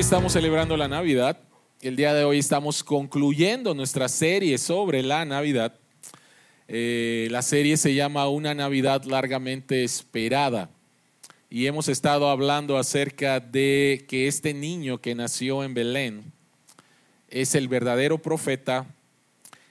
estamos 0.00 0.32
celebrando 0.32 0.78
la 0.78 0.88
Navidad. 0.88 1.38
El 1.82 1.94
día 1.94 2.14
de 2.14 2.24
hoy 2.24 2.38
estamos 2.38 2.82
concluyendo 2.82 3.74
nuestra 3.74 4.08
serie 4.08 4.56
sobre 4.56 5.02
la 5.02 5.26
Navidad. 5.26 5.74
Eh, 6.68 7.28
la 7.30 7.42
serie 7.42 7.76
se 7.76 7.94
llama 7.94 8.26
Una 8.30 8.54
Navidad 8.54 9.04
largamente 9.04 9.84
esperada. 9.84 10.70
Y 11.50 11.66
hemos 11.66 11.86
estado 11.88 12.30
hablando 12.30 12.78
acerca 12.78 13.40
de 13.40 14.06
que 14.08 14.26
este 14.26 14.54
niño 14.54 15.02
que 15.02 15.14
nació 15.14 15.64
en 15.64 15.74
Belén 15.74 16.32
es 17.28 17.54
el 17.54 17.68
verdadero 17.68 18.16
profeta, 18.16 18.86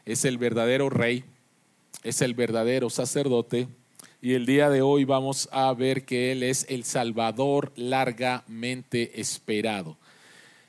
es 0.06 0.26
el 0.26 0.38
verdadero 0.38 0.92
rey, 0.92 1.24
es 2.04 2.22
el 2.22 2.36
verdadero 2.36 2.92
sacerdote. 2.92 3.68
Y 4.22 4.34
el 4.34 4.46
día 4.46 4.70
de 4.70 4.84
hoy 4.84 5.06
vamos 5.06 5.50
a 5.52 5.74
ver 5.74 6.06
que 6.06 6.32
Él 6.32 6.44
es 6.44 6.68
el 6.70 6.84
Salvador 6.84 7.72
largamente 7.76 9.20
esperado 9.20 9.98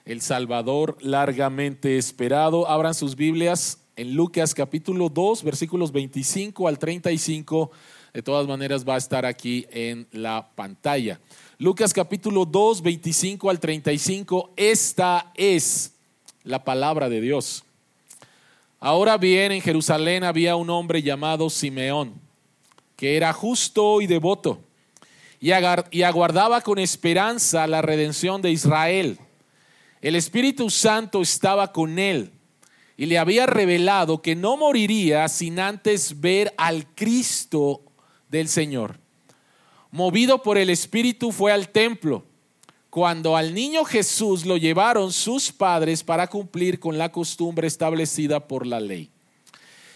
el 0.05 0.21
Salvador 0.21 0.97
largamente 1.01 1.99
esperado. 1.99 2.69
Abran 2.69 2.95
sus 2.95 3.17
Biblias 3.17 3.79
en 3.97 4.15
Lucas 4.15 4.55
capítulo 4.55 5.09
2, 5.09 5.43
versículos 5.43 5.93
25 5.93 6.69
al 6.69 6.79
35. 6.79 7.71
De 8.15 8.23
todas 8.23 8.47
maneras 8.47 8.89
va 8.89 8.95
a 8.95 8.99
estar 8.99 9.25
aquí 9.27 9.67
en 9.71 10.07
la 10.13 10.51
pantalla. 10.55 11.21
Lucas 11.59 11.93
capítulo 11.93 12.45
2, 12.45 12.83
25 12.83 13.51
al 13.51 13.61
35. 13.61 14.55
Esta 14.57 15.31
es 15.35 15.95
la 16.43 16.65
palabra 16.65 17.09
de 17.09 17.21
Dios. 17.21 17.65
Ahora 18.79 19.19
bien, 19.19 19.53
en 19.53 19.61
Jerusalén 19.61 20.25
había 20.25 20.57
un 20.57 20.71
hombre 20.71 21.03
llamado 21.03 21.51
Simeón, 21.51 22.15
que 22.97 23.17
era 23.17 23.33
justo 23.35 24.01
y 24.01 24.07
devoto, 24.07 24.61
y 25.39 25.53
aguardaba 26.03 26.63
con 26.63 26.79
esperanza 26.79 27.67
la 27.67 27.83
redención 27.83 28.41
de 28.41 28.51
Israel 28.51 29.19
el 30.01 30.17
Espíritu 30.17 30.71
Santo 30.71 31.21
estaba 31.21 31.73
con 31.73 31.99
él 31.99 32.33
y 32.97 33.07
le 33.07 33.19
había 33.19 33.47
revelado 33.47 34.23
que 34.23 34.35
no 34.35 34.57
moriría 34.57 35.29
sin 35.29 35.59
antes 35.59 36.21
ver 36.21 36.55
al 36.57 36.87
Cristo 36.95 37.83
del 38.29 38.49
Señor. 38.49 38.99
Movido 39.91 40.43
por 40.43 40.59
el 40.59 40.71
Espíritu 40.71 41.33
fue 41.33 41.53
al 41.53 41.69
templo. 41.69 42.25
Cuando 42.91 43.37
al 43.37 43.55
niño 43.55 43.85
Jesús 43.85 44.45
lo 44.45 44.57
llevaron 44.57 45.13
sus 45.13 45.53
padres 45.53 46.03
para 46.03 46.27
cumplir 46.27 46.81
con 46.81 46.99
la 46.99 47.13
costumbre 47.13 47.69
establecida 47.69 48.47
por 48.47 48.67
la 48.67 48.81
ley. 48.81 49.11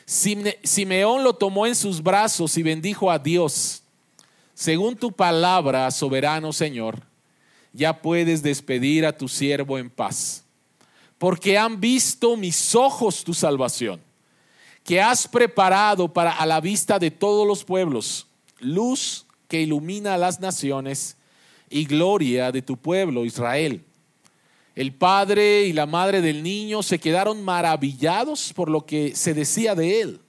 Simeón 0.07 1.25
lo 1.25 1.35
tomó 1.35 1.67
en 1.67 1.75
sus 1.75 2.03
brazos 2.03 2.57
y 2.57 2.63
bendijo 2.63 3.11
a 3.11 3.19
Dios. 3.19 3.83
Según 4.55 4.97
tu 4.97 5.11
palabra, 5.11 5.91
soberano 5.91 6.53
Señor, 6.53 7.03
ya 7.75 8.01
puedes 8.01 8.43
despedir 8.43 9.05
a 9.05 9.17
tu 9.17 9.29
siervo 9.29 9.77
en 9.79 9.91
paz, 9.91 10.45
porque 11.19 11.59
han 11.59 11.81
visto 11.81 12.37
mis 12.37 12.75
ojos 12.75 13.25
tu 13.25 13.35
salvación, 13.35 14.01
que 14.85 15.03
has 15.03 15.27
preparado 15.27 16.11
para 16.11 16.31
a 16.31 16.47
la 16.47 16.61
vista 16.61 16.99
de 16.99 17.11
todos 17.11 17.47
los 17.47 17.65
pueblos, 17.65 18.29
luz 18.61 19.27
que 19.49 19.61
ilumina 19.61 20.15
a 20.15 20.19
las 20.19 20.41
naciones 20.41 21.17
y 21.69 21.85
gloria 21.85 22.53
de 22.53 22.63
tu 22.63 22.77
pueblo 22.77 23.25
Israel. 23.25 23.85
El 24.77 24.93
padre 24.93 25.65
y 25.67 25.73
la 25.73 25.87
madre 25.87 26.21
del 26.21 26.43
niño 26.43 26.83
se 26.83 26.99
quedaron 26.99 27.43
maravillados 27.43 28.53
por 28.53 28.71
lo 28.71 28.87
que 28.87 29.15
se 29.17 29.35
decía 29.35 29.75
de 29.75 30.01
él. 30.01 30.21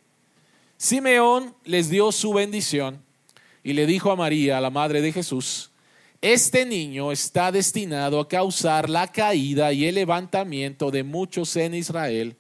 Simeón 0.78 1.56
les 1.64 1.90
dio 1.90 2.12
su 2.12 2.34
bendición 2.34 3.02
y 3.64 3.74
le 3.74 3.86
dijo 3.86 4.12
a 4.12 4.16
María, 4.16 4.62
la 4.62 4.70
madre 4.70 5.02
de 5.02 5.12
Jesús, 5.12 5.72
este 6.22 6.66
niño 6.66 7.12
está 7.12 7.52
destinado 7.52 8.20
a 8.20 8.28
causar 8.28 8.90
la 8.90 9.12
caída 9.12 9.72
y 9.74 9.86
el 9.86 9.96
levantamiento 9.96 10.90
de 10.92 11.04
muchos 11.04 11.56
en 11.56 11.76
Israel 11.76 12.36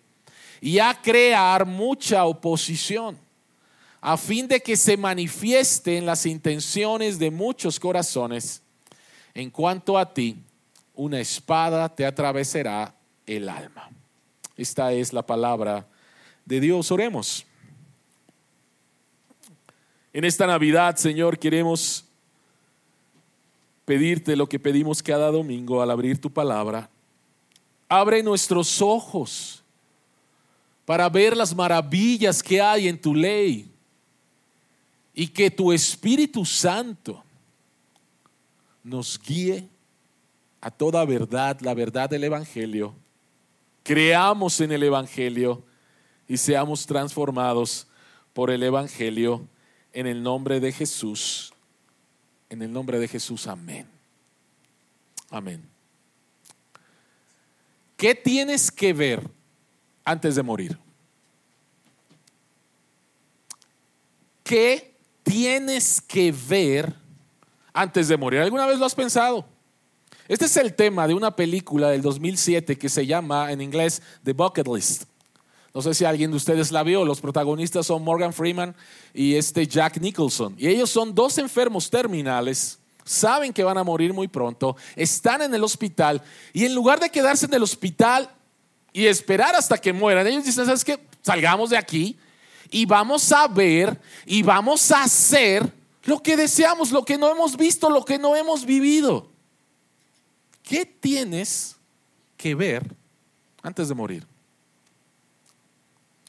y 0.62 0.80
a 0.80 1.00
crear 1.02 1.66
mucha 1.66 2.26
oposición, 2.26 3.18
a 4.02 4.18
fin 4.18 4.48
de 4.48 4.62
que 4.62 4.78
se 4.78 4.98
manifiesten 4.98 6.06
las 6.06 6.26
intenciones 6.26 7.20
de 7.20 7.30
muchos 7.30 7.80
corazones. 7.80 8.62
En 9.34 9.50
cuanto 9.50 9.98
a 9.98 10.14
ti, 10.14 10.38
una 10.96 11.20
espada 11.20 11.94
te 11.94 12.06
atravesará 12.06 12.96
el 13.26 13.50
alma. 13.50 13.90
Esta 14.58 14.94
es 14.94 15.12
la 15.12 15.26
palabra 15.26 15.86
de 16.46 16.60
Dios. 16.60 16.90
Oremos. 16.92 17.46
En 20.14 20.24
esta 20.24 20.48
Navidad, 20.48 20.96
Señor, 20.96 21.38
queremos 21.38 22.05
pedirte 23.86 24.36
lo 24.36 24.50
que 24.50 24.60
pedimos 24.60 25.02
cada 25.02 25.32
domingo 25.32 25.82
al 25.82 25.92
abrir 25.92 26.20
tu 26.20 26.32
palabra. 26.32 26.90
Abre 27.88 28.24
nuestros 28.24 28.82
ojos 28.82 29.64
para 30.86 31.08
ver 31.08 31.38
las 31.38 31.56
maravillas 31.56 32.42
que 32.42 32.60
hay 32.60 32.88
en 32.88 33.00
tu 33.00 33.14
ley 33.14 33.72
y 35.14 35.28
que 35.28 35.50
tu 35.50 35.72
Espíritu 35.72 36.44
Santo 36.44 37.24
nos 38.84 39.20
guíe 39.20 39.68
a 40.62 40.70
toda 40.70 41.06
verdad, 41.06 41.60
la 41.62 41.74
verdad 41.74 42.10
del 42.10 42.24
Evangelio. 42.24 42.94
Creamos 43.84 44.60
en 44.62 44.72
el 44.72 44.84
Evangelio 44.84 45.64
y 46.28 46.38
seamos 46.38 46.86
transformados 46.86 47.88
por 48.34 48.50
el 48.50 48.64
Evangelio 48.64 49.48
en 49.94 50.08
el 50.08 50.22
nombre 50.22 50.60
de 50.60 50.72
Jesús. 50.72 51.55
En 52.50 52.62
el 52.62 52.72
nombre 52.72 53.00
de 53.00 53.08
Jesús, 53.08 53.48
amén. 53.48 53.88
Amén. 55.30 55.68
¿Qué 57.98 58.14
tienes 58.14 58.72
que 58.72 58.94
ver 58.94 59.30
antes 60.04 60.36
de 60.36 60.44
morir? 60.44 60.78
¿Qué 64.44 64.96
tienes 65.24 66.00
que 66.02 66.32
ver 66.32 66.94
antes 67.74 68.08
de 68.08 68.18
morir? 68.18 68.42
¿Alguna 68.42 68.68
vez 68.68 68.78
lo 68.78 68.86
has 68.86 68.94
pensado? 68.94 69.46
Este 70.28 70.46
es 70.46 70.58
el 70.58 70.74
tema 70.76 71.08
de 71.08 71.14
una 71.14 71.36
película 71.36 71.90
del 71.90 72.02
2007 72.02 72.78
que 72.78 72.90
se 72.90 73.06
llama 73.06 73.52
en 73.52 73.62
inglés 73.62 74.02
The 74.24 74.34
Bucket 74.34 74.68
List. 74.68 75.04
No 75.76 75.82
sé 75.82 75.94
si 75.94 76.06
alguien 76.06 76.32
de 76.32 76.38
ustedes 76.38 76.72
la 76.72 76.84
vio. 76.84 77.04
Los 77.04 77.20
protagonistas 77.20 77.86
son 77.86 78.02
Morgan 78.02 78.32
Freeman 78.32 78.74
y 79.14 79.36
este 79.36 79.68
Jack 79.68 79.98
Nicholson. 79.98 80.56
Y 80.58 80.70
ellos 80.70 80.90
son 80.90 81.14
dos 81.14 81.38
enfermos 81.38 81.90
terminales. 81.90 82.80
Saben 83.04 83.52
que 83.52 83.62
van 83.62 83.78
a 83.78 83.84
morir 83.84 84.14
muy 84.14 84.30
pronto. 84.30 84.78
Están 84.96 85.42
en 85.42 85.54
el 85.54 85.62
hospital. 85.66 86.22
Y 86.54 86.64
en 86.64 86.74
lugar 86.74 87.02
de 87.02 87.10
quedarse 87.10 87.46
en 87.46 87.54
el 87.56 87.62
hospital 87.62 88.30
y 88.94 89.06
esperar 89.06 89.54
hasta 89.54 89.78
que 89.78 89.92
mueran, 89.92 90.26
ellos 90.26 90.46
dicen, 90.46 90.66
¿sabes 90.66 90.86
qué? 90.86 90.98
Salgamos 91.22 91.72
de 91.72 91.78
aquí 91.78 92.18
y 92.72 92.86
vamos 92.86 93.30
a 93.34 93.46
ver 93.50 94.00
y 94.26 94.44
vamos 94.44 94.90
a 94.94 95.04
hacer 95.04 95.70
lo 96.06 96.24
que 96.24 96.38
deseamos, 96.38 96.94
lo 96.94 97.04
que 97.04 97.18
no 97.18 97.30
hemos 97.30 97.58
visto, 97.58 97.90
lo 97.90 98.06
que 98.06 98.18
no 98.18 98.34
hemos 98.38 98.66
vivido. 98.66 99.28
¿Qué 100.64 100.86
tienes 100.86 101.76
que 102.38 102.56
ver 102.56 102.96
antes 103.62 103.90
de 103.90 103.94
morir? 103.94 104.35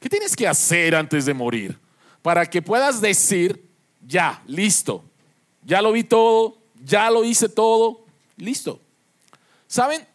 ¿Qué 0.07 0.11
tienes 0.11 0.37
que 0.37 0.47
hacer 0.47 0.95
antes 0.95 1.25
de 1.25 1.33
morir? 1.33 1.77
Para 2.21 2.49
que 2.49 2.61
puedas 2.61 3.01
decir, 3.01 3.61
ya, 4.07 4.41
listo, 4.47 5.03
ya 5.65 5.81
lo 5.81 5.91
vi 5.91 6.05
todo, 6.05 6.59
ya 6.81 7.11
lo 7.11 7.25
hice 7.25 7.49
todo, 7.49 8.05
listo. 8.37 8.79
¿Saben? 9.67 10.07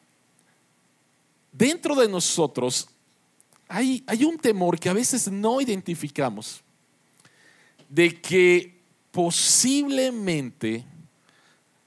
Dentro 1.53 1.95
de 1.95 2.09
nosotros 2.09 2.89
hay, 3.69 4.03
hay 4.07 4.25
un 4.25 4.39
temor 4.39 4.81
que 4.81 4.89
a 4.89 4.95
veces 4.95 5.31
no 5.31 5.61
identificamos 5.61 6.63
de 7.87 8.19
que 8.19 8.81
posiblemente 9.11 10.87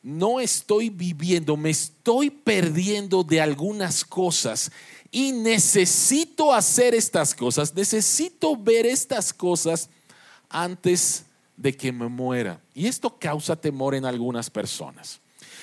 no 0.04 0.40
estoy 0.40 0.92
viviendo, 0.92 1.58
me 1.58 1.72
estoy 1.72 2.30
perdiendo 2.30 3.24
de 3.24 3.42
algunas 3.42 4.06
cosas 4.06 4.72
y 5.16 5.32
necesito 5.32 6.54
hacer 6.54 6.94
estas 6.94 7.34
cosas, 7.34 7.74
necesito 7.74 8.58
ver 8.58 8.86
estas 8.86 9.32
cosas 9.34 9.90
antes 10.50 11.24
de 11.56 11.74
que 11.74 11.94
me 11.94 12.10
muera. 12.10 12.60
Y 12.74 12.86
esto 12.88 13.18
causa 13.18 13.56
temor 13.56 13.96
en 13.96 14.04
algunas 14.04 14.50
personas. 14.50 15.22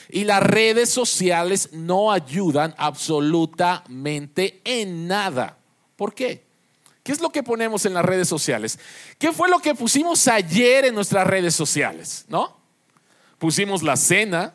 Y 0.08 0.24
las 0.24 0.42
redes 0.42 0.88
sociales 0.88 1.68
no 1.70 2.10
ayudan 2.10 2.74
absolutamente 2.78 4.62
en 4.64 5.06
nada. 5.06 5.58
¿Por 5.96 6.14
qué? 6.14 6.42
¿Qué 7.02 7.12
es 7.12 7.20
lo 7.20 7.28
que 7.28 7.42
ponemos 7.42 7.84
en 7.84 7.92
las 7.92 8.06
redes 8.06 8.28
sociales? 8.28 8.78
¿Qué 9.18 9.32
fue 9.32 9.50
lo 9.50 9.58
que 9.58 9.74
pusimos 9.74 10.28
ayer 10.28 10.86
en 10.86 10.94
nuestras 10.94 11.26
redes 11.26 11.54
sociales? 11.54 12.24
¿No? 12.26 12.56
Pusimos 13.38 13.82
la 13.82 13.98
cena, 13.98 14.54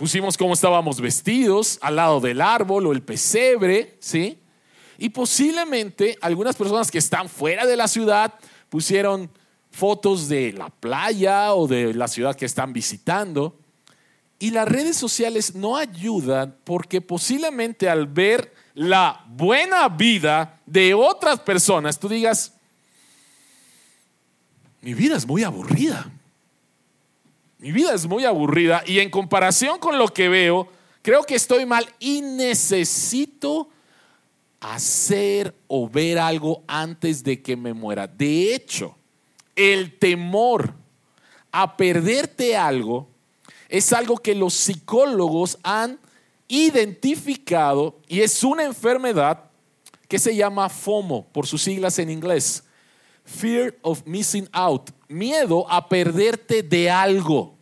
Pusimos 0.00 0.38
cómo 0.38 0.54
estábamos 0.54 0.98
vestidos 0.98 1.78
al 1.82 1.96
lado 1.96 2.20
del 2.20 2.40
árbol 2.40 2.86
o 2.86 2.92
el 2.92 3.02
pesebre, 3.02 3.98
¿sí? 4.00 4.38
Y 4.96 5.10
posiblemente 5.10 6.16
algunas 6.22 6.56
personas 6.56 6.90
que 6.90 6.96
están 6.96 7.28
fuera 7.28 7.66
de 7.66 7.76
la 7.76 7.86
ciudad 7.86 8.32
pusieron 8.70 9.30
fotos 9.70 10.26
de 10.26 10.54
la 10.54 10.70
playa 10.70 11.52
o 11.52 11.68
de 11.68 11.92
la 11.92 12.08
ciudad 12.08 12.34
que 12.34 12.46
están 12.46 12.72
visitando. 12.72 13.58
Y 14.38 14.52
las 14.52 14.66
redes 14.66 14.96
sociales 14.96 15.54
no 15.54 15.76
ayudan 15.76 16.56
porque 16.64 17.02
posiblemente 17.02 17.86
al 17.86 18.06
ver 18.06 18.54
la 18.72 19.26
buena 19.28 19.86
vida 19.90 20.62
de 20.64 20.94
otras 20.94 21.40
personas, 21.40 21.98
tú 21.98 22.08
digas, 22.08 22.54
mi 24.80 24.94
vida 24.94 25.18
es 25.18 25.26
muy 25.26 25.44
aburrida. 25.44 26.10
Mi 27.60 27.72
vida 27.72 27.92
es 27.92 28.06
muy 28.06 28.24
aburrida 28.24 28.82
y 28.86 29.00
en 29.00 29.10
comparación 29.10 29.78
con 29.78 29.98
lo 29.98 30.08
que 30.08 30.30
veo, 30.30 30.66
creo 31.02 31.24
que 31.24 31.34
estoy 31.34 31.66
mal 31.66 31.86
y 31.98 32.22
necesito 32.22 33.68
hacer 34.60 35.54
o 35.66 35.86
ver 35.86 36.18
algo 36.18 36.64
antes 36.66 37.22
de 37.22 37.42
que 37.42 37.56
me 37.56 37.74
muera. 37.74 38.06
De 38.06 38.54
hecho, 38.54 38.96
el 39.54 39.98
temor 39.98 40.72
a 41.52 41.76
perderte 41.76 42.56
algo 42.56 43.08
es 43.68 43.92
algo 43.92 44.16
que 44.16 44.34
los 44.34 44.54
psicólogos 44.54 45.58
han 45.62 45.98
identificado 46.48 48.00
y 48.08 48.22
es 48.22 48.42
una 48.42 48.64
enfermedad 48.64 49.50
que 50.08 50.18
se 50.18 50.34
llama 50.34 50.70
FOMO 50.70 51.26
por 51.26 51.46
sus 51.46 51.60
siglas 51.60 51.98
en 51.98 52.08
inglés. 52.08 52.64
Fear 53.26 53.76
of 53.82 54.02
missing 54.06 54.48
out, 54.50 54.90
miedo 55.10 55.70
a 55.70 55.88
perderte 55.88 56.62
de 56.62 56.88
algo. 56.88 57.54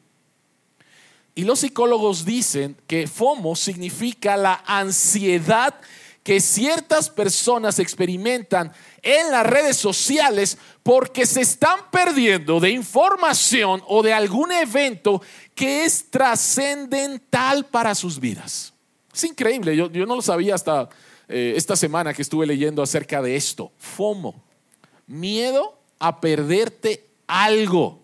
Y 1.35 1.45
los 1.45 1.61
psicólogos 1.61 2.25
dicen 2.25 2.77
que 2.87 3.07
FOMO 3.07 3.57
significa 3.57 4.37
la 4.37 4.63
ansiedad 4.67 5.75
que 6.23 6.41
ciertas 6.41 7.09
personas 7.09 7.79
experimentan 7.79 8.71
en 9.01 9.31
las 9.31 9.47
redes 9.47 9.77
sociales 9.77 10.59
porque 10.83 11.25
se 11.25 11.41
están 11.41 11.91
perdiendo 11.91 12.61
de 12.61 12.71
información 12.71 13.83
o 13.87 14.03
de 14.03 14.13
algún 14.13 14.53
evento 14.53 15.23
que 15.55 15.85
es 15.85 16.11
trascendental 16.11 17.65
para 17.67 17.95
sus 17.95 18.21
vidas. 18.21 18.75
Es 19.15 19.25
increíble, 19.25 19.75
yo, 19.75 19.89
no 19.89 20.17
lo 20.17 20.23
sabía 20.23 20.55
hasta 20.55 20.91
eh, 21.29 21.55
esta 21.57 21.77
semana 21.77 22.13
que 22.13 22.23
estuve 22.23 22.47
leyendo 22.47 22.83
acerca 22.83 23.23
de 23.23 23.37
esto. 23.37 23.73
FOMO, 23.79 24.35
miedo 25.07 25.79
a 25.99 26.21
perderte 26.21 27.08
algo 27.29 28.03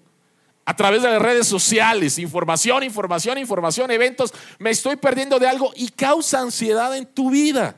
a 0.65 0.75
través 0.76 1.03
de 1.03 1.11
las 1.11 1.21
redes 1.21 1.47
sociales, 1.47 2.19
información, 2.19 2.82
información, 2.85 3.38
información, 3.38 3.91
eventos, 3.91 4.32
me 4.59 4.71
estoy 4.71 4.97
perdiendo 4.97 5.38
de 5.38 5.49
algo 5.49 5.73
y 5.76 5.88
causa 5.88 6.41
ansiedad 6.41 6.97
en 6.97 7.06
tu 7.06 7.31
vida. 7.31 7.76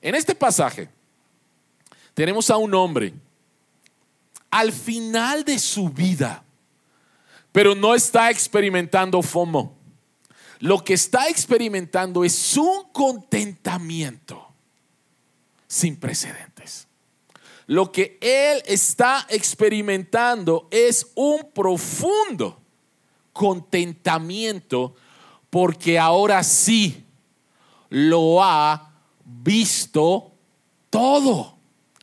En 0.00 0.14
este 0.14 0.34
pasaje 0.34 0.88
tenemos 2.14 2.48
a 2.50 2.56
un 2.56 2.74
hombre 2.74 3.12
al 4.50 4.72
final 4.72 5.44
de 5.44 5.58
su 5.58 5.88
vida, 5.88 6.44
pero 7.52 7.74
no 7.74 7.94
está 7.94 8.30
experimentando 8.30 9.20
FOMO. 9.20 9.76
Lo 10.60 10.82
que 10.82 10.94
está 10.94 11.28
experimentando 11.28 12.24
es 12.24 12.56
un 12.56 12.84
contentamiento 12.92 14.48
sin 15.66 15.96
precedentes. 15.96 16.53
Lo 17.66 17.90
que 17.90 18.18
él 18.20 18.62
está 18.66 19.26
experimentando 19.30 20.68
es 20.70 21.10
un 21.14 21.50
profundo 21.54 22.60
contentamiento 23.32 24.94
porque 25.48 25.98
ahora 25.98 26.42
sí 26.42 27.04
lo 27.88 28.42
ha 28.42 28.92
visto 29.24 30.32
todo. 30.90 31.56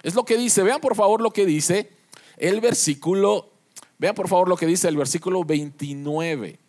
Es 0.03 0.15
lo 0.15 0.25
que 0.25 0.37
dice. 0.37 0.63
Vean 0.63 0.81
por 0.81 0.95
favor 0.95 1.21
lo 1.21 1.31
que 1.31 1.45
dice 1.45 1.91
el 2.37 2.59
versículo. 2.59 3.51
Vean 3.99 4.15
por 4.15 4.27
favor 4.27 4.49
lo 4.49 4.57
que 4.57 4.65
dice 4.65 4.87
el 4.87 4.97
versículo 4.97 5.43
29. 5.43 6.60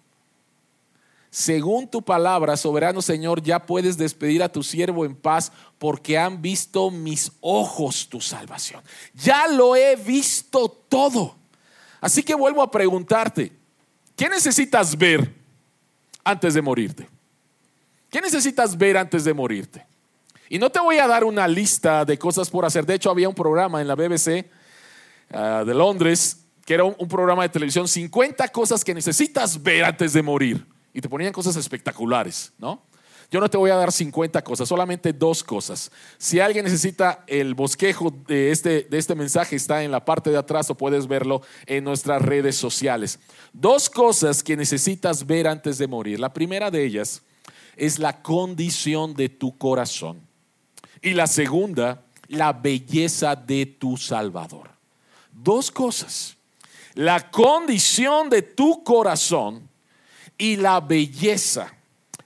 Según 1.34 1.88
tu 1.88 2.02
palabra, 2.02 2.58
soberano 2.58 3.00
Señor, 3.00 3.42
ya 3.42 3.64
puedes 3.64 3.96
despedir 3.96 4.42
a 4.42 4.52
tu 4.52 4.62
siervo 4.62 5.06
en 5.06 5.16
paz 5.16 5.50
porque 5.78 6.18
han 6.18 6.42
visto 6.42 6.90
mis 6.90 7.32
ojos 7.40 8.06
tu 8.06 8.20
salvación. 8.20 8.82
Ya 9.14 9.48
lo 9.48 9.74
he 9.74 9.96
visto 9.96 10.68
todo. 10.68 11.34
Así 12.02 12.22
que 12.22 12.34
vuelvo 12.34 12.60
a 12.60 12.70
preguntarte, 12.70 13.50
¿qué 14.14 14.28
necesitas 14.28 14.94
ver 14.94 15.34
antes 16.22 16.52
de 16.52 16.60
morirte? 16.60 17.08
¿Qué 18.10 18.20
necesitas 18.20 18.76
ver 18.76 18.98
antes 18.98 19.24
de 19.24 19.32
morirte? 19.32 19.86
Y 20.50 20.58
no 20.58 20.68
te 20.68 20.80
voy 20.80 20.98
a 20.98 21.06
dar 21.06 21.24
una 21.24 21.48
lista 21.48 22.04
de 22.04 22.18
cosas 22.18 22.50
por 22.50 22.66
hacer. 22.66 22.84
De 22.84 22.92
hecho, 22.92 23.10
había 23.10 23.30
un 23.30 23.34
programa 23.34 23.80
en 23.80 23.88
la 23.88 23.94
BBC 23.94 24.50
ah, 25.32 25.64
de 25.66 25.72
Londres 25.72 26.40
que 26.66 26.74
era 26.74 26.84
un, 26.84 26.94
un, 26.98 27.08
programa 27.08 27.42
de 27.42 27.48
televisión, 27.48 27.88
50 27.88 28.46
cosas 28.48 28.84
que 28.84 28.92
necesitas 28.92 29.60
ver 29.60 29.82
antes 29.82 30.12
de 30.12 30.22
morir. 30.22 30.71
Y 30.92 31.00
te 31.00 31.08
ponían 31.08 31.32
cosas 31.32 31.56
espectaculares, 31.56 32.52
¿no? 32.58 32.82
Yo 33.32 33.40
no 33.40 33.48
te 33.48 33.56
voy 33.56 33.70
a 33.70 33.76
dar 33.76 33.90
50 33.90 34.44
cosas, 34.44 34.68
solamente 34.68 35.14
dos 35.14 35.42
cosas. 35.42 35.90
Si 36.18 36.38
alguien 36.38 36.66
necesita 36.66 37.24
el 37.26 37.54
bosquejo 37.54 38.12
de 38.26 38.50
este, 38.50 38.82
de 38.82 38.98
este 38.98 39.14
mensaje, 39.14 39.56
está 39.56 39.82
en 39.82 39.90
la 39.90 40.04
parte 40.04 40.28
de 40.28 40.36
atrás 40.36 40.68
o 40.68 40.76
puedes 40.76 41.06
verlo 41.06 41.40
en 41.64 41.82
nuestras 41.82 42.20
redes 42.20 42.56
sociales. 42.56 43.18
Dos 43.54 43.88
cosas 43.88 44.42
que 44.42 44.54
necesitas 44.54 45.26
ver 45.26 45.48
antes 45.48 45.78
de 45.78 45.86
morir. 45.86 46.20
La 46.20 46.34
primera 46.34 46.70
de 46.70 46.84
ellas 46.84 47.22
es 47.74 47.98
la 47.98 48.20
condición 48.20 49.14
de 49.14 49.30
tu 49.30 49.56
corazón. 49.56 50.20
Y 51.00 51.14
la 51.14 51.26
segunda, 51.26 52.04
la 52.28 52.52
belleza 52.52 53.34
de 53.34 53.64
tu 53.64 53.96
Salvador. 53.96 54.70
Dos 55.32 55.70
cosas. 55.70 56.36
La 56.92 57.30
condición 57.30 58.28
de 58.28 58.42
tu 58.42 58.84
corazón 58.84 59.71
y 60.38 60.56
la 60.56 60.80
belleza 60.80 61.72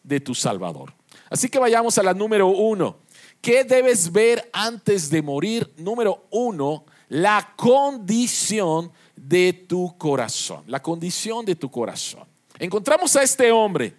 de 0.02 0.20
tu 0.20 0.34
Salvador. 0.34 0.94
Así 1.28 1.48
que 1.48 1.58
vayamos 1.58 1.98
a 1.98 2.02
la 2.02 2.14
número 2.14 2.48
uno. 2.48 2.98
¿Qué 3.40 3.64
debes 3.64 4.10
ver 4.10 4.48
antes 4.52 5.10
de 5.10 5.22
morir? 5.22 5.72
Número 5.76 6.26
uno, 6.30 6.84
la 7.08 7.54
condición 7.56 8.92
de 9.14 9.52
tu 9.52 9.96
corazón. 9.98 10.64
La 10.66 10.82
condición 10.82 11.44
de 11.44 11.56
tu 11.56 11.70
corazón. 11.70 12.24
Encontramos 12.58 13.14
a 13.16 13.22
este 13.22 13.52
hombre, 13.52 13.94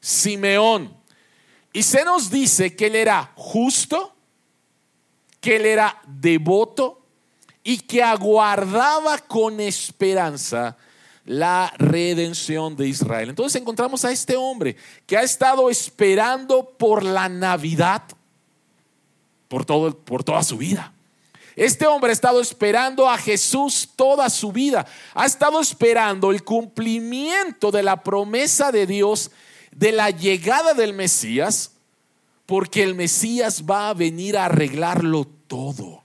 Simeón, 0.00 0.92
y 1.72 1.82
se 1.82 2.04
nos 2.04 2.30
dice 2.30 2.74
que 2.74 2.86
él 2.86 2.96
era 2.96 3.32
justo, 3.34 4.14
que 5.40 5.56
él 5.56 5.66
era 5.66 6.00
devoto 6.06 7.00
y 7.64 7.78
que 7.78 8.02
aguardaba 8.02 9.18
con 9.18 9.60
esperanza 9.60 10.76
la 11.24 11.72
redención 11.78 12.76
de 12.76 12.88
Israel. 12.88 13.30
Entonces 13.30 13.60
encontramos 13.60 14.04
a 14.04 14.12
este 14.12 14.36
hombre 14.36 14.76
que 15.06 15.16
ha 15.16 15.22
estado 15.22 15.70
esperando 15.70 16.64
por 16.76 17.04
la 17.04 17.28
Navidad 17.28 18.02
por, 19.48 19.64
todo, 19.64 19.96
por 19.96 20.24
toda 20.24 20.42
su 20.42 20.56
vida. 20.56 20.92
Este 21.54 21.86
hombre 21.86 22.10
ha 22.10 22.12
estado 22.14 22.40
esperando 22.40 23.08
a 23.08 23.18
Jesús 23.18 23.90
toda 23.94 24.30
su 24.30 24.52
vida. 24.52 24.86
Ha 25.14 25.26
estado 25.26 25.60
esperando 25.60 26.30
el 26.30 26.42
cumplimiento 26.42 27.70
de 27.70 27.82
la 27.82 28.02
promesa 28.02 28.72
de 28.72 28.86
Dios 28.86 29.30
de 29.70 29.92
la 29.92 30.10
llegada 30.10 30.74
del 30.74 30.92
Mesías, 30.92 31.72
porque 32.46 32.82
el 32.82 32.94
Mesías 32.94 33.64
va 33.68 33.90
a 33.90 33.94
venir 33.94 34.36
a 34.36 34.46
arreglarlo 34.46 35.26
todo. 35.46 36.02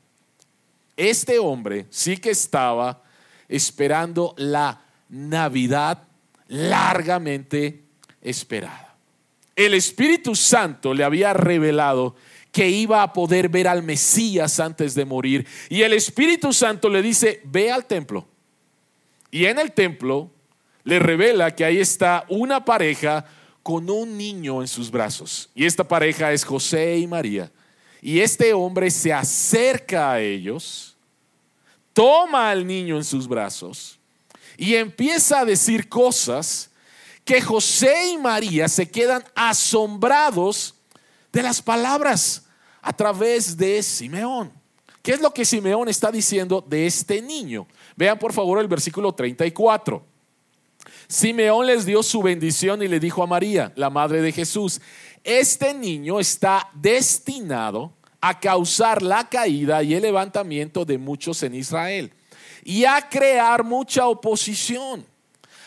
Este 0.95 1.39
hombre 1.39 1.86
sí 1.89 2.17
que 2.17 2.31
estaba 2.31 3.03
esperando 3.47 4.33
la 4.38 4.81
Navidad 5.09 6.07
largamente 6.47 7.83
esperada. 8.21 8.95
El 9.55 9.73
Espíritu 9.73 10.35
Santo 10.35 10.93
le 10.93 11.03
había 11.03 11.33
revelado 11.33 12.15
que 12.51 12.69
iba 12.69 13.03
a 13.03 13.13
poder 13.13 13.49
ver 13.49 13.67
al 13.67 13.83
Mesías 13.83 14.59
antes 14.59 14.95
de 14.95 15.05
morir. 15.05 15.47
Y 15.69 15.81
el 15.81 15.93
Espíritu 15.93 16.53
Santo 16.53 16.89
le 16.89 17.01
dice, 17.01 17.41
ve 17.43 17.71
al 17.71 17.85
templo. 17.85 18.27
Y 19.31 19.45
en 19.45 19.59
el 19.59 19.71
templo 19.71 20.31
le 20.83 20.99
revela 20.99 21.53
que 21.53 21.65
ahí 21.65 21.79
está 21.79 22.25
una 22.29 22.63
pareja 22.63 23.25
con 23.63 23.89
un 23.89 24.17
niño 24.17 24.61
en 24.61 24.67
sus 24.67 24.89
brazos. 24.89 25.49
Y 25.53 25.65
esta 25.65 25.87
pareja 25.87 26.31
es 26.31 26.45
José 26.45 26.97
y 26.97 27.07
María. 27.07 27.51
Y 28.01 28.19
este 28.19 28.53
hombre 28.53 28.89
se 28.91 29.11
acerca 29.11 30.13
a 30.13 30.21
ellos, 30.21 30.95
toma 31.93 32.51
al 32.51 32.65
niño 32.65 32.95
en 32.95 33.03
sus 33.03 33.27
brazos 33.27 33.96
y 34.57 34.75
empieza 34.75 35.39
a 35.39 35.45
decir 35.45 35.87
cosas 35.87 36.71
que 37.23 37.41
José 37.41 38.11
y 38.11 38.17
María 38.17 38.67
se 38.67 38.89
quedan 38.89 39.23
asombrados 39.35 40.73
de 41.31 41.43
las 41.43 41.61
palabras 41.61 42.45
a 42.81 42.91
través 42.91 43.55
de 43.55 43.83
Simeón. 43.83 44.51
¿Qué 45.03 45.11
es 45.13 45.21
lo 45.21 45.33
que 45.33 45.45
Simeón 45.45 45.87
está 45.87 46.11
diciendo 46.11 46.65
de 46.67 46.87
este 46.87 47.21
niño? 47.21 47.67
Vean 47.95 48.17
por 48.17 48.33
favor 48.33 48.59
el 48.59 48.67
versículo 48.67 49.13
34. 49.13 50.03
Simeón 51.07 51.67
les 51.67 51.85
dio 51.85 52.01
su 52.01 52.21
bendición 52.21 52.81
y 52.81 52.87
le 52.87 52.99
dijo 52.99 53.23
a 53.23 53.27
María, 53.27 53.71
la 53.75 53.89
madre 53.89 54.21
de 54.21 54.31
Jesús, 54.31 54.81
este 55.23 55.73
niño 55.73 56.19
está 56.19 56.69
destinado 56.73 57.93
a 58.19 58.39
causar 58.39 59.01
la 59.01 59.29
caída 59.29 59.83
y 59.83 59.93
el 59.93 60.01
levantamiento 60.01 60.83
de 60.83 60.97
muchos 60.97 61.43
en 61.43 61.55
Israel 61.55 62.11
y 62.67 62.83
a 62.83 63.07
crear 63.07 63.63
mucha 63.63 64.05
oposición. 64.07 65.05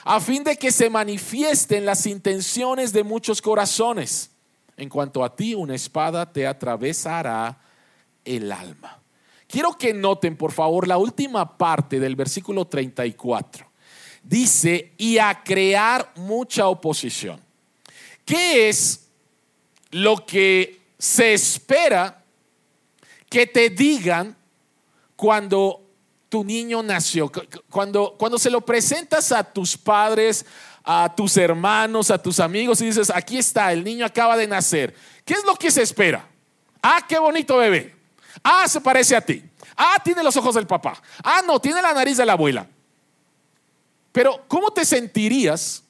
a 0.04 0.20
fin 0.20 0.44
de 0.44 0.56
que 0.56 0.70
se 0.70 0.88
manifiesten 0.90 1.84
las 1.84 2.06
intenciones 2.06 2.92
de 2.92 3.04
muchos 3.04 3.40
corazones. 3.40 4.30
En 4.76 4.88
cuanto 4.88 5.22
a 5.22 5.34
ti, 5.34 5.54
una 5.54 5.74
espada 5.74 6.30
te 6.30 6.46
atravesará 6.46 7.58
el 8.24 8.50
alma. 8.50 8.98
Quiero 9.46 9.76
que 9.76 9.92
noten, 9.92 10.36
por 10.36 10.52
favor, 10.52 10.88
la 10.88 10.96
última 10.96 11.56
parte 11.56 12.00
del 12.00 12.16
versículo 12.16 12.66
34. 12.66 13.66
Dice, 14.22 14.92
y 14.96 15.18
a 15.18 15.42
crear 15.42 16.12
mucha 16.16 16.66
oposición. 16.68 17.40
¿Qué 18.24 18.68
es 18.68 19.06
lo 19.90 20.24
que 20.26 20.80
se 20.98 21.34
espera 21.34 22.22
que 23.28 23.46
te 23.46 23.70
digan 23.70 24.36
cuando 25.16 25.79
tu 26.30 26.44
niño 26.44 26.82
nació? 26.82 27.30
Cuando, 27.68 28.14
cuando 28.16 28.38
se 28.38 28.48
lo 28.48 28.62
presentas 28.62 29.32
a 29.32 29.44
tus 29.44 29.76
padres, 29.76 30.46
a 30.84 31.12
tus 31.14 31.36
hermanos, 31.36 32.10
a 32.10 32.22
tus 32.22 32.40
amigos 32.40 32.80
y 32.80 32.86
dices, 32.86 33.10
aquí 33.10 33.36
está, 33.36 33.72
el 33.72 33.84
niño 33.84 34.06
acaba 34.06 34.36
de 34.36 34.46
nacer. 34.46 34.94
¿Qué 35.24 35.34
es 35.34 35.44
lo 35.44 35.56
que 35.56 35.70
se 35.70 35.82
espera? 35.82 36.26
Ah, 36.80 37.04
qué 37.06 37.18
bonito 37.18 37.56
bebé. 37.58 37.94
Ah, 38.42 38.66
se 38.68 38.80
parece 38.80 39.16
a 39.16 39.20
ti. 39.20 39.42
Ah, 39.76 40.00
tiene 40.02 40.22
los 40.22 40.36
ojos 40.36 40.54
del 40.54 40.66
papá. 40.66 41.02
Ah, 41.22 41.42
no, 41.44 41.60
tiene 41.60 41.82
la 41.82 41.92
nariz 41.92 42.16
de 42.16 42.24
la 42.24 42.32
abuela. 42.34 42.66
Pero, 44.12 44.44
¿cómo 44.46 44.70
te 44.70 44.84
sentirías 44.84 45.82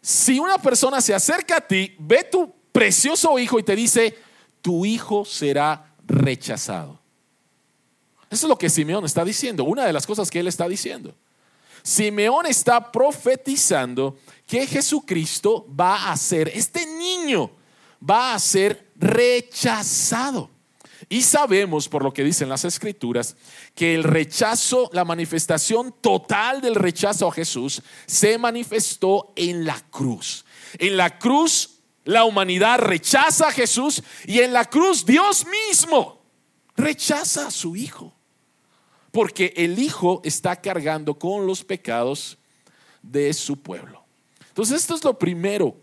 si 0.00 0.40
una 0.40 0.58
persona 0.58 1.00
se 1.00 1.14
acerca 1.14 1.58
a 1.58 1.60
ti, 1.60 1.94
ve 1.98 2.24
tu 2.24 2.52
precioso 2.72 3.38
hijo 3.38 3.60
y 3.60 3.62
te 3.62 3.76
dice, 3.76 4.18
tu 4.60 4.84
hijo 4.84 5.24
será 5.24 5.94
rechazado? 6.06 7.01
Eso 8.32 8.46
es 8.46 8.48
lo 8.48 8.56
que 8.56 8.70
Simeón 8.70 9.04
está 9.04 9.26
diciendo, 9.26 9.64
una 9.64 9.84
de 9.84 9.92
las 9.92 10.06
cosas 10.06 10.30
que 10.30 10.40
él 10.40 10.48
está 10.48 10.66
diciendo. 10.66 11.14
Simeón 11.82 12.46
está 12.46 12.90
profetizando 12.90 14.16
que 14.46 14.66
Jesucristo 14.66 15.66
va 15.78 16.10
a 16.10 16.16
ser, 16.16 16.50
este 16.54 16.86
niño 16.86 17.50
va 18.08 18.32
a 18.32 18.38
ser 18.38 18.90
rechazado. 18.96 20.48
Y 21.10 21.20
sabemos, 21.20 21.90
por 21.90 22.02
lo 22.02 22.10
que 22.10 22.24
dicen 22.24 22.48
las 22.48 22.64
escrituras, 22.64 23.36
que 23.74 23.94
el 23.94 24.02
rechazo, 24.02 24.88
la 24.94 25.04
manifestación 25.04 25.94
total 26.00 26.62
del 26.62 26.76
rechazo 26.76 27.28
a 27.28 27.32
Jesús 27.32 27.82
se 28.06 28.38
manifestó 28.38 29.34
en 29.36 29.66
la 29.66 29.78
cruz. 29.90 30.46
En 30.78 30.96
la 30.96 31.18
cruz 31.18 31.80
la 32.04 32.24
humanidad 32.24 32.78
rechaza 32.78 33.48
a 33.48 33.52
Jesús 33.52 34.02
y 34.24 34.40
en 34.40 34.54
la 34.54 34.64
cruz 34.64 35.04
Dios 35.04 35.44
mismo 35.68 36.22
rechaza 36.76 37.48
a 37.48 37.50
su 37.50 37.76
Hijo. 37.76 38.14
Porque 39.12 39.54
el 39.56 39.78
Hijo 39.78 40.20
está 40.24 40.56
cargando 40.56 41.14
con 41.14 41.46
los 41.46 41.62
pecados 41.62 42.38
de 43.02 43.32
su 43.32 43.56
pueblo. 43.60 44.02
Entonces 44.48 44.80
esto 44.80 44.94
es 44.94 45.04
lo 45.04 45.16
primero 45.18 45.76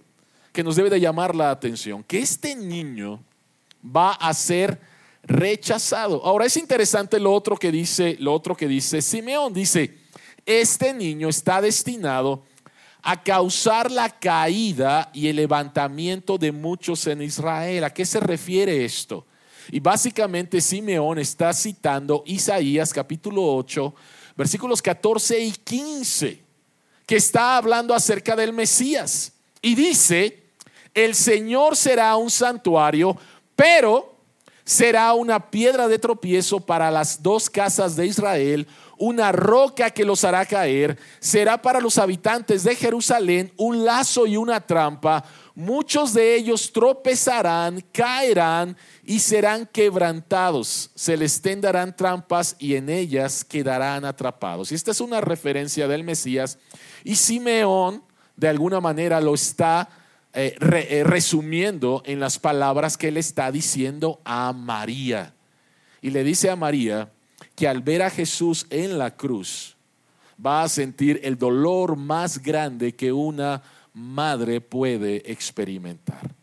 que 0.52 0.64
nos 0.64 0.76
debe 0.76 0.90
de 0.90 1.00
llamar 1.00 1.36
la 1.36 1.52
atención, 1.52 2.04
que 2.04 2.20
este 2.20 2.56
niño 2.56 3.24
va 3.84 4.12
a 4.12 4.34
ser 4.34 4.80
rechazado. 5.24 6.24
Ahora 6.26 6.46
es 6.46 6.58
interesante 6.58 7.20
lo 7.20 7.32
otro 7.34 7.56
que 7.56 7.72
dice, 7.72 8.18
lo 8.20 8.34
otro 8.34 8.56
que 8.56 8.68
dice 8.68 9.02
Simeón, 9.02 9.54
dice, 9.54 9.98
este 10.46 10.94
niño 10.94 11.30
está 11.30 11.62
destinado 11.62 12.44
a 13.02 13.22
causar 13.24 13.92
la 13.92 14.10
caída 14.10 15.10
y 15.14 15.28
el 15.28 15.38
levantamiento 15.38 16.38
de 16.38 16.52
muchos 16.52 17.08
en 17.08 17.22
Israel. 17.22 17.84
¿A 17.84 17.94
qué 17.94 18.06
se 18.06 18.20
refiere 18.20 18.84
esto? 18.84 19.26
Y 19.72 19.80
básicamente 19.80 20.62
Simeón 20.62 21.20
está 21.20 21.54
citando 21.54 22.24
Isaías 22.26 22.92
capítulo 22.92 23.44
8, 23.56 23.94
versículos 24.36 24.82
14 24.82 25.40
y 25.40 25.52
15, 25.52 26.44
que 27.06 27.16
está 27.16 27.58
hablando 27.58 27.94
acerca 27.94 28.36
del 28.36 28.54
Mesías. 28.54 29.34
Y 29.62 29.76
dice, 29.76 30.44
el 30.94 31.14
Señor 31.14 31.76
será 31.76 32.16
un 32.16 32.32
santuario, 32.32 33.16
pero 33.56 34.16
será 34.64 35.14
una 35.14 35.50
piedra 35.50 35.88
de 35.88 36.00
tropiezo 36.00 36.60
para 36.60 36.92
las 36.92 37.22
dos 37.22 37.50
casas 37.50 37.96
de 37.96 38.06
Israel, 38.06 38.68
una 38.98 39.32
roca 39.32 39.90
que 39.90 40.06
los 40.06 40.24
hará 40.24 40.46
caer, 40.46 40.98
será 41.20 41.62
para 41.62 41.80
los 41.80 41.98
habitantes 41.98 42.64
de 42.64 42.76
Jerusalén 42.76 43.52
un 43.58 43.86
lazo 43.86 44.28
y 44.28 44.36
una 44.38 44.60
trampa, 44.60 45.24
muchos 45.56 46.14
de 46.14 46.36
ellos 46.36 46.72
tropezarán, 46.72 47.84
caerán 47.92 48.78
y 49.10 49.18
serán 49.18 49.66
quebrantados, 49.66 50.92
se 50.94 51.18
les 51.18 51.42
tendarán 51.42 51.96
trampas 51.96 52.56
y 52.60 52.76
en 52.76 52.90
ellas 52.90 53.44
quedarán 53.44 54.06
atrapados. 54.06 54.72
Y 54.72 54.76
esta 54.76 54.92
es 54.92 55.02
una 55.02 55.20
referencia 55.20 55.88
del 55.88 56.04
Mesías 56.04 56.60
y 57.04 57.16
Simeón 57.16 58.04
de 58.36 58.50
alguna 58.50 58.80
manera 58.80 59.20
lo 59.20 59.34
está 59.34 59.90
eh, 60.32 60.56
eh, 60.62 61.04
resumiendo 61.04 62.04
en 62.06 62.20
las 62.20 62.38
palabras 62.38 62.98
que 62.98 63.08
él 63.08 63.18
está 63.18 63.52
diciendo 63.52 64.22
a 64.26 64.54
María. 64.54 65.34
Y 66.04 66.12
le 66.12 66.24
dice 66.24 66.52
a 66.52 66.56
María 66.56 67.12
que 67.56 67.68
al 67.68 67.82
ver 67.82 68.04
a 68.04 68.12
Jesús 68.12 68.68
en 68.70 69.00
la 69.00 69.16
cruz 69.18 69.76
va 70.46 70.62
a 70.62 70.70
sentir 70.70 71.20
el 71.24 71.36
dolor 71.36 71.96
más 71.96 72.38
grande 72.38 72.94
que 72.94 73.12
una 73.12 73.64
madre 73.92 74.62
puede 74.62 75.32
experimentar. 75.32 76.39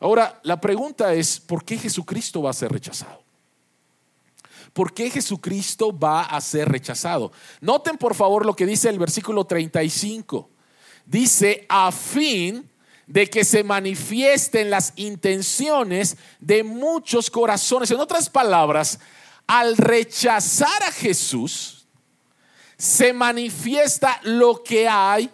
Ahora, 0.00 0.40
la 0.42 0.60
pregunta 0.60 1.14
es, 1.14 1.40
¿por 1.40 1.64
qué 1.64 1.78
Jesucristo 1.78 2.42
va 2.42 2.50
a 2.50 2.54
ser 2.54 2.72
rechazado? 2.72 3.22
¿Por 4.72 4.92
qué 4.92 5.08
Jesucristo 5.08 5.96
va 5.96 6.22
a 6.22 6.40
ser 6.40 6.68
rechazado? 6.68 7.30
Noten 7.60 7.96
por 7.96 8.14
favor 8.14 8.44
lo 8.44 8.56
que 8.56 8.66
dice 8.66 8.88
el 8.88 8.98
versículo 8.98 9.44
35. 9.44 10.50
Dice, 11.06 11.64
a 11.68 11.92
fin 11.92 12.68
de 13.06 13.28
que 13.28 13.44
se 13.44 13.62
manifiesten 13.62 14.70
las 14.70 14.92
intenciones 14.96 16.16
de 16.40 16.64
muchos 16.64 17.30
corazones. 17.30 17.90
En 17.90 18.00
otras 18.00 18.28
palabras, 18.28 18.98
al 19.46 19.76
rechazar 19.76 20.82
a 20.82 20.90
Jesús, 20.90 21.86
se 22.76 23.12
manifiesta 23.12 24.20
lo 24.24 24.62
que 24.62 24.88
hay 24.88 25.30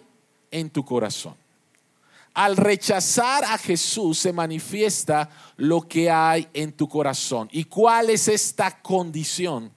en 0.51 0.69
tu 0.69 0.85
corazón. 0.85 1.40
Al 2.33 2.55
rechazar 2.55 3.43
a 3.43 3.57
Jesús 3.57 4.19
se 4.19 4.31
manifiesta 4.31 5.29
lo 5.57 5.81
que 5.81 6.09
hay 6.09 6.47
en 6.53 6.71
tu 6.71 6.87
corazón. 6.87 7.49
¿Y 7.51 7.65
cuál 7.65 8.09
es 8.09 8.27
esta 8.27 8.81
condición 8.81 9.71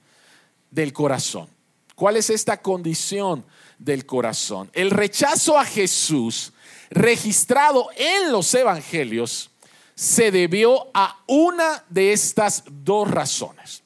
del 0.71 0.93
corazón? 0.93 1.49
¿Cuál 1.95 2.17
es 2.17 2.29
esta 2.29 2.61
condición 2.61 3.45
del 3.77 4.05
corazón? 4.05 4.69
El 4.73 4.91
rechazo 4.91 5.57
a 5.57 5.65
Jesús 5.65 6.53
registrado 6.89 7.89
en 7.95 8.31
los 8.31 8.53
evangelios 8.53 9.49
se 9.95 10.31
debió 10.31 10.89
a 10.93 11.23
una 11.27 11.83
de 11.89 12.13
estas 12.13 12.63
dos 12.69 13.09
razones. 13.09 13.84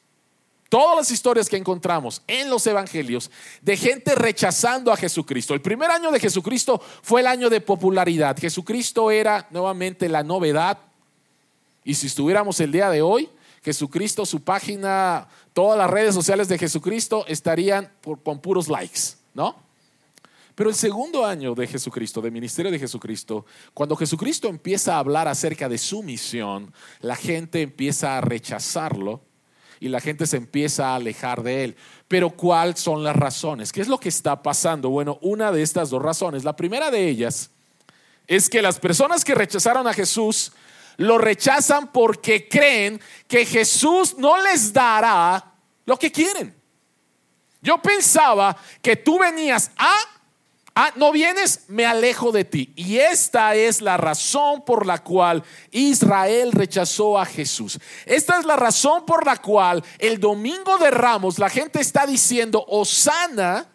Todas 0.70 0.96
las 0.96 1.10
historias 1.10 1.50
que 1.50 1.58
encontramos 1.58 2.22
en 2.28 2.48
los 2.48 2.66
evangelios 2.68 3.32
de 3.62 3.76
gente 3.76 4.14
rechazando 4.14 4.92
a 4.92 4.98
Jesucristo. 4.98 5.56
El 5.56 5.62
primer 5.62 5.90
año 5.90 6.12
de 6.12 6.20
Jesucristo 6.20 6.80
fue 7.02 7.22
el 7.22 7.28
año 7.28 7.50
de 7.50 7.60
popularidad. 7.60 8.38
Jesucristo 8.38 9.10
era 9.10 9.48
nuevamente 9.50 10.08
la 10.08 10.22
novedad. 10.22 10.78
Y 11.84 11.96
si 11.96 12.06
estuviéramos 12.06 12.60
el 12.60 12.72
día 12.72 12.92
de 12.92 13.02
hoy, 13.02 13.30
Jesucristo, 13.64 14.28
su 14.28 14.44
página, 14.44 15.28
todas 15.54 15.76
las 15.76 15.90
redes 15.90 16.14
sociales 16.14 16.48
de 16.48 16.60
Jesucristo 16.60 17.26
estarían 17.28 17.92
con 18.24 18.40
puros 18.40 18.68
likes, 18.68 19.16
¿no? 19.34 19.56
Pero 20.54 20.70
el 20.70 20.76
segundo 20.76 21.26
año 21.26 21.56
de 21.56 21.66
Jesucristo, 21.66 22.22
de 22.22 22.30
ministerio 22.30 22.72
de 22.72 22.78
Jesucristo, 22.78 23.46
cuando 23.74 23.96
Jesucristo 23.96 24.48
empieza 24.50 24.96
a 24.96 25.00
hablar 25.00 25.28
acerca 25.28 25.68
de 25.68 25.78
su 25.78 26.04
misión, 26.04 26.72
la 27.00 27.16
gente 27.16 27.62
empieza 27.62 28.18
a 28.18 28.22
rechazarlo 28.22 29.22
y 29.80 29.90
la 29.90 30.00
gente 30.00 30.28
se 30.28 30.38
empieza 30.38 30.90
a 30.90 30.96
alejar 30.96 31.44
de 31.44 31.64
él. 31.64 31.76
Pero 32.08 32.32
¿cuáles 32.32 32.80
son 32.80 33.04
las 33.04 33.16
razones? 33.16 33.72
¿Qué 33.72 33.82
es 33.82 33.88
lo 33.88 34.00
que 34.00 34.10
está 34.10 34.42
pasando? 34.42 34.90
Bueno, 34.90 35.18
una 35.22 35.52
de 35.52 35.62
estas 35.62 35.90
dos 35.90 36.02
razones, 36.02 36.44
la 36.44 36.56
primera 36.56 36.92
de 36.92 37.08
ellas 37.08 37.50
es 38.28 38.50
que 38.50 38.62
las 38.62 38.80
personas 38.80 39.24
que 39.24 39.36
rechazaron 39.36 39.88
a 39.88 39.94
Jesús 39.94 40.52
lo 40.98 41.18
rechazan 41.18 41.92
porque 41.92 42.48
creen 42.50 43.00
que 43.28 43.46
Jesús 43.46 44.18
no 44.18 44.42
les 44.44 44.74
dará 44.74 45.54
lo 45.86 45.98
que 45.98 46.12
quieren. 46.12 46.54
Yo 47.62 47.82
pensaba 47.82 48.56
que 48.82 48.98
tú 48.98 49.18
venías 49.18 49.72
a 49.78 49.96
Ah, 50.82 50.94
no 50.96 51.12
vienes, 51.12 51.66
me 51.68 51.86
alejo 51.86 52.32
de 52.32 52.46
ti. 52.46 52.72
Y 52.78 53.00
esta 53.00 53.54
es 53.54 53.82
la 53.82 53.98
razón 53.98 54.64
por 54.64 54.86
la 54.86 55.04
cual 55.04 55.44
Israel 55.72 56.54
rechazó 56.54 57.20
a 57.20 57.26
Jesús. 57.26 57.78
Esta 58.06 58.40
es 58.40 58.46
la 58.46 58.56
razón 58.56 59.06
por 59.06 59.26
la 59.26 59.36
cual 59.36 59.84
el 59.98 60.22
domingo 60.22 60.78
de 60.78 60.90
Ramos 60.90 61.38
la 61.38 61.50
gente 61.50 61.82
está 61.82 62.06
diciendo, 62.06 62.64
Osana 62.66 63.68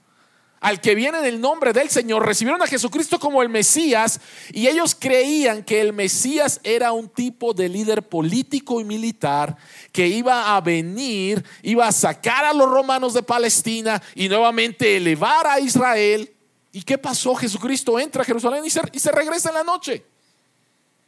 al 0.64 0.80
que 0.80 0.94
viene 0.94 1.18
en 1.18 1.26
el 1.26 1.42
nombre 1.42 1.75
del 1.75 1.90
Señor, 1.90 2.25
recibieron 2.25 2.62
a 2.62 2.66
Jesucristo 2.66 3.20
como 3.20 3.42
el 3.42 3.50
Mesías 3.50 4.18
y 4.50 4.66
ellos 4.66 4.96
creían 4.99 5.62
que 5.62 5.82
el 5.82 5.92
Mesías 5.92 6.58
era 6.64 6.92
un 6.92 7.11
tipo 7.11 7.52
de 7.52 7.68
líder 7.68 8.08
político 8.08 8.80
y 8.80 8.84
militar 8.84 9.58
que 9.92 10.08
iba 10.08 10.56
a 10.56 10.62
venir, 10.62 11.44
iba 11.61 11.87
a 11.87 11.92
sacar 11.92 12.46
a 12.46 12.54
los 12.54 12.66
romanos 12.66 13.12
de 13.12 13.23
Palestina 13.23 14.02
y 14.14 14.30
nuevamente 14.30 14.96
elevar 14.96 15.46
a 15.46 15.61
Israel 15.61 16.34
¿Y 16.75 16.83
qué 16.83 16.99
pasó? 16.99 17.37
Jesucristo 17.37 18.00
entra 18.00 18.23
a 18.23 18.25
Jerusalén 18.25 18.64
y 18.64 18.71
se, 18.71 19.12
regresa 19.12 19.50
en 19.50 19.54
la 19.54 19.62
noche. 19.62 20.04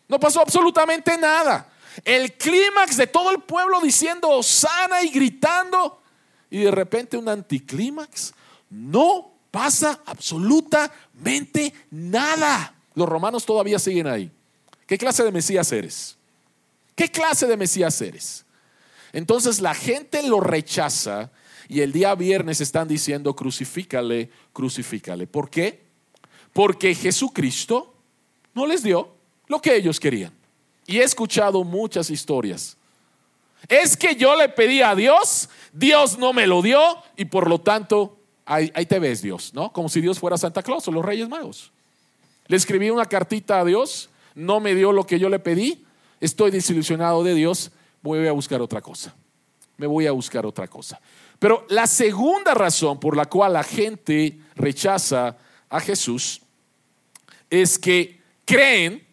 No 0.07 0.21
pasó 0.21 0.41
absolutamente 0.41 1.19
nada. 1.19 1.69
El 2.05 2.35
clímax 2.35 2.97
de 2.97 3.09
todo 3.09 3.33
el 3.33 3.43
pueblo 3.43 3.81
diciendo 3.81 4.45
sana 4.45 5.03
y 5.03 5.11
gritando. 5.11 6.01
Y 6.51 6.61
de 6.61 6.71
repente 6.71 7.17
un 7.17 7.29
anticlímax. 7.29 8.33
No 8.71 9.33
pasa 9.51 10.01
absolutamente 10.07 11.75
nada. 11.91 12.73
Los 12.95 13.09
romanos 13.09 13.45
todavía 13.45 13.81
siguen 13.81 14.07
ahí. 14.07 14.31
¿Qué 14.87 14.97
clase 14.97 15.25
de 15.25 15.33
Mesías 15.33 15.73
eres? 15.73 16.17
¿Qué 16.95 17.11
clase 17.11 17.49
de 17.49 17.57
Mesías 17.57 18.01
eres? 18.01 18.45
Entonces 19.13 19.61
la 19.61 19.75
gente 19.75 20.23
lo 20.23 20.39
rechaza 20.39 21.33
y 21.69 21.81
el 21.81 21.93
día 21.93 22.15
viernes 22.15 22.61
están 22.61 22.89
diciendo 22.89 23.35
crucifícale, 23.35 24.31
crucifícale. 24.53 25.27
¿Por 25.27 25.51
qué? 25.51 25.83
Porque 26.53 26.95
Jesucristo 26.95 27.95
no 28.55 28.67
les 28.67 28.83
dio 28.83 29.11
lo 29.49 29.61
que 29.61 29.77
ellos 29.77 30.01
querían. 30.01 30.33
Y 30.87 30.99
he 30.99 31.03
escuchado 31.05 31.65
muchas 31.65 32.11
historias. 32.11 32.77
Es 33.69 33.97
que 33.97 34.15
yo 34.15 34.37
le 34.37 34.49
pedí 34.49 34.81
a 34.81 34.95
Dios, 34.95 35.49
Dios 35.73 36.19
no 36.19 36.33
me 36.33 36.47
lo 36.47 36.63
dio 36.63 36.81
y 37.17 37.25
por 37.25 37.49
lo 37.49 37.61
tanto 37.61 38.19
ahí, 38.45 38.71
te 38.87 38.99
ves 38.99 39.23
Dios, 39.23 39.53
¿no? 39.55 39.73
Como 39.73 39.89
si 39.89 40.01
Dios 40.01 40.19
fuera 40.19 40.39
Santa 40.39 40.63
Claus 40.63 40.87
o 40.87 40.93
los 40.93 41.05
Reyes 41.05 41.29
Magos. 41.29 41.73
Le 42.47 42.57
escribí 42.57 42.91
una 42.91 43.07
cartita 43.07 43.61
a 43.61 43.65
Dios, 43.65 44.09
no 44.35 44.61
me 44.61 44.75
dio 44.75 44.93
lo 44.93 45.05
que 45.05 45.19
yo 45.19 45.29
le 45.29 45.41
pedí, 45.41 45.85
estoy 46.21 46.53
desilusionado 46.53 47.25
de 47.25 47.35
Dios, 47.35 47.73
voy 48.03 48.27
a 48.27 48.33
buscar 48.33 48.63
otra 48.63 48.81
cosa. 48.81 49.15
Me 49.77 49.87
voy 49.87 50.07
a 50.07 50.13
buscar 50.13 50.47
otra 50.47 50.69
cosa. 50.69 51.01
Pero 51.39 51.67
la 51.69 51.87
segunda 51.87 52.55
razón 52.55 52.99
por 52.99 53.17
la 53.17 53.27
cual 53.27 53.53
la 53.53 53.63
gente 53.63 54.39
rechaza 54.55 55.37
a 55.69 55.81
Jesús 55.81 56.41
es 57.51 57.79
que 57.79 58.21
creen 58.45 59.07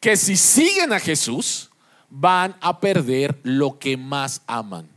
que 0.00 0.16
si 0.16 0.36
siguen 0.36 0.92
a 0.92 1.00
Jesús 1.00 1.70
van 2.08 2.56
a 2.60 2.80
perder 2.80 3.38
lo 3.42 3.78
que 3.78 3.96
más 3.96 4.42
aman. 4.46 4.88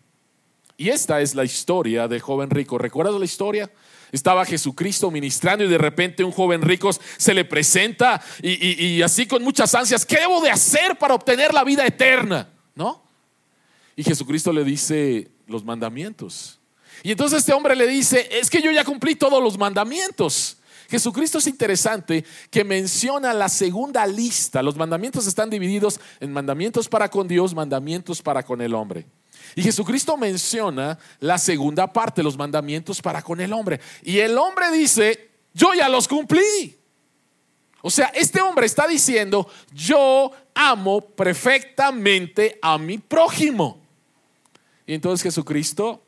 Y 0.77 0.89
esta 0.89 1.19
es 1.19 1.36
la 1.36 1.43
historia 1.43 2.08
del 2.08 2.22
joven 2.22 2.50
rico. 2.50 2.77
¿Recuerdas 2.77 3.15
la 3.15 3.25
historia? 3.25 3.69
Estaba 4.12 4.46
Jesucristo 4.46 5.12
ministrando 5.12 5.65
y 5.65 5.67
de 5.67 5.77
repente 5.77 6.24
un 6.24 6.31
joven 6.31 6.62
rico 6.62 6.89
se 6.93 7.34
le 7.34 7.46
presenta 7.46 8.22
y, 8.41 9.01
así 9.01 9.27
con 9.27 9.43
muchas 9.43 9.75
ansias, 9.75 10.05
¿qué 10.05 10.19
debo 10.19 10.41
de 10.41 10.50
hacer 10.50 10.98
para 10.98 11.13
obtener 11.13 11.53
la 11.53 11.63
vida 11.63 11.86
eterna? 11.86 12.50
¿No? 12.75 13.03
Y 13.96 14.03
Jesucristo 14.03 14.53
le 14.53 14.63
dice 14.63 15.29
los 15.50 15.63
mandamientos. 15.63 16.60
Y 17.03 17.12
entonces 17.12 17.39
este 17.39 17.53
hombre 17.53 17.75
le 17.75 17.88
dice, 17.88 18.27
es 18.32 18.50
que 18.50 18.62
yo 18.62 18.72
ya 18.72 18.84
cumplí 18.84 19.15
todos 19.15 19.41
los 19.41 19.58
mandamientos. 19.58 20.58
Jesucristo 20.89 21.38
es 21.38 21.48
interesante 21.48 22.25
que 22.50 22.63
menciona 22.63 23.34
la 23.34 23.48
segunda 23.48 24.08
lista. 24.08 24.63
Los 24.63 24.75
mandamientos 24.75 25.27
están 25.27 25.50
divididos 25.50 26.00
en 26.20 26.34
mandamientos 26.34 26.89
para 26.89 27.10
con 27.10 27.27
Dios, 27.27 27.53
mandamientos 27.53 28.22
para 28.22 28.44
con 28.44 28.60
el 28.60 28.74
hombre. 28.74 29.06
Y 29.56 29.62
Jesucristo 29.62 30.18
menciona 30.18 30.98
la 31.20 31.38
segunda 31.38 31.91
parte, 31.91 32.24
los 32.24 32.38
mandamientos 32.38 33.01
para 33.01 33.22
con 33.22 33.39
el 33.39 33.53
hombre. 33.53 33.79
Y 34.01 34.18
el 34.20 34.38
hombre 34.38 34.72
dice, 34.72 35.29
yo 35.53 35.74
ya 35.74 35.88
los 35.89 36.08
cumplí. 36.08 36.75
O 37.82 37.89
sea, 37.89 38.08
este 38.08 38.41
hombre 38.41 38.65
está 38.65 38.88
diciendo, 38.88 39.48
yo 39.72 40.32
amo 40.53 41.01
perfectamente 41.01 42.60
a 42.62 42.77
mi 42.77 42.98
prójimo. 42.98 43.79
Y 44.89 44.96
entonces 44.96 45.22
Jesucristo 45.22 46.01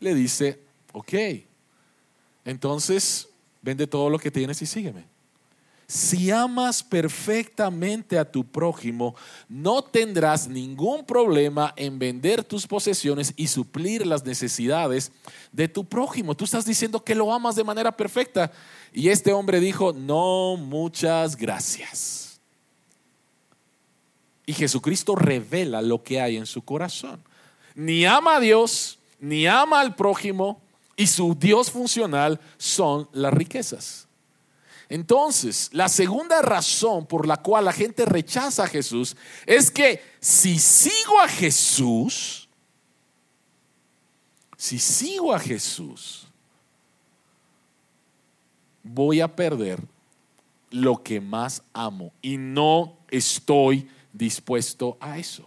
le 0.00 0.12
dice, 0.12 0.58
ok, 0.92 1.14
entonces 2.44 3.28
vende 3.62 3.86
todo 3.86 4.10
lo 4.10 4.18
que 4.18 4.32
tienes 4.32 4.60
y 4.60 4.66
sígueme. 4.66 5.04
Si 5.86 6.32
amas 6.32 6.82
perfectamente 6.82 8.18
a 8.18 8.28
tu 8.28 8.42
prójimo, 8.42 9.14
no 9.48 9.80
tendrás 9.80 10.48
ningún 10.48 11.06
problema 11.06 11.72
en 11.76 12.00
vender 12.00 12.42
tus 12.42 12.66
posesiones 12.66 13.32
y 13.36 13.46
suplir 13.46 14.04
las 14.04 14.24
necesidades 14.24 15.12
de 15.52 15.68
tu 15.68 15.84
prójimo. 15.84 16.34
Tú 16.34 16.46
estás 16.46 16.64
diciendo 16.64 17.04
que 17.04 17.14
lo 17.14 17.32
amas 17.32 17.54
de 17.54 17.62
manera 17.62 17.96
perfecta. 17.96 18.50
Y 18.92 19.08
este 19.08 19.32
hombre 19.32 19.60
dijo, 19.60 19.92
no, 19.92 20.56
muchas 20.56 21.36
gracias. 21.36 22.40
Y 24.46 24.52
Jesucristo 24.52 25.14
revela 25.14 25.80
lo 25.80 26.02
que 26.02 26.20
hay 26.20 26.36
en 26.36 26.46
su 26.46 26.62
corazón. 26.62 27.22
Ni 27.76 28.06
ama 28.06 28.36
a 28.36 28.40
Dios, 28.40 28.98
ni 29.20 29.46
ama 29.46 29.80
al 29.80 29.94
prójimo, 29.94 30.60
y 30.96 31.06
su 31.06 31.36
Dios 31.38 31.70
funcional 31.70 32.40
son 32.56 33.08
las 33.12 33.32
riquezas. 33.32 34.08
Entonces, 34.88 35.68
la 35.72 35.88
segunda 35.88 36.40
razón 36.40 37.06
por 37.06 37.26
la 37.26 37.36
cual 37.36 37.66
la 37.66 37.72
gente 37.72 38.06
rechaza 38.06 38.64
a 38.64 38.68
Jesús 38.68 39.14
es 39.44 39.70
que 39.70 40.02
si 40.20 40.58
sigo 40.58 41.20
a 41.20 41.28
Jesús, 41.28 42.48
si 44.56 44.78
sigo 44.78 45.34
a 45.34 45.38
Jesús, 45.38 46.26
voy 48.82 49.20
a 49.20 49.28
perder 49.36 49.80
lo 50.70 51.02
que 51.02 51.20
más 51.20 51.62
amo 51.74 52.12
y 52.22 52.38
no 52.38 52.96
estoy 53.10 53.90
dispuesto 54.12 54.96
a 55.00 55.18
eso. 55.18 55.46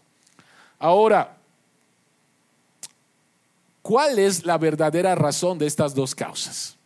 Ahora, 0.78 1.39
¿Cuál 3.82 4.20
es 4.20 4.46
la 4.46 4.58
verdadera 4.58 5.16
razón 5.16 5.58
de 5.58 5.68
estas 5.68 5.96
dos 5.96 6.14
causas? 6.14 6.78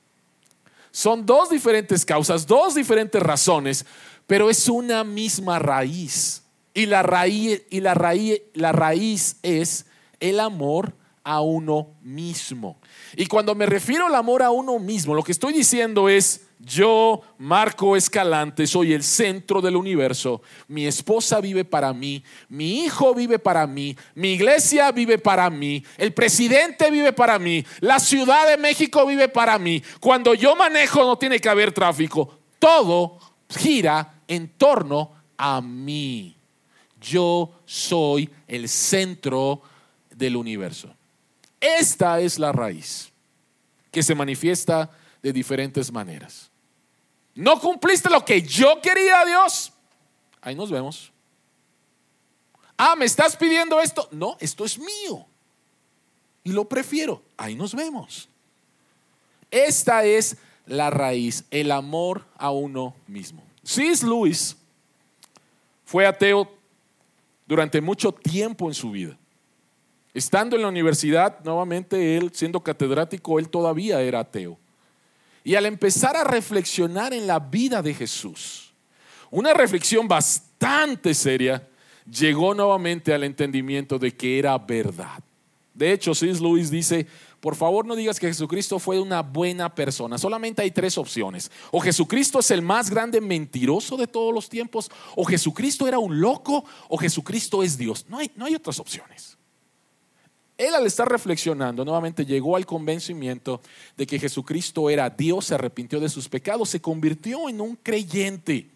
Son 0.92 1.26
dos 1.26 1.50
diferentes 1.50 2.06
causas, 2.06 2.46
dos 2.46 2.76
diferentes 2.76 3.22
razones, 3.22 3.86
pero 4.28 4.50
es 4.50 4.70
una 4.70 5.04
misma 5.04 5.60
raíz. 5.60 6.44
Y 6.74 6.86
la 6.86 7.04
raíz, 7.04 7.62
la 7.72 8.72
raíz 8.72 9.38
es 9.42 9.86
el 10.20 10.40
amor 10.40 10.96
a 11.24 11.42
uno 11.42 11.96
mismo. 12.02 12.80
Y 13.16 13.26
cuando 13.28 13.56
me 13.56 13.66
refiero 13.66 14.08
al 14.08 14.16
amor 14.16 14.44
a 14.44 14.52
uno 14.52 14.80
mismo, 14.80 15.14
lo 15.16 15.24
que 15.24 15.32
estoy 15.32 15.54
diciendo 15.54 16.10
es, 16.10 16.42
yo, 16.66 17.22
Marco 17.40 17.98
Escalante, 17.98 18.66
soy 18.68 18.94
el 18.94 19.04
centro 19.04 19.60
del 19.62 19.76
universo. 19.76 20.42
Mi 20.70 20.86
esposa 20.86 21.42
vive 21.42 21.66
para 21.66 21.92
mí, 21.94 22.24
mi 22.48 22.86
hijo 22.86 23.14
vive 23.14 23.38
para 23.38 23.68
mí, 23.68 23.98
mi 24.16 24.34
iglesia 24.34 24.92
vive 24.94 25.18
para 25.18 25.50
mí, 25.50 25.84
el 25.98 26.14
presidente 26.14 26.90
vive 26.90 27.12
para 27.12 27.38
mí, 27.38 27.66
la 27.82 28.00
Ciudad 28.00 28.48
de 28.48 28.58
México 28.58 29.06
vive 29.06 29.28
para 29.28 29.60
mí. 29.60 29.84
Cuando 30.00 30.34
yo 30.34 30.56
manejo 30.56 31.04
no 31.04 31.18
tiene 31.18 31.40
que 31.40 31.50
haber 31.50 31.74
tráfico. 31.74 32.40
Todo 32.60 33.20
gira 33.50 34.22
en 34.28 34.48
torno 34.48 35.12
a 35.38 35.60
mí. 35.60 36.38
Yo 37.02 37.60
soy 37.66 38.30
el 38.48 38.70
centro 38.70 39.62
del 40.10 40.38
universo. 40.38 40.96
Esta 41.60 42.22
es 42.22 42.40
la 42.40 42.54
raíz 42.54 43.12
que 43.92 44.02
se 44.02 44.16
manifiesta 44.16 44.90
de 45.22 45.34
diferentes 45.34 45.92
maneras. 45.92 46.53
No 47.36 47.60
cumpliste 47.60 48.10
lo 48.10 48.24
que 48.24 48.42
yo 48.42 48.80
quería, 48.82 49.26
Dios. 49.26 49.74
Ahí 50.42 50.56
nos 50.56 50.70
vemos. 50.70 51.12
Ah, 52.78 52.96
¿me 52.96 53.06
estás 53.06 53.36
pidiendo 53.36 53.80
esto? 53.80 54.08
No, 54.12 54.38
esto 54.40 54.66
es 54.66 54.78
mío. 54.78 55.26
Y 56.44 56.52
lo 56.52 56.66
prefiero. 56.66 57.24
Ahí 57.38 57.56
nos 57.56 57.74
vemos. 57.74 58.30
Esta 59.50 60.04
es 60.04 60.38
la 60.66 60.90
raíz, 60.90 61.46
el 61.52 61.72
amor 61.72 62.26
a 62.38 62.52
uno 62.52 62.96
mismo. 63.08 63.44
C.S. 63.64 64.06
Lewis 64.06 64.58
fue 65.86 66.06
ateo 66.06 66.52
durante 67.46 67.82
mucho 67.82 68.12
tiempo 68.12 68.68
en 68.68 68.74
su 68.74 68.92
vida. 68.92 69.18
Estando 70.14 70.56
en 70.56 70.62
la 70.62 70.68
universidad, 70.68 71.40
nuevamente 71.44 72.18
él, 72.18 72.32
siendo 72.34 72.60
catedrático, 72.60 73.40
él 73.40 73.50
todavía 73.50 74.02
era 74.02 74.20
ateo. 74.20 74.58
Y 75.44 75.56
al 75.56 75.66
empezar 75.66 76.16
a 76.16 76.24
reflexionar 76.24 77.14
en 77.14 77.28
la 77.28 77.40
vida 77.40 77.82
de 77.82 77.94
Jesús, 77.94 78.74
una 79.30 79.54
reflexión 79.54 80.08
bastante 80.08 81.14
seria, 81.14 81.68
llegó 82.10 82.54
nuevamente 82.54 83.14
al 83.14 83.24
entendimiento 83.24 83.98
de 84.00 84.16
que 84.16 84.40
era 84.40 84.58
verdad. 84.58 85.24
De 85.74 85.92
hecho, 85.92 86.14
C.S. 86.14 86.40
Lewis 86.42 86.70
dice, 86.70 87.08
por 87.40 87.56
favor 87.56 87.86
no 87.86 87.96
digas 87.96 88.20
que 88.20 88.28
Jesucristo 88.28 88.80
fue 88.80 89.02
una 89.02 89.22
buena 89.22 89.74
persona. 89.74 90.18
Solamente 90.18 90.62
hay 90.62 90.72
tres 90.72 90.98
opciones. 90.98 91.52
O 91.72 91.82
Jesucristo 91.82 92.40
es 92.40 92.52
el 92.52 92.62
más 92.62 92.90
grande 92.90 93.20
mentiroso 93.20 93.98
de 93.98 94.08
todos 94.08 94.34
los 94.34 94.48
tiempos, 94.48 94.90
o 95.16 95.26
Jesucristo 95.26 95.88
era 95.88 96.00
un 96.00 96.22
loco, 96.22 96.64
o 96.88 96.98
Jesucristo 96.98 97.64
es 97.64 97.78
Dios. 97.78 98.06
No 98.08 98.20
hay, 98.20 98.32
no 98.36 98.46
hay 98.46 98.56
otras 98.56 98.80
opciones. 98.80 99.38
Él 100.58 100.76
al 100.76 100.86
estar 100.86 101.10
reflexionando 101.10 101.84
nuevamente 101.84 102.26
llegó 102.26 102.56
al 102.56 102.66
convencimiento 102.66 103.60
de 103.98 104.06
que 104.06 104.20
Jesucristo 104.20 104.90
era 104.90 105.10
Dios, 105.10 105.46
se 105.46 105.56
arrepintió 105.56 106.00
de 106.00 106.10
sus 106.10 106.30
pecados, 106.30 106.70
se 106.70 106.82
convirtió 106.82 107.50
en 107.50 107.60
un 107.60 107.76
creyente 107.76 108.68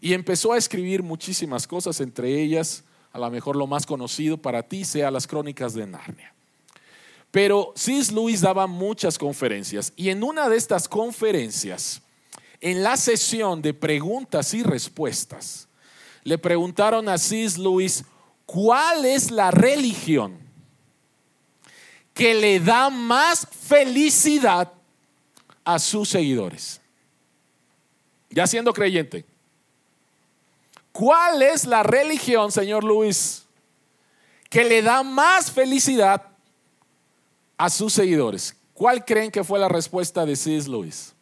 y 0.00 0.14
empezó 0.14 0.52
a 0.52 0.58
escribir 0.58 1.02
muchísimas 1.02 1.66
cosas, 1.66 2.00
entre 2.00 2.42
ellas, 2.42 2.82
a 3.12 3.18
lo 3.18 3.30
mejor 3.30 3.54
lo 3.54 3.66
más 3.66 3.86
conocido 3.86 4.36
para 4.36 4.62
ti 4.62 4.84
sea 4.84 5.10
las 5.10 5.26
crónicas 5.26 5.74
de 5.74 5.86
Narnia. 5.86 6.34
Pero 7.30 7.72
C.S. 7.76 8.12
Lewis 8.12 8.40
daba 8.40 8.66
muchas 8.66 9.16
conferencias 9.16 9.92
y 9.94 10.08
en 10.08 10.24
una 10.24 10.48
de 10.48 10.56
estas 10.56 10.88
conferencias 10.88 12.02
en 12.60 12.82
la 12.82 12.96
sesión 12.96 13.62
de 13.62 13.72
preguntas 13.72 14.52
y 14.54 14.64
respuestas, 14.64 15.68
le 16.24 16.36
preguntaron 16.36 17.08
a 17.08 17.16
Cis 17.16 17.56
Luis, 17.56 18.04
¿cuál 18.44 19.06
es 19.06 19.30
la 19.30 19.50
religión 19.50 20.49
que 22.20 22.34
le 22.34 22.60
da 22.60 22.90
más 22.90 23.48
felicidad 23.50 24.70
a 25.64 25.78
sus 25.78 26.06
seguidores? 26.10 26.78
Ya 28.28 28.46
siendo 28.46 28.74
creyente. 28.74 29.24
¿Cuál 30.92 31.40
es 31.40 31.64
la 31.64 31.82
religión, 31.82 32.52
señor 32.52 32.84
Luis, 32.84 33.44
que 34.50 34.64
le 34.64 34.82
da 34.82 35.02
más 35.02 35.50
felicidad 35.50 36.26
a 37.56 37.70
sus 37.70 37.94
seguidores? 37.94 38.54
¿Cuál 38.74 39.02
creen 39.02 39.30
que 39.30 39.42
fue 39.42 39.58
la 39.58 39.70
respuesta 39.70 40.26
de 40.26 40.36
C.S. 40.36 40.68
Lewis? 40.68 41.14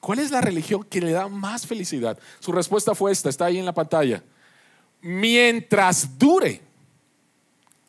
¿Cuál 0.00 0.20
es 0.20 0.30
la 0.30 0.40
religión 0.40 0.84
que 0.84 1.02
le 1.02 1.12
da 1.12 1.28
más 1.28 1.66
felicidad? 1.66 2.18
Su 2.40 2.50
respuesta 2.50 2.94
fue 2.94 3.12
esta, 3.12 3.28
está 3.28 3.44
ahí 3.44 3.58
en 3.58 3.66
la 3.66 3.74
pantalla. 3.74 4.22
Mientras 5.02 6.18
dure 6.18 6.71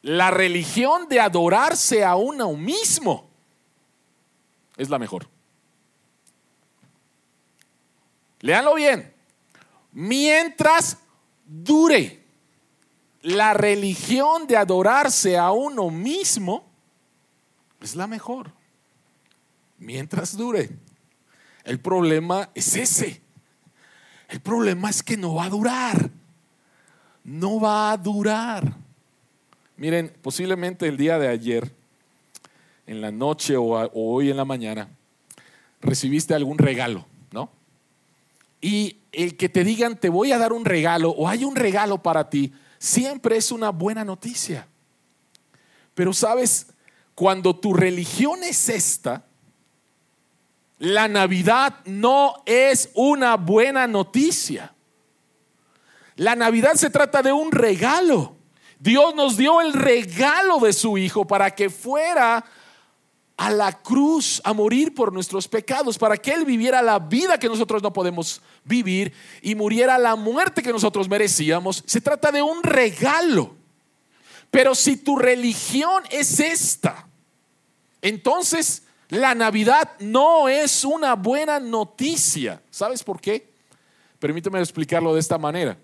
la 0.04 0.32
religión 0.32 1.08
de 1.08 1.20
adorarse 1.20 2.04
a 2.04 2.16
uno 2.16 2.54
mismo, 2.54 3.30
es 4.78 4.89
la 4.89 5.00
mejor. 5.00 5.28
Leanlo 8.42 8.76
bien. 8.76 9.13
Mientras 9.94 10.98
dure 11.46 12.22
la 13.22 13.54
religión 13.54 14.46
de 14.46 14.58
adorarse 14.58 15.38
a 15.38 15.52
uno 15.52 15.89
mismo, 15.89 16.66
es 17.80 17.96
la 17.96 18.06
mejor. 18.06 18.52
Mientras 19.78 20.36
dure. 20.36 20.70
El 21.63 21.80
problema 21.80 22.50
es 22.54 22.76
ese. 22.76 23.22
El 24.28 24.42
problema 24.42 24.89
es 24.89 25.02
que 25.02 25.16
no 25.16 25.36
va 25.36 25.46
a 25.46 25.50
durar. 25.50 26.10
No 27.24 27.62
va 27.62 27.94
a 27.94 27.98
durar. 27.98 28.83
Miren, 29.84 30.13
posiblemente 30.22 30.88
el 30.88 30.96
día 30.96 31.19
de 31.19 31.28
ayer, 31.28 31.69
en 32.88 33.02
la 33.02 33.12
noche 33.12 33.58
o, 33.58 33.74
hoy 33.93 34.32
en 34.32 34.38
la 34.38 34.46
mañana, 34.46 34.88
recibiste 35.82 36.34
algún 36.34 36.58
regalo, 36.58 37.06
¿no? 37.32 37.50
Y 38.62 38.96
el 39.12 39.36
que 39.36 39.50
te 39.50 39.65
digan 39.65 40.00
te 40.00 40.08
voy 40.08 40.32
a 40.32 40.38
dar 40.38 40.54
un 40.54 40.63
regalo 40.63 41.10
o 41.10 41.28
hay 41.28 41.43
un 41.43 41.58
regalo 41.58 42.02
para 42.02 42.30
ti, 42.30 42.54
siempre 42.80 43.36
es 43.36 43.52
una 43.52 43.72
buena 43.72 44.06
noticia. 44.06 44.67
Pero 45.93 46.13
sabes, 46.13 46.67
cuando 47.13 47.54
tu 47.54 47.74
religión 47.74 48.41
es 48.41 48.69
esta, 48.69 49.26
la 50.80 51.10
Navidad 51.10 51.80
no 51.84 52.41
es 52.46 52.89
una 52.93 53.36
buena 53.36 53.86
noticia. 53.86 54.74
La 56.15 56.38
Navidad 56.38 56.76
se 56.76 56.89
trata 56.89 57.22
de 57.22 57.34
un 57.34 57.52
regalo. 57.52 58.38
Dios 58.84 59.15
nos 59.15 59.38
dio 59.38 59.62
el 59.62 59.72
regalo 59.72 60.60
de 60.60 60.74
su 60.74 60.98
Hijo 60.98 61.26
para 61.26 61.56
que 61.56 61.69
fuera 61.69 62.43
a 63.38 63.50
la 63.50 63.72
cruz 63.82 64.41
a 64.43 64.52
morir 64.52 64.93
por 64.93 65.13
nuestros 65.13 65.48
pecados, 65.48 65.98
para 65.98 66.17
que 66.17 66.32
Él 66.32 66.43
viviera 66.43 66.82
la 66.82 67.00
vida 67.00 67.39
que 67.39 67.48
nosotros 67.48 67.82
no 67.82 67.93
podemos 67.93 68.41
vivir 68.65 69.13
y 69.41 69.56
muriera 69.56 69.98
la 69.98 70.17
muerte 70.17 70.62
que 70.62 70.74
nosotros 70.74 71.08
merecíamos. 71.08 71.82
Se 71.86 72.02
trata 72.02 72.30
de 72.30 72.41
un 72.41 72.62
regalo. 72.62 73.56
Pero 74.52 74.76
si 74.76 74.98
tu 74.98 75.17
religión 75.17 76.04
es 76.12 76.41
esta, 76.41 77.08
entonces 78.02 78.84
la 79.08 79.34
Navidad 79.34 79.91
no 80.00 80.50
es 80.50 80.84
una 80.84 81.15
buena 81.15 81.58
noticia. 81.58 82.62
¿Sabes 82.69 83.02
por 83.02 83.22
qué? 83.22 83.50
Permíteme 84.19 84.60
explicarlo 84.60 85.13
de 85.13 85.22
esta 85.22 85.38
manera. 85.38 85.78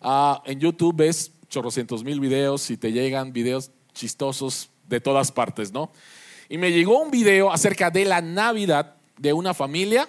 Ah, 0.00 0.42
en 0.46 0.60
YouTube 0.60 0.96
ves 0.96 1.32
chorrocientos 1.48 2.04
mil 2.04 2.20
videos 2.20 2.70
y 2.70 2.76
te 2.76 2.92
llegan 2.92 3.32
videos 3.32 3.70
chistosos 3.92 4.70
de 4.86 5.00
todas 5.00 5.32
partes, 5.32 5.72
¿no? 5.72 5.90
Y 6.48 6.58
me 6.58 6.72
llegó 6.72 7.00
un 7.00 7.10
video 7.10 7.52
acerca 7.52 7.90
de 7.90 8.04
la 8.04 8.20
Navidad 8.20 8.96
de 9.18 9.32
una 9.32 9.52
familia, 9.54 10.08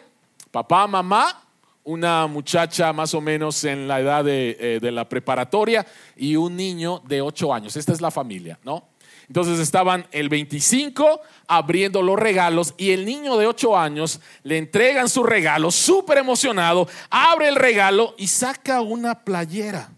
papá, 0.51 0.87
mamá 0.87 1.43
una 1.89 2.27
muchacha 2.27 2.93
más 2.93 3.15
o 3.15 3.21
menos 3.21 3.63
en 3.63 3.87
la 3.87 3.99
edad 3.99 4.23
eh, 4.27 4.79
de, 4.79 4.91
la 4.91 5.09
preparatoria 5.09 5.85
y 6.15 6.35
un 6.35 6.55
niño 6.55 7.01
de 7.07 7.21
8 7.21 7.51
años. 7.51 7.75
Esta 7.75 7.93
es 7.93 7.99
la 7.99 8.11
familia, 8.11 8.59
¿no? 8.63 8.89
Entonces 9.27 9.59
estaban 9.59 10.07
el 10.11 10.29
25 10.29 11.21
abriendo 11.47 12.03
los 12.03 12.17
regalos 12.17 12.75
y 12.77 12.91
el 12.91 13.05
niño 13.05 13.37
de 13.37 13.47
8 13.47 13.77
años 13.77 14.19
le 14.43 14.57
entregan 14.57 15.09
su 15.09 15.23
regalo, 15.23 15.71
súper 15.71 16.19
emocionado, 16.19 16.87
abre 17.09 17.47
el 17.47 17.55
regalo 17.55 18.13
y 18.17 18.27
saca 18.27 18.81
una 18.81 19.23
playera. 19.23 19.89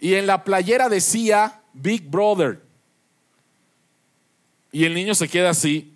Y 0.00 0.14
en 0.14 0.26
la 0.26 0.42
playera 0.42 0.88
decía 0.88 1.60
Big 1.72 2.08
Brother. 2.08 2.60
Y 4.72 4.84
el 4.84 4.94
niño 4.94 5.14
se 5.14 5.28
queda 5.28 5.50
así, 5.50 5.92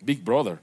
Big 0.00 0.22
Brother. 0.22 0.58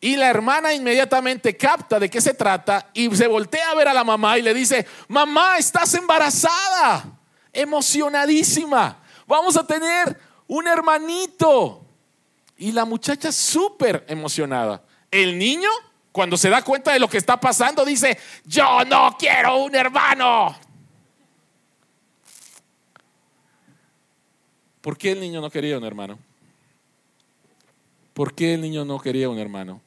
Y 0.00 0.16
la 0.16 0.28
hermana 0.28 0.72
inmediatamente 0.72 1.56
capta 1.56 1.98
de 1.98 2.08
qué 2.08 2.20
se 2.20 2.34
trata 2.34 2.90
y 2.94 3.14
se 3.16 3.26
voltea 3.26 3.70
a 3.70 3.74
ver 3.74 3.88
a 3.88 3.94
la 3.94 4.04
mamá 4.04 4.38
y 4.38 4.42
le 4.42 4.54
dice, 4.54 4.86
mamá, 5.08 5.58
estás 5.58 5.94
embarazada, 5.94 7.04
emocionadísima, 7.52 8.98
vamos 9.26 9.56
a 9.56 9.66
tener 9.66 10.18
un 10.46 10.66
hermanito. 10.68 11.82
Y 12.58 12.72
la 12.72 12.84
muchacha 12.84 13.32
súper 13.32 14.04
emocionada. 14.08 14.82
El 15.10 15.38
niño, 15.38 15.68
cuando 16.12 16.36
se 16.36 16.50
da 16.50 16.62
cuenta 16.62 16.92
de 16.92 17.00
lo 17.00 17.08
que 17.08 17.18
está 17.18 17.38
pasando, 17.38 17.84
dice, 17.84 18.18
yo 18.44 18.84
no 18.84 19.16
quiero 19.18 19.56
un 19.56 19.74
hermano. 19.74 20.56
¿Por 24.86 24.96
qué 24.96 25.10
el 25.10 25.18
niño 25.18 25.40
no 25.40 25.50
quería 25.50 25.76
un 25.76 25.84
hermano? 25.84 26.16
¿Por 28.14 28.34
qué 28.34 28.54
el 28.54 28.60
niño 28.60 28.84
no 28.84 29.00
quería 29.00 29.28
un 29.28 29.38
hermano? 29.38 29.82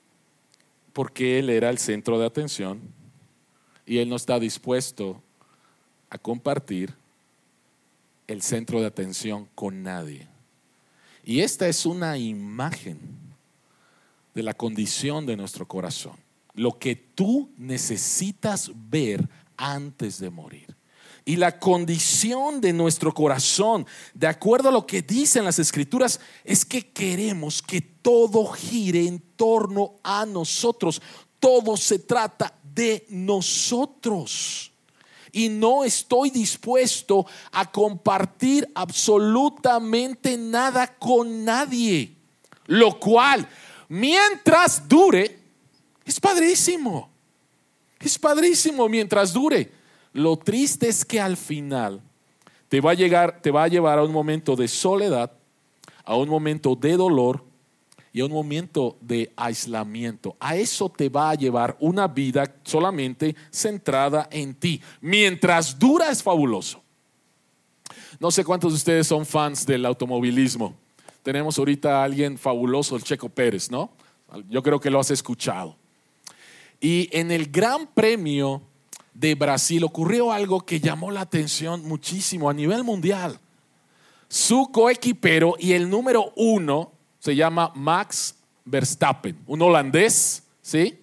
porque 1.00 1.40
él 1.40 1.50
era 1.50 1.70
el 1.70 1.78
centro 1.78 2.20
de 2.20 2.26
atención 2.26 2.82
y 3.86 4.00
él 4.00 4.10
no 4.10 4.18
está 4.18 4.38
dispuesto 4.38 5.24
a 6.10 6.18
compartir 6.18 6.94
el 8.28 8.42
centro 8.42 8.82
de 8.82 8.88
atención 8.88 9.48
con 9.56 9.82
nadie. 9.82 10.28
Y 11.24 11.40
esta 11.40 11.70
es 11.70 11.86
una 11.86 12.18
imagen 12.18 13.00
de 14.36 14.44
la 14.44 14.54
condición 14.54 15.26
de 15.26 15.38
nuestro 15.38 15.66
corazón, 15.66 16.18
lo 16.54 16.78
que 16.78 16.98
tú 16.98 17.50
necesitas 17.58 18.70
ver 18.90 19.26
antes 19.56 20.20
de 20.20 20.30
morir. 20.30 20.76
Y 21.30 21.36
la 21.36 21.60
condición 21.60 22.60
de 22.60 22.74
nuestro 22.74 23.14
corazón, 23.14 23.86
de 24.16 24.26
acuerdo 24.26 24.70
a 24.70 24.72
lo 24.72 24.88
que 24.88 25.04
dicen 25.04 25.46
las 25.46 25.60
escrituras, 25.60 26.20
es 26.44 26.66
que 26.66 26.90
queremos 26.90 27.62
que 27.62 27.82
todo 27.82 28.48
gire 28.48 29.06
en 29.06 29.20
torno 29.36 29.94
a 30.02 30.26
nosotros. 30.26 31.00
Todo 31.40 31.78
se 31.78 32.00
trata 32.00 32.52
de 32.74 33.06
nosotros. 33.10 34.72
Y 35.32 35.50
no 35.50 35.84
estoy 35.84 36.32
dispuesto 36.32 37.28
a 37.52 37.72
compartir 37.72 38.68
absolutamente 38.74 40.36
nada 40.36 40.88
con 40.98 41.46
nadie. 41.46 42.12
Lo 42.66 43.00
cual, 43.00 43.48
mientras 43.88 44.90
dure, 44.90 45.40
es 46.04 46.20
padrísimo. 46.20 47.08
Es 48.00 48.18
padrísimo 48.18 48.90
mientras 48.90 49.32
dure. 49.32 49.78
Lo 50.20 50.36
triste 50.36 50.90
es 50.90 51.06
que 51.06 51.22
al 51.22 51.38
final 51.38 52.02
te 52.68 52.82
va 52.82 52.92
a 52.92 52.94
llegar, 52.94 53.42
te 53.42 53.52
va 53.52 53.64
a 53.64 53.68
llevar 53.70 54.00
a 54.00 54.04
un 54.04 54.12
momento 54.12 54.54
de 54.58 54.68
soledad, 54.68 55.32
a 56.04 56.18
un 56.18 56.28
momento 56.28 56.76
de 56.76 56.98
dolor 56.98 57.42
y 58.12 58.20
a 58.20 58.26
un 58.26 58.34
momento 58.34 58.98
de 59.00 59.32
aislamiento. 59.38 60.36
A 60.38 60.58
eso 60.58 60.90
te 60.90 61.08
va 61.08 61.30
a 61.30 61.36
llevar 61.36 61.78
una 61.80 62.06
vida 62.10 62.54
solamente 62.64 63.34
centrada 63.50 64.28
en 64.30 64.56
ti. 64.56 64.82
Mientras 65.00 65.80
dura 65.80 66.12
es 66.12 66.22
fabuloso. 66.22 66.84
No 68.20 68.30
sé 68.30 68.44
cuántos 68.44 68.74
de 68.74 68.76
ustedes 68.76 69.08
son 69.08 69.26
fans 69.26 69.66
del 69.66 69.86
automovilismo. 69.86 70.76
Tenemos 71.24 71.58
ahorita 71.58 72.02
a 72.02 72.04
alguien 72.04 72.38
fabuloso, 72.38 72.98
el 72.98 73.04
Checo 73.04 73.30
Pérez, 73.30 73.72
¿no? 73.72 73.90
Yo 74.50 74.62
creo 74.62 74.82
que 74.82 74.90
lo 74.90 75.00
has 75.00 75.12
escuchado. 75.12 75.78
Y 76.82 77.08
en 77.18 77.32
el 77.32 77.50
Gran 77.50 77.88
Premio 77.88 78.64
de 79.20 79.36
Brasil 79.36 79.84
ocurrió 79.84 80.32
algo 80.32 80.62
que 80.62 80.80
llamó 80.80 81.12
la 81.12 81.22
atención 81.22 81.86
muchísimo 81.86 82.50
a 82.50 82.54
nivel 82.54 82.86
mundial. 82.86 83.38
Su 84.30 84.72
coequipero 84.72 85.56
y 85.60 85.74
el 85.74 85.90
número 85.90 86.32
uno 86.38 86.94
se 87.20 87.36
llama 87.36 87.74
Max 87.76 88.36
Verstappen, 88.64 89.38
un 89.46 89.62
holandés, 89.62 90.44
¿sí? 90.62 90.98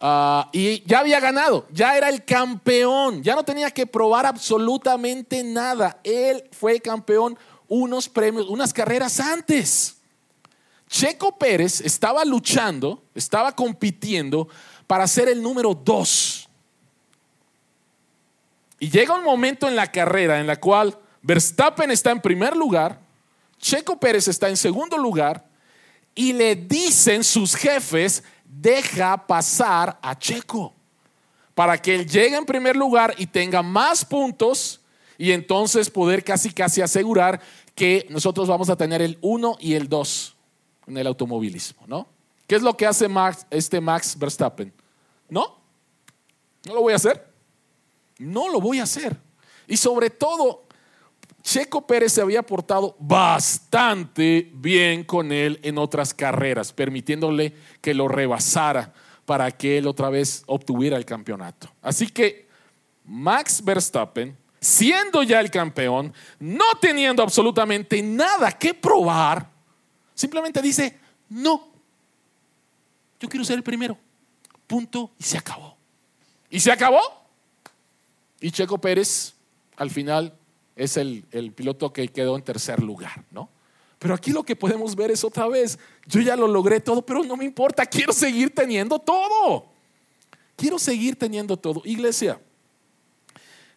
Ah, 0.00 0.48
y 0.52 0.84
ya 0.86 1.00
había 1.00 1.18
ganado, 1.18 1.66
ya 1.72 1.96
era 1.96 2.08
el 2.08 2.24
campeón, 2.24 3.24
ya 3.24 3.34
no 3.34 3.42
tenía 3.42 3.72
que 3.72 3.86
probar 3.86 4.24
absolutamente 4.24 5.42
nada. 5.42 5.98
Él 6.04 6.44
fue 6.52 6.80
campeón 6.80 7.36
unos 7.66 8.08
premios, 8.08 8.48
unas 8.48 8.72
carreras 8.72 9.18
antes. 9.18 9.96
Checo 10.88 11.36
Pérez 11.36 11.80
estaba 11.80 12.24
luchando, 12.24 13.02
estaba 13.16 13.50
compitiendo 13.50 14.48
para 14.86 15.08
ser 15.08 15.28
el 15.28 15.42
número 15.42 15.74
dos. 15.74 16.39
Y 18.80 18.88
llega 18.90 19.14
un 19.14 19.22
momento 19.22 19.68
en 19.68 19.76
la 19.76 19.92
carrera 19.92 20.40
en 20.40 20.46
la 20.46 20.56
cual 20.56 20.98
Verstappen 21.22 21.90
está 21.90 22.10
en 22.10 22.20
primer 22.20 22.56
lugar, 22.56 22.98
Checo 23.58 24.00
Pérez 24.00 24.26
está 24.26 24.48
en 24.48 24.56
segundo 24.56 24.96
lugar 24.96 25.46
y 26.14 26.32
le 26.32 26.56
dicen 26.56 27.22
sus 27.22 27.54
jefes, 27.54 28.24
deja 28.44 29.26
pasar 29.26 29.98
a 30.02 30.18
Checo 30.18 30.74
para 31.54 31.76
que 31.76 31.94
él 31.94 32.08
llegue 32.08 32.36
en 32.36 32.46
primer 32.46 32.74
lugar 32.74 33.14
y 33.18 33.26
tenga 33.26 33.62
más 33.62 34.02
puntos 34.02 34.80
y 35.18 35.32
entonces 35.32 35.90
poder 35.90 36.24
casi 36.24 36.50
casi 36.50 36.80
asegurar 36.80 37.38
que 37.74 38.06
nosotros 38.08 38.48
vamos 38.48 38.70
a 38.70 38.76
tener 38.76 39.02
el 39.02 39.18
1 39.20 39.58
y 39.60 39.74
el 39.74 39.90
2 39.90 40.36
en 40.86 40.96
el 40.96 41.06
automovilismo, 41.06 41.82
¿no? 41.86 42.08
¿Qué 42.46 42.56
es 42.56 42.62
lo 42.62 42.74
que 42.76 42.86
hace 42.86 43.06
este 43.50 43.80
Max 43.80 44.18
Verstappen? 44.18 44.72
No, 45.28 45.58
no 46.66 46.74
lo 46.74 46.80
voy 46.80 46.94
a 46.94 46.96
hacer. 46.96 47.29
No 48.20 48.50
lo 48.50 48.60
voy 48.60 48.80
a 48.80 48.82
hacer. 48.82 49.16
Y 49.66 49.76
sobre 49.76 50.10
todo, 50.10 50.64
Checo 51.42 51.86
Pérez 51.86 52.12
se 52.12 52.20
había 52.20 52.42
portado 52.42 52.96
bastante 52.98 54.50
bien 54.54 55.04
con 55.04 55.32
él 55.32 55.58
en 55.62 55.78
otras 55.78 56.12
carreras, 56.12 56.72
permitiéndole 56.72 57.54
que 57.80 57.94
lo 57.94 58.08
rebasara 58.08 58.92
para 59.24 59.50
que 59.50 59.78
él 59.78 59.86
otra 59.86 60.10
vez 60.10 60.42
obtuviera 60.46 60.96
el 60.96 61.04
campeonato. 61.06 61.72
Así 61.80 62.08
que 62.08 62.46
Max 63.06 63.64
Verstappen, 63.64 64.36
siendo 64.60 65.22
ya 65.22 65.40
el 65.40 65.50
campeón, 65.50 66.12
no 66.38 66.64
teniendo 66.80 67.22
absolutamente 67.22 68.02
nada 68.02 68.52
que 68.52 68.74
probar, 68.74 69.48
simplemente 70.14 70.60
dice, 70.60 70.98
no, 71.30 71.68
yo 73.18 73.28
quiero 73.28 73.44
ser 73.44 73.56
el 73.56 73.62
primero. 73.62 73.96
Punto 74.66 75.12
y 75.18 75.24
se 75.24 75.38
acabó. 75.38 75.76
Y 76.50 76.60
se 76.60 76.70
acabó. 76.70 77.19
Y 78.40 78.50
Checo 78.50 78.78
Pérez 78.78 79.34
al 79.76 79.90
final 79.90 80.34
es 80.76 80.96
el, 80.96 81.24
piloto 81.54 81.92
que 81.92 82.08
quedó 82.08 82.36
en 82.36 82.42
tercer 82.42 82.82
lugar, 82.82 83.24
¿no? 83.30 83.50
Pero 83.98 84.14
aquí 84.14 84.30
lo 84.30 84.42
que 84.42 84.56
podemos 84.56 84.96
ver 84.96 85.10
es 85.10 85.22
otra 85.24 85.46
vez, 85.46 85.78
yo 86.06 86.22
ya 86.22 86.34
lo 86.34 86.48
logré 86.48 86.80
todo, 86.80 87.04
pero 87.04 87.22
no 87.22 87.36
me 87.36 87.44
importa, 87.44 87.84
quiero 87.84 88.14
seguir 88.14 88.54
teniendo 88.54 88.98
todo. 88.98 89.66
Quiero 90.56 90.78
seguir 90.78 91.16
teniendo 91.16 91.56
todo. 91.56 91.82
Iglesia, 91.84 92.40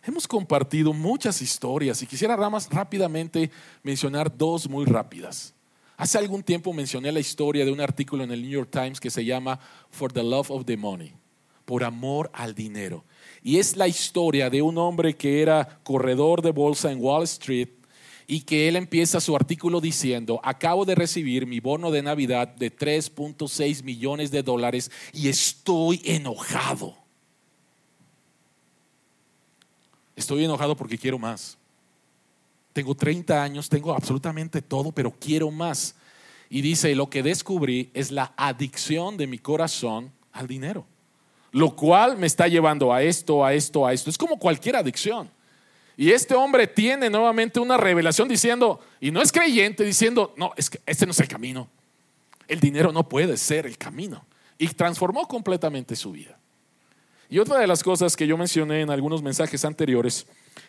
hemos 0.02 0.26
compartido 0.26 0.93
muchas 0.93 1.41
historias 1.41 2.02
y 2.02 2.08
quisiera 2.08 2.38
más 2.49 2.69
rápidamente 2.69 3.52
mencionar 3.84 4.36
dos 4.36 4.69
muy 4.69 4.86
rápidas. 4.86 5.54
Hace 5.97 6.17
algún 6.17 6.41
tiempo 6.41 6.73
mencioné 6.73 7.12
la 7.12 7.19
historia 7.19 7.65
de 7.65 7.71
un 7.71 7.82
artículo 7.82 8.23
en 8.23 8.32
el 8.32 8.41
New 8.41 8.52
York 8.52 8.69
Times 8.71 8.99
que 8.99 9.10
se 9.10 9.23
llama 9.23 9.60
For 9.91 10.12
the 10.12 10.23
Love 10.23 10.52
of 10.52 10.65
the 10.65 10.76
Money, 10.76 11.13
por 11.65 11.84
amor 11.84 12.30
al 12.34 12.56
dinero. 12.56 13.04
Y 13.41 13.60
es 13.60 13.76
la 13.76 13.88
historia 13.88 14.49
de 14.49 14.62
un 14.62 14.78
hombre 14.78 15.15
que 15.15 15.41
era 15.41 15.80
corredor 15.84 16.41
de 16.41 16.52
bolsa 16.52 16.91
en 16.91 17.02
Wall 17.02 17.23
Street 17.23 17.69
y 18.26 18.41
que 18.41 18.67
él 18.67 18.78
empieza 18.78 19.19
su 19.19 19.36
artículo 19.36 19.82
diciendo, 19.82 20.39
acabo 20.43 20.86
de 20.86 20.95
recibir 20.95 21.45
mi 21.45 21.60
bono 21.60 21.91
de 21.91 22.02
Navidad 22.02 22.47
de 22.47 22.73
3.6 22.76 23.84
millones 23.84 24.32
de 24.32 24.43
dólares 24.43 24.91
y 25.12 25.28
estoy 25.28 26.02
enojado. 26.06 26.95
Estoy 30.15 30.45
enojado 30.45 30.78
porque 30.78 30.97
quiero 30.97 31.19
más. 31.19 31.58
Tengo 32.71 32.95
30 32.95 33.43
años, 33.43 33.69
tengo 33.69 33.93
absolutamente 33.93 34.62
todo, 34.62 34.91
pero 34.91 35.12
quiero 35.12 35.52
más. 35.52 35.95
Y 36.49 36.62
dice, 36.62 36.95
lo 36.95 37.10
que 37.10 37.23
descubrí 37.23 37.89
es 37.93 38.10
la 38.10 38.34
adicción 38.38 39.17
de 39.17 39.28
mi 39.28 39.38
corazón 39.38 40.12
al 40.32 40.47
dinero 40.47 40.88
lo 41.54 41.76
cual 41.76 42.18
me 42.18 42.28
está 42.28 42.48
llevando 42.48 42.92
a 42.92 43.02
esto, 43.04 43.46
a 43.46 43.54
esto, 43.54 43.86
a 43.86 43.94
esto. 43.94 44.10
Es 44.10 44.18
como 44.18 44.38
cualquier 44.38 44.76
adicción. 44.76 45.30
Y 45.96 46.10
este 46.10 46.34
hombre 46.34 46.66
tiene 46.66 47.12
nuevamente 47.12 47.60
una 47.60 47.78
revelación 47.78 48.28
diciendo, 48.28 48.80
y 49.00 49.12
no 49.12 49.22
es 49.22 49.32
creyente, 49.32 49.84
diciendo, 49.84 50.34
no, 50.36 50.52
es 50.58 50.72
que 50.72 50.82
este 50.88 51.06
no 51.06 51.12
es 51.12 51.20
el 51.20 51.28
camino. 51.28 51.70
El 52.48 52.60
dinero 52.60 52.92
no 52.92 53.08
puede 53.08 53.38
ser 53.38 53.68
el 53.68 53.78
camino. 53.78 54.26
Y 54.58 54.68
transformó 54.70 55.28
completamente 55.28 55.96
su 55.96 56.12
vida. 56.12 56.39
Y 57.30 57.38
otra 57.38 57.60
de 57.60 57.68
las 57.68 57.84
cosas 57.84 58.16
que 58.16 58.26
yo 58.26 58.36
mencioné 58.36 58.82
en 58.82 58.89
algunos 58.89 59.22
mensajes 59.22 59.63
anteriores, 59.63 60.26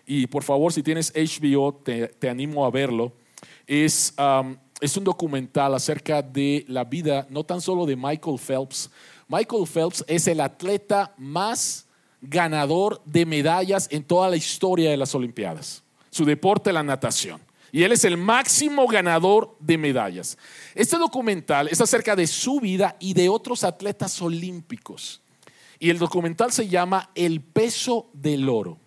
y 0.06 0.26
por 0.26 0.42
favor 0.42 0.70
si 0.70 0.82
tienes 0.82 1.12
HBO 1.14 1.74
te, 1.74 2.28
animo 2.28 2.66
a 2.66 2.70
verlo, 2.70 3.12
es, 3.66 4.12
um, 4.18 4.56
es 4.82 4.94
un 4.98 5.04
documental 5.04 5.74
acerca 5.74 6.20
de 6.20 6.66
la 6.68 6.84
vida 6.84 7.26
no 7.30 7.42
tan 7.44 7.62
solo 7.62 7.86
de 7.86 7.96
Michael 7.96 8.38
Phelps, 8.38 8.90
Michael 9.34 9.66
Phelps 9.66 10.04
es 10.06 10.28
el 10.28 10.40
atleta 10.40 11.12
más 11.18 11.86
ganador 12.20 13.02
de 13.04 13.26
medallas 13.26 13.88
en 13.90 14.04
toda 14.04 14.30
la 14.30 14.36
historia 14.36 14.92
de 14.92 14.96
las 14.96 15.12
Olimpiadas. 15.12 15.82
Su 16.10 16.24
deporte, 16.24 16.72
la 16.72 16.84
natación. 16.84 17.40
Y 17.72 17.82
él 17.82 17.90
es 17.90 18.04
el 18.04 18.16
máximo 18.16 18.86
ganador 18.86 19.56
de 19.58 19.76
medallas. 19.76 20.38
Este 20.76 20.96
documental 20.98 21.66
es 21.66 21.80
acerca 21.80 22.14
de 22.14 22.28
su 22.28 22.60
vida 22.60 22.94
y 23.00 23.12
de 23.14 23.28
otros 23.28 23.64
atletas 23.64 24.22
olímpicos. 24.22 25.20
Y 25.80 25.90
el 25.90 25.98
documental 25.98 26.52
se 26.52 26.68
llama 26.68 27.10
El 27.16 27.40
peso 27.40 28.10
del 28.12 28.48
oro. 28.48 28.78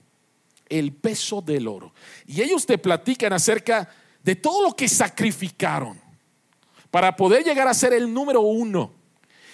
El 0.70 0.94
peso 0.94 1.42
del 1.42 1.68
oro. 1.68 1.94
Y 2.26 2.42
ellos 2.42 2.66
te 2.66 2.78
platican 2.78 3.34
acerca 3.34 3.90
de 4.24 4.38
todo 4.38 4.62
lo 4.62 4.74
que 4.74 4.88
sacrificaron 4.88 6.00
para 6.90 7.18
poder 7.18 7.44
llegar 7.44 7.68
a 7.68 7.74
ser 7.74 7.92
el 7.92 8.14
número 8.14 8.40
uno 8.40 8.96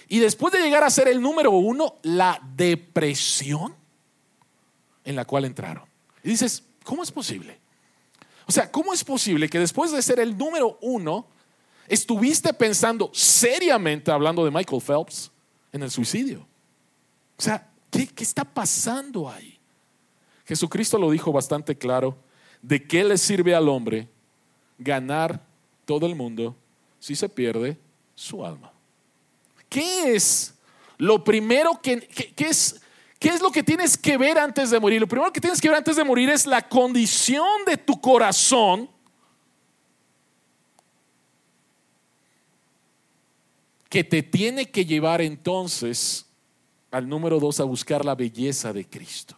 y 0.07 0.19
después 0.19 0.53
de 0.53 0.61
llegar 0.61 0.83
a 0.83 0.89
ser 0.89 1.07
el 1.07 1.21
número 1.21 1.51
uno, 1.51 1.95
la 2.03 2.39
depresión 2.55 3.75
en 5.03 5.15
la 5.15 5.25
cual 5.25 5.45
entraron. 5.45 5.85
Y 6.23 6.29
dices, 6.29 6.63
¿cómo 6.83 7.03
es 7.03 7.11
posible? 7.11 7.59
O 8.45 8.51
sea, 8.51 8.71
¿cómo 8.71 8.93
es 8.93 9.03
posible 9.03 9.49
que 9.49 9.59
después 9.59 9.91
de 9.91 10.01
ser 10.01 10.19
el 10.19 10.37
número 10.37 10.77
uno, 10.81 11.27
estuviste 11.87 12.53
pensando 12.53 13.09
seriamente, 13.13 14.11
hablando 14.11 14.43
de 14.43 14.51
Michael 14.51 14.81
Phelps, 14.81 15.31
en 15.71 15.83
el 15.83 15.91
suicidio? 15.91 16.45
O 17.37 17.41
sea, 17.41 17.69
¿qué, 17.89 18.07
qué 18.07 18.23
está 18.23 18.43
pasando 18.43 19.29
ahí? 19.29 19.57
Jesucristo 20.45 20.97
lo 20.97 21.09
dijo 21.09 21.31
bastante 21.31 21.77
claro, 21.77 22.17
¿de 22.61 22.85
qué 22.85 23.03
le 23.03 23.17
sirve 23.17 23.55
al 23.55 23.69
hombre 23.69 24.09
ganar 24.77 25.41
todo 25.85 26.05
el 26.05 26.15
mundo 26.15 26.55
si 26.99 27.15
se 27.15 27.29
pierde 27.29 27.77
su 28.15 28.45
alma? 28.45 28.72
¿Qué 29.73 30.13
es 30.13 30.53
lo 30.99 31.23
primero 31.23 31.81
que, 31.81 32.07
es? 32.37 32.79
¿Qué 33.17 33.29
es 33.29 33.41
lo 33.41 33.51
que 33.51 33.63
tienes 33.63 33.97
que 33.97 34.17
ver 34.17 34.37
antes 34.37 34.69
de 34.69 34.79
morir? 34.79 35.01
Lo 35.01 35.07
primero 35.07 35.33
que 35.33 35.41
tienes 35.41 35.59
que 35.59 35.67
ver 35.67 35.79
antes 35.79 35.95
de 35.95 36.03
morir 36.03 36.29
es 36.29 36.45
la 36.45 36.69
condición 36.69 37.65
de 37.65 37.77
tu 37.77 37.99
corazón. 37.99 38.87
Que 43.89 44.03
te 44.03 44.21
tiene 44.21 44.69
que 44.69 44.85
llevar 44.85 45.23
entonces 45.23 46.27
al 46.91 47.09
número 47.09 47.39
dos 47.39 47.59
a 47.59 47.63
buscar 47.63 48.05
la 48.05 48.13
belleza 48.13 48.73
de 48.73 48.87
Cristo. 48.87 49.35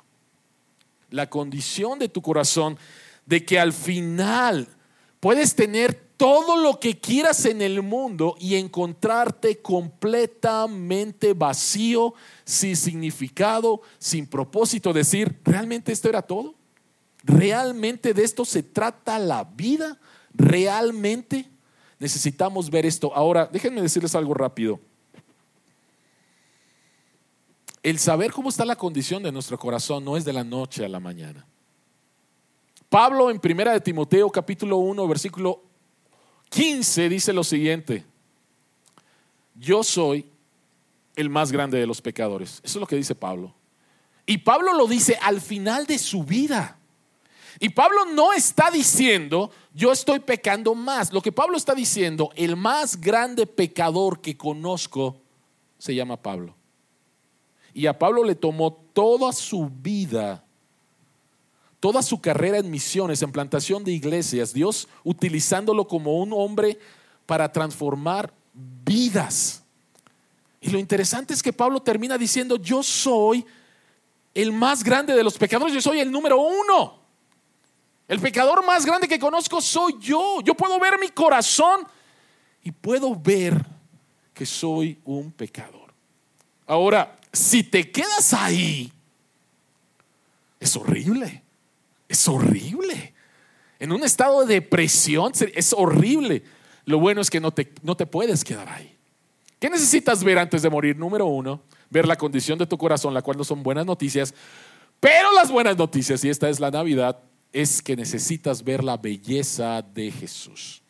La 1.11 1.29
condición 1.29 1.97
de 1.97 2.09
tu 2.09 2.21
corazón 2.21 2.77
de 3.25 3.45
que 3.45 3.57
al 3.57 3.71
final 3.71 4.67
puedes 5.21 5.55
tener 5.55 6.04
todo 6.17 6.57
lo 6.57 6.79
que 6.79 6.99
quieras 6.99 7.45
en 7.45 7.61
el 7.61 7.81
mundo 7.81 8.35
y 8.39 8.55
encontrarte 8.55 9.61
completamente 9.61 11.33
vacío, 11.33 12.13
sin 12.45 12.75
significado, 12.75 13.81
sin 13.97 14.27
propósito, 14.27 14.93
decir, 14.93 15.39
¿realmente 15.43 15.91
esto 15.91 16.07
era 16.09 16.21
todo? 16.21 16.55
¿Realmente 17.23 18.13
de 18.13 18.23
esto 18.23 18.45
se 18.45 18.63
trata 18.63 19.19
la 19.19 19.43
vida? 19.43 19.99
¿Realmente? 20.33 21.49
Necesitamos 21.99 22.69
ver 22.69 22.85
esto. 22.85 23.13
Ahora, 23.13 23.49
déjenme 23.51 23.81
decirles 23.81 24.15
algo 24.15 24.33
rápido. 24.33 24.79
El 27.83 27.99
saber 27.99 28.31
cómo 28.31 28.49
está 28.49 28.65
la 28.65 28.75
condición 28.75 29.21
de 29.21 29.31
nuestro 29.31 29.59
corazón 29.59 30.03
no 30.03 30.17
es 30.17 30.25
de 30.25 30.33
la 30.33 30.43
noche 30.43 30.85
a 30.85 30.89
la 30.89 30.99
mañana. 30.99 31.45
Pablo 32.89 33.29
en 33.29 33.39
Primera 33.39 33.73
de 33.73 33.81
Timoteo 33.81 34.29
capítulo 34.29 34.77
1 34.77 35.07
versículo 35.07 35.63
15 36.55 37.09
dice 37.09 37.33
lo 37.33 37.43
siguiente, 37.43 38.05
yo 39.55 39.83
soy 39.83 40.25
el 41.17 41.29
más 41.29 41.51
grande 41.51 41.77
de 41.77 41.85
los 41.85 42.01
pecadores. 42.01 42.61
Eso 42.63 42.77
es 42.77 42.81
lo 42.81 42.87
que 42.87 42.95
dice 42.95 43.13
Pablo. 43.13 43.53
Y 44.25 44.37
Pablo 44.37 44.73
lo 44.73 44.87
dice 44.87 45.17
al 45.21 45.41
final 45.41 45.85
de 45.85 45.97
su 45.97 46.23
vida. 46.23 46.79
Y 47.59 47.67
Pablo 47.67 48.05
no 48.05 48.31
está 48.31 48.71
diciendo, 48.71 49.51
yo 49.73 49.91
estoy 49.91 50.21
pecando 50.21 50.75
más. 50.75 51.11
Lo 51.11 51.21
que 51.21 51.33
Pablo 51.33 51.57
está 51.57 51.75
diciendo, 51.75 52.31
el 52.37 52.55
más 52.55 53.01
grande 53.01 53.47
pecador 53.47 54.21
que 54.21 54.37
conozco 54.37 55.21
se 55.77 55.93
llama 55.93 56.15
Pablo. 56.15 56.55
Y 57.73 57.85
a 57.85 57.99
Pablo 57.99 58.23
le 58.23 58.35
tomó 58.35 58.71
toda 58.93 59.33
su 59.33 59.69
vida 59.69 60.44
toda 61.85 62.01
su 62.01 62.19
carrera 62.19 62.57
en 62.57 62.71
misiones, 62.71 63.21
en 63.21 63.31
plantación 63.31 63.83
de 63.83 63.91
iglesias, 63.91 64.51
Dios 64.51 64.87
utilizándolo 65.03 65.87
como 65.87 66.17
un 66.19 66.33
hombre 66.33 66.79
para 67.27 67.51
transformar 67.51 68.33
vidas. 68.55 69.61
Y 70.59 70.71
lo 70.71 70.79
interesante 70.79 71.35
es 71.35 71.43
que 71.43 71.53
Pablo 71.53 71.79
termina 71.83 72.17
diciendo, 72.17 72.55
yo 72.55 72.81
soy 72.81 73.45
el 74.33 74.51
más 74.51 74.83
grande 74.83 75.13
de 75.13 75.23
los 75.23 75.37
pecadores, 75.37 75.75
yo 75.75 75.79
soy 75.79 75.99
el 75.99 76.11
número 76.11 76.41
uno. 76.41 77.01
El 78.07 78.19
pecador 78.19 78.65
más 78.65 78.83
grande 78.83 79.07
que 79.07 79.19
conozco 79.19 79.61
soy 79.61 79.95
yo. 79.99 80.41
Yo 80.43 80.55
puedo 80.55 80.79
ver 80.79 80.97
mi 80.99 81.09
corazón 81.09 81.81
y 82.63 82.71
puedo 82.71 83.13
ver 83.15 83.63
que 84.33 84.47
soy 84.47 84.99
un 85.05 85.31
pecador. 85.31 85.93
Ahora, 86.65 87.15
si 87.31 87.61
te 87.61 87.91
quedas 87.91 88.33
ahí, 88.33 88.91
es 90.59 90.75
horrible. 90.75 91.44
Es 92.07 92.27
horrible. 92.27 93.13
En 93.79 93.91
un 93.91 94.03
estado 94.03 94.45
de 94.45 94.55
depresión 94.55 95.33
es 95.53 95.73
horrible. 95.73 96.43
Lo 96.85 96.99
bueno 96.99 97.21
es 97.21 97.29
que 97.29 97.39
no 97.39 97.51
te, 97.51 97.73
no 97.81 97.95
te 97.97 98.05
puedes 98.05 98.43
quedar 98.43 98.69
ahí. 98.69 98.95
¿Qué 99.59 99.69
necesitas 99.69 100.23
ver 100.23 100.37
antes 100.37 100.61
de 100.61 100.69
morir? 100.69 100.95
Número 100.97 101.25
uno, 101.25 101.63
ver 101.89 102.07
la 102.07 102.15
condición 102.15 102.59
de 102.59 102.67
tu 102.67 102.77
corazón, 102.77 103.13
la 103.13 103.21
cual 103.21 103.37
no 103.37 103.43
son 103.43 103.63
buenas 103.63 103.85
noticias. 103.85 104.33
Pero 104.99 105.31
las 105.33 105.51
buenas 105.51 105.77
noticias, 105.77 106.23
y 106.23 106.29
esta 106.29 106.49
es 106.49 106.59
la 106.59 106.71
Navidad, 106.71 107.19
es 107.51 107.81
que 107.81 107.95
necesitas 107.95 108.63
ver 108.63 108.83
la 108.83 108.97
belleza 108.97 109.81
de 109.81 110.11
Jesús. 110.11 110.81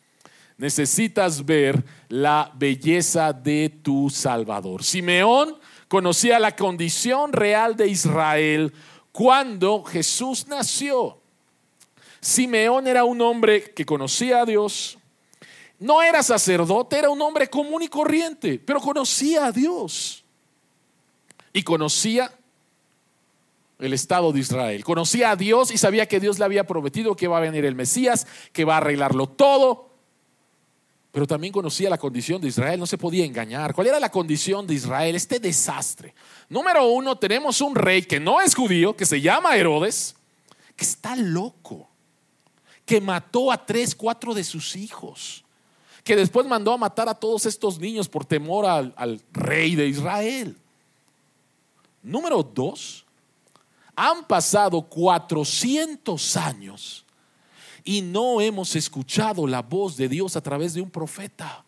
Necesitas 0.58 1.44
ver 1.44 1.84
la 2.08 2.50
belleza 2.54 3.32
de 3.32 3.68
tu 3.82 4.10
Salvador. 4.10 4.82
Simeón 4.82 5.56
conocía 5.86 6.38
la 6.38 6.56
condición 6.56 7.32
real 7.32 7.76
de 7.76 7.88
Israel 7.88 8.72
cuando 9.16 9.82
Jesús 9.82 10.46
nació. 10.46 11.16
Simeón 12.20 12.86
era 12.86 13.04
un 13.04 13.22
hombre 13.22 13.72
que 13.72 13.86
conocía 13.86 14.42
a 14.42 14.44
Dios, 14.44 14.98
no 15.78 16.02
era 16.02 16.22
sacerdote, 16.22 16.98
era 16.98 17.08
un 17.08 17.22
hombre 17.22 17.48
común 17.48 17.82
y 17.82 17.88
corriente, 17.88 18.58
pero 18.58 18.78
conocía 18.78 19.46
a 19.46 19.52
Dios 19.52 20.22
y 21.54 21.62
conocía 21.62 22.30
el 23.78 23.94
Estado 23.94 24.32
de 24.32 24.40
Israel. 24.40 24.84
Conocía 24.84 25.30
a 25.30 25.36
Dios 25.36 25.70
y 25.70 25.78
sabía 25.78 26.06
que 26.06 26.20
Dios 26.20 26.38
le 26.38 26.44
había 26.44 26.66
prometido 26.66 27.16
que 27.16 27.26
va 27.26 27.38
a 27.38 27.40
venir 27.40 27.64
el 27.64 27.74
Mesías, 27.74 28.26
que 28.52 28.66
va 28.66 28.74
a 28.74 28.78
arreglarlo 28.78 29.30
todo. 29.30 29.85
Pero 31.16 31.26
también 31.26 31.50
conocía 31.50 31.88
la 31.88 31.96
condición 31.96 32.42
de 32.42 32.48
Israel, 32.48 32.78
no 32.78 32.84
se 32.84 32.98
podía 32.98 33.24
engañar. 33.24 33.72
¿Cuál 33.72 33.86
era 33.86 33.98
la 33.98 34.10
condición 34.10 34.66
de 34.66 34.74
Israel? 34.74 35.16
Este 35.16 35.40
desastre. 35.40 36.14
Número 36.50 36.86
uno, 36.88 37.16
tenemos 37.16 37.62
un 37.62 37.74
rey 37.74 38.02
que 38.02 38.20
no 38.20 38.38
es 38.42 38.54
judío, 38.54 38.94
que 38.94 39.06
se 39.06 39.22
llama 39.22 39.56
Herodes, 39.56 40.14
que 40.76 40.84
está 40.84 41.16
loco, 41.16 41.88
que 42.84 43.00
mató 43.00 43.50
a 43.50 43.64
tres, 43.64 43.94
cuatro 43.94 44.34
de 44.34 44.44
sus 44.44 44.76
hijos, 44.76 45.42
que 46.04 46.16
después 46.16 46.46
mandó 46.46 46.74
a 46.74 46.76
matar 46.76 47.08
a 47.08 47.14
todos 47.14 47.46
estos 47.46 47.78
niños 47.78 48.10
por 48.10 48.26
temor 48.26 48.66
al, 48.66 48.92
al 48.94 49.22
rey 49.32 49.74
de 49.74 49.88
Israel. 49.88 50.58
Número 52.02 52.42
dos, 52.42 53.06
han 53.94 54.22
pasado 54.26 54.82
400 54.82 56.36
años 56.36 57.05
y 57.86 58.02
no 58.02 58.40
hemos 58.40 58.74
escuchado 58.74 59.46
la 59.46 59.62
voz 59.62 59.96
de 59.96 60.08
Dios 60.08 60.34
a 60.34 60.40
través 60.42 60.74
de 60.74 60.82
un 60.82 60.90
profeta. 60.90 61.64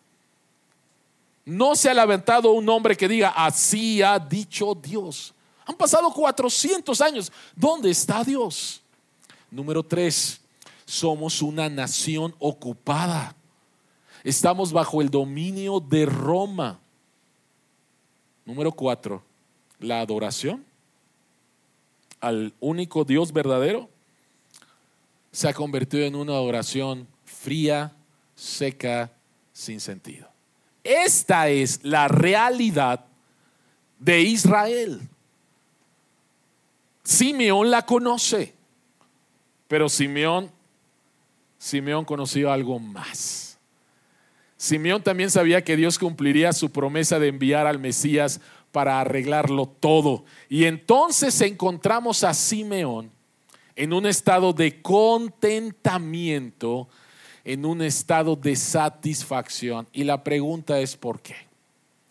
No 1.45 1.75
se 1.77 1.89
ha 1.89 1.93
levantado 1.93 2.51
un 2.51 2.67
hombre 2.67 2.97
que 2.97 3.07
diga, 3.07 3.29
así 3.29 4.03
ha 4.03 4.19
dicho 4.19 4.75
Dios. 4.75 5.33
Han 5.65 5.77
pasado 5.77 6.11
400 6.11 6.99
años. 6.99 7.31
¿Dónde 7.55 7.89
está 7.89 8.23
Dios? 8.25 8.81
Número 9.49 9.81
tres, 9.81 10.41
somos 10.85 11.41
una 11.41 11.69
nación 11.69 12.35
ocupada. 12.37 13.33
Estamos 14.21 14.73
bajo 14.73 15.01
el 15.01 15.09
dominio 15.09 15.79
de 15.79 16.05
Roma. 16.05 16.81
Número 18.45 18.73
cuatro, 18.73 19.23
la 19.79 20.01
adoración 20.01 20.65
al 22.19 22.53
único 22.59 23.05
Dios 23.05 23.31
verdadero 23.31 23.89
se 25.31 25.47
ha 25.47 25.53
convertido 25.53 26.05
en 26.05 26.15
una 26.15 26.33
adoración 26.33 27.07
fría, 27.25 27.93
seca, 28.35 29.11
sin 29.53 29.79
sentido. 29.79 30.27
Esta 30.83 31.49
es 31.49 31.81
la 31.83 32.07
realidad 32.07 33.05
de 33.99 34.21
Israel. 34.21 35.01
Simeón 37.03 37.69
la 37.69 37.85
conoce, 37.85 38.53
pero 39.67 39.89
Simeón, 39.89 40.51
Simeón 41.57 42.05
conoció 42.05 42.51
algo 42.51 42.79
más. 42.79 43.57
Simeón 44.57 45.01
también 45.01 45.31
sabía 45.31 45.63
que 45.63 45.77
Dios 45.77 45.97
cumpliría 45.97 46.53
su 46.53 46.69
promesa 46.71 47.19
de 47.19 47.29
enviar 47.29 47.65
al 47.65 47.79
Mesías 47.79 48.41
para 48.71 48.99
arreglarlo 48.99 49.67
todo. 49.67 50.25
Y 50.49 50.65
entonces 50.65 51.39
encontramos 51.41 52.23
a 52.23 52.33
Simeón 52.33 53.11
en 53.79 53.93
un 53.93 54.05
estado 54.05 54.51
de 54.51 54.81
contentamiento, 54.81 56.89
en 57.45 57.65
un 57.65 57.81
estado 57.81 58.35
de 58.35 58.57
satisfacción. 58.57 59.87
Y 59.93 60.03
la 60.03 60.21
pregunta 60.21 60.81
es 60.81 60.97
¿por 60.97 61.21
qué? 61.21 61.37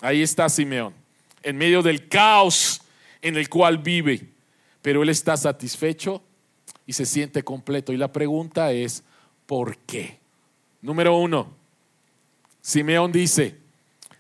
Ahí 0.00 0.22
está 0.22 0.48
Simeón, 0.48 0.94
en 1.42 1.58
medio 1.58 1.82
del 1.82 2.08
caos 2.08 2.80
en 3.20 3.36
el 3.36 3.50
cual 3.50 3.76
vive, 3.76 4.30
pero 4.80 5.02
él 5.02 5.10
está 5.10 5.36
satisfecho 5.36 6.22
y 6.86 6.94
se 6.94 7.04
siente 7.04 7.42
completo. 7.42 7.92
Y 7.92 7.98
la 7.98 8.10
pregunta 8.10 8.72
es 8.72 9.04
¿por 9.44 9.76
qué? 9.76 10.18
Número 10.80 11.18
uno, 11.18 11.50
Simeón 12.62 13.12
dice, 13.12 13.58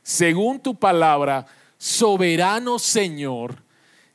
según 0.02 0.60
tu 0.60 0.74
palabra, 0.74 1.46
soberano 1.78 2.78
Señor, 2.78 3.62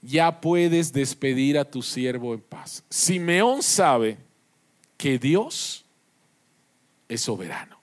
ya 0.04 0.42
puedes 0.42 0.92
despedir 0.92 1.58
a 1.58 1.64
tu 1.64 1.82
siervo 1.82 2.34
en 2.34 2.42
paz. 2.42 2.84
Simeón 2.90 3.64
sabe 3.64 4.18
que 4.98 5.18
Dios 5.18 5.86
es 7.08 7.22
soberano. 7.22 7.80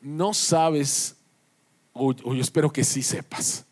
No 0.00 0.34
sabes, 0.34 1.16
o, 1.94 2.12
yo 2.12 2.40
espero 2.40 2.70
que 2.70 2.84
sí 2.84 3.02
sepas, 3.02 3.64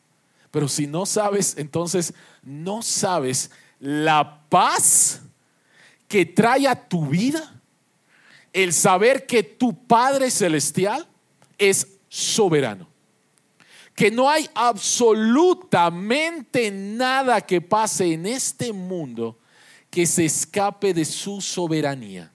pero 0.50 0.66
si 0.66 0.86
no 0.86 1.04
sabes, 1.04 1.56
entonces 1.58 2.14
no 2.42 2.82
sabes 2.82 3.50
la 3.78 4.42
paz 4.48 5.20
que 6.08 6.24
trae 6.24 6.66
a 6.66 6.88
tu 6.88 7.06
vida 7.06 7.60
el 8.52 8.72
saber 8.72 9.26
que 9.26 9.42
tu 9.42 9.86
Padre 9.86 10.30
Celestial 10.30 11.06
es 11.58 11.98
soberano. 12.08 12.89
Que 14.00 14.10
no 14.10 14.30
hay 14.30 14.48
absolutamente 14.54 16.70
nada 16.70 17.42
que 17.42 17.60
pase 17.60 18.14
en 18.14 18.24
este 18.24 18.72
mundo 18.72 19.38
que 19.90 20.06
se 20.06 20.24
escape 20.24 20.94
de 20.94 21.04
su 21.04 21.42
soberanía. 21.42 22.32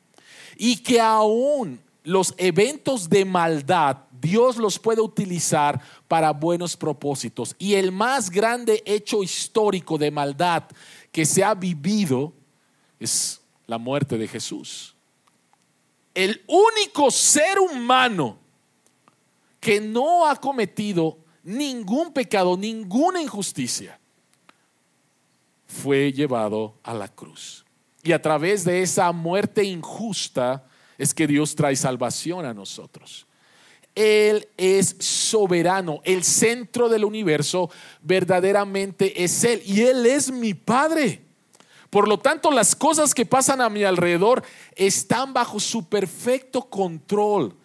Y 0.58 0.78
que 0.78 1.01
aún 1.01 1.82
los 2.04 2.36
eventos 2.38 3.10
de 3.10 3.25
maldad 3.25 3.97
Dios 4.12 4.58
los 4.58 4.78
puede 4.78 5.01
utilizar 5.01 5.82
para 6.08 6.34
buenos 6.34 6.78
propósitos. 6.78 7.56
Y 7.58 7.73
el 7.73 7.91
más 7.91 8.30
grande 8.30 8.84
hecho 8.86 9.23
histórico 9.23 9.97
de 9.97 10.12
maldad 10.12 10.65
que 11.12 11.25
se 11.25 11.43
ha 11.43 11.56
vivido 11.56 12.32
es 12.99 13.41
la 13.65 13.80
muerte 13.80 14.19
de 14.19 14.28
Jesús. 14.28 14.95
El 16.13 16.43
único 16.45 17.10
ser 17.10 17.58
humano 17.58 18.38
que 19.59 19.82
no 19.82 20.28
ha 20.28 20.36
cometido 20.36 21.24
ningún 21.46 22.12
pecado, 22.12 22.58
ninguna 22.58 23.22
injusticia, 23.22 24.00
fue 25.68 26.12
llevado 26.12 26.76
a 26.84 26.93
la 26.93 27.08
cruz. 27.08 27.64
Y 28.04 28.12
a 28.12 28.22
través 28.22 28.66
de 28.66 28.82
esa 28.82 29.12
muerte 29.12 29.64
injusta 29.64 30.66
es 30.98 31.14
que 31.14 31.28
Dios 31.28 31.56
trae 31.56 31.76
salvación 31.76 32.46
a 32.46 32.54
nosotros. 32.54 33.26
Él 33.93 34.48
es 34.58 34.96
soberano, 35.00 36.02
el 36.04 36.24
centro 36.24 36.89
del 36.89 37.06
universo 37.06 37.70
verdaderamente 38.02 39.24
es 39.24 39.43
Él 39.43 39.62
y 39.66 39.82
Él 39.82 40.06
es 40.06 40.32
mi 40.32 40.54
Padre. 40.54 41.22
Por 41.89 42.08
lo 42.08 42.20
tanto, 42.20 42.52
las 42.52 42.76
cosas 42.76 43.14
que 43.14 43.26
pasan 43.26 43.62
a 43.62 43.70
mi 43.70 43.84
alrededor 43.84 44.43
están 44.76 45.34
bajo 45.34 45.60
su 45.60 45.88
perfecto 45.88 46.64
control. 46.64 47.56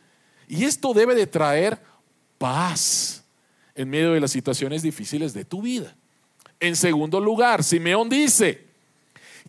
Y 0.46 0.64
esto 0.64 0.94
debe 0.94 1.16
de 1.16 1.26
traer 1.26 1.82
paz 2.38 3.19
en 3.74 3.88
medio 3.88 4.12
de 4.12 4.20
las 4.20 4.30
situaciones 4.30 4.82
difíciles 4.82 5.32
de 5.32 5.44
tu 5.44 5.62
vida. 5.62 5.94
En 6.58 6.76
segundo 6.76 7.20
lugar, 7.20 7.64
Simeón 7.64 8.08
dice, 8.08 8.66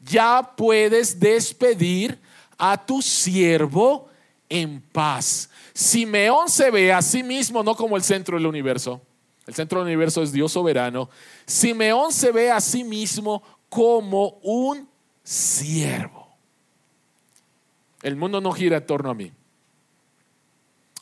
ya 0.04 0.54
puedes 0.56 1.20
despedir 1.20 2.18
a 2.58 2.84
tu 2.84 3.02
siervo 3.02 4.10
en 4.48 4.82
paz. 4.82 5.50
Simeón 5.74 6.50
se 6.50 6.72
ve 6.72 6.94
a 6.94 7.02
sí 7.02 7.24
mismo 7.24 7.64
no 7.64 7.76
como 7.76 7.98
el 7.98 8.04
centro 8.04 8.38
del 8.38 8.46
universo. 8.46 9.02
El 9.48 9.56
centro 9.56 9.80
del 9.80 9.88
universo 9.88 10.22
es 10.22 10.32
Dios 10.32 10.52
soberano. 10.52 11.10
Simeón 11.46 12.14
se 12.14 12.32
ve 12.32 12.52
a 12.52 12.62
sí 12.62 12.84
mismo 12.84 13.42
como 13.70 14.40
un 14.44 14.88
siervo. 15.24 16.28
El 18.02 18.16
mundo 18.16 18.42
no 18.42 18.52
gira 18.52 18.78
en 18.78 18.86
torno 18.86 19.10
a 19.10 19.14
mí. 19.14 19.32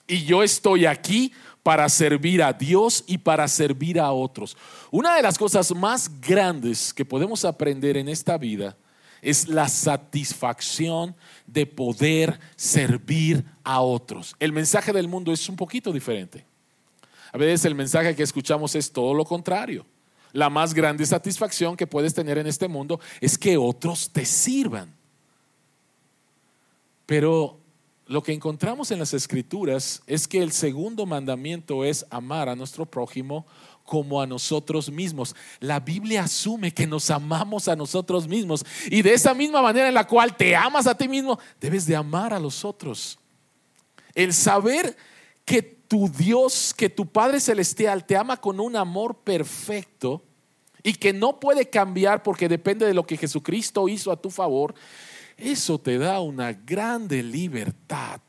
y 0.07 0.25
yo 0.25 0.41
estoy 0.41 0.87
aquí 0.87 1.31
para 1.69 1.87
servir 1.87 2.41
a 2.41 2.51
Dios 2.51 3.03
y 3.05 3.19
para 3.19 3.47
servir 3.47 3.99
a 3.99 4.11
otros. 4.11 4.57
Una 4.89 5.15
de 5.15 5.21
las 5.21 5.37
cosas 5.37 5.71
más 5.75 6.09
grandes 6.19 6.91
que 6.91 7.05
podemos 7.05 7.45
aprender 7.45 7.95
en 7.95 8.09
esta 8.09 8.39
vida 8.39 8.75
es 9.21 9.47
la 9.47 9.69
satisfacción 9.69 11.15
de 11.45 11.67
poder 11.67 12.39
servir 12.55 13.45
a 13.63 13.81
otros. 13.81 14.35
El 14.39 14.51
mensaje 14.51 14.91
del 14.91 15.07
mundo 15.07 15.31
es 15.31 15.47
un 15.47 15.55
poquito 15.55 15.93
diferente. 15.93 16.43
A 17.31 17.37
veces 17.37 17.65
el 17.65 17.75
mensaje 17.75 18.15
que 18.15 18.23
escuchamos 18.23 18.73
es 18.73 18.91
todo 18.91 19.13
lo 19.13 19.23
contrario. 19.23 19.85
La 20.31 20.49
más 20.49 20.73
grande 20.73 21.05
satisfacción 21.05 21.77
que 21.77 21.85
puedes 21.85 22.15
tener 22.15 22.39
en 22.39 22.47
este 22.47 22.67
mundo 22.67 22.99
es 23.21 23.37
que 23.37 23.57
otros 23.57 24.09
te 24.09 24.25
sirvan. 24.25 24.91
Pero 27.05 27.58
lo 28.09 28.23
que 28.23 28.33
encontramos 28.33 28.89
en 28.89 28.97
las 28.97 29.13
escrituras 29.13 30.01
es 30.07 30.27
que 30.27 30.41
el 30.41 30.51
segundo 30.51 31.05
mandamiento 31.05 31.85
es 31.85 32.07
amar 32.09 32.49
a 32.49 32.55
nuestro 32.55 32.87
prójimo 32.87 33.45
como 33.85 34.19
a 34.19 34.25
nosotros 34.25 34.89
mismos. 34.89 35.35
La 35.59 35.79
Biblia 35.79 36.23
asume 36.23 36.73
que 36.73 36.87
nos 36.87 37.11
amamos 37.11 37.67
a 37.67 37.75
nosotros 37.75 38.27
mismos 38.27 38.65
y 38.89 39.03
de 39.03 39.13
esa 39.13 39.35
misma 39.35 39.61
manera 39.61 39.87
en 39.87 39.93
la 39.93 40.07
cual 40.07 40.35
te 40.35 40.55
amas 40.55 40.87
a 40.87 40.97
ti 40.97 41.07
mismo, 41.07 41.37
debes 41.61 41.85
de 41.85 41.95
amar 41.95 42.33
a 42.33 42.39
los 42.39 42.65
otros. 42.65 43.19
El 44.15 44.33
saber 44.33 44.97
que 45.45 45.61
tu 45.61 46.09
Dios, 46.09 46.73
que 46.75 46.89
tu 46.89 47.05
Padre 47.05 47.39
Celestial 47.39 48.07
te 48.07 48.17
ama 48.17 48.37
con 48.37 48.59
un 48.59 48.75
amor 48.75 49.17
perfecto 49.17 50.23
y 50.81 50.93
que 50.93 51.13
no 51.13 51.39
puede 51.39 51.69
cambiar 51.69 52.23
porque 52.23 52.49
depende 52.49 52.87
de 52.87 52.95
lo 52.95 53.05
que 53.05 53.17
Jesucristo 53.17 53.87
hizo 53.87 54.11
a 54.11 54.19
tu 54.19 54.31
favor, 54.31 54.73
eso 55.41 55.79
te 55.79 55.97
da 55.97 56.19
una 56.19 56.53
grande 56.53 57.23
libertad 57.23 58.21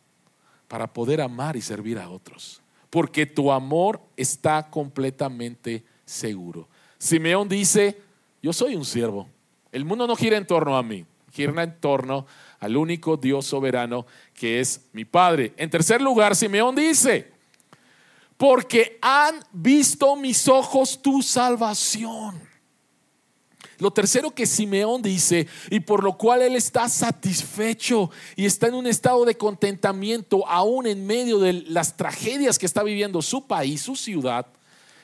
para 0.68 0.92
poder 0.92 1.20
amar 1.20 1.56
y 1.56 1.60
servir 1.60 1.98
a 1.98 2.08
otros 2.08 2.60
porque 2.90 3.24
tu 3.24 3.50
amor 3.52 4.00
está 4.16 4.68
completamente 4.68 5.84
seguro. 6.04 6.68
Simeón 6.98 7.48
dice, 7.48 7.98
yo 8.42 8.52
soy 8.52 8.74
un 8.74 8.84
siervo. 8.84 9.28
El 9.72 9.84
mundo 9.84 10.06
no 10.06 10.16
gira 10.16 10.36
en 10.36 10.46
torno 10.46 10.76
a 10.76 10.82
mí, 10.82 11.06
gira 11.32 11.62
en 11.62 11.80
torno 11.80 12.26
al 12.58 12.76
único 12.76 13.16
Dios 13.16 13.46
soberano 13.46 14.04
que 14.34 14.58
es 14.58 14.88
mi 14.92 15.04
Padre. 15.04 15.54
En 15.56 15.70
tercer 15.70 16.02
lugar, 16.02 16.34
Simeón 16.34 16.74
dice, 16.74 17.32
porque 18.36 18.98
han 19.00 19.36
visto 19.52 20.16
mis 20.16 20.48
ojos 20.48 21.00
tu 21.00 21.22
salvación. 21.22 22.49
Lo 23.80 23.90
tercero 23.90 24.30
que 24.30 24.46
Simeón 24.46 25.00
dice, 25.00 25.48
y 25.70 25.80
por 25.80 26.04
lo 26.04 26.16
cual 26.18 26.42
él 26.42 26.54
está 26.54 26.88
satisfecho 26.88 28.10
y 28.36 28.44
está 28.44 28.68
en 28.68 28.74
un 28.74 28.86
estado 28.86 29.24
de 29.24 29.36
contentamiento 29.36 30.46
aún 30.46 30.86
en 30.86 31.06
medio 31.06 31.38
de 31.38 31.54
las 31.54 31.96
tragedias 31.96 32.58
que 32.58 32.66
está 32.66 32.82
viviendo 32.82 33.22
su 33.22 33.46
país, 33.46 33.80
su 33.80 33.96
ciudad, 33.96 34.46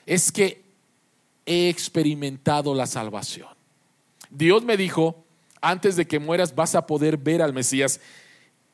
es 0.04 0.30
que 0.30 0.62
he 1.46 1.70
experimentado 1.70 2.74
la 2.74 2.86
salvación. 2.86 3.48
Dios 4.30 4.62
me 4.62 4.76
dijo, 4.76 5.24
antes 5.62 5.96
de 5.96 6.06
que 6.06 6.18
mueras 6.18 6.54
vas 6.54 6.74
a 6.74 6.86
poder 6.86 7.16
ver 7.16 7.40
al 7.40 7.54
Mesías 7.54 7.98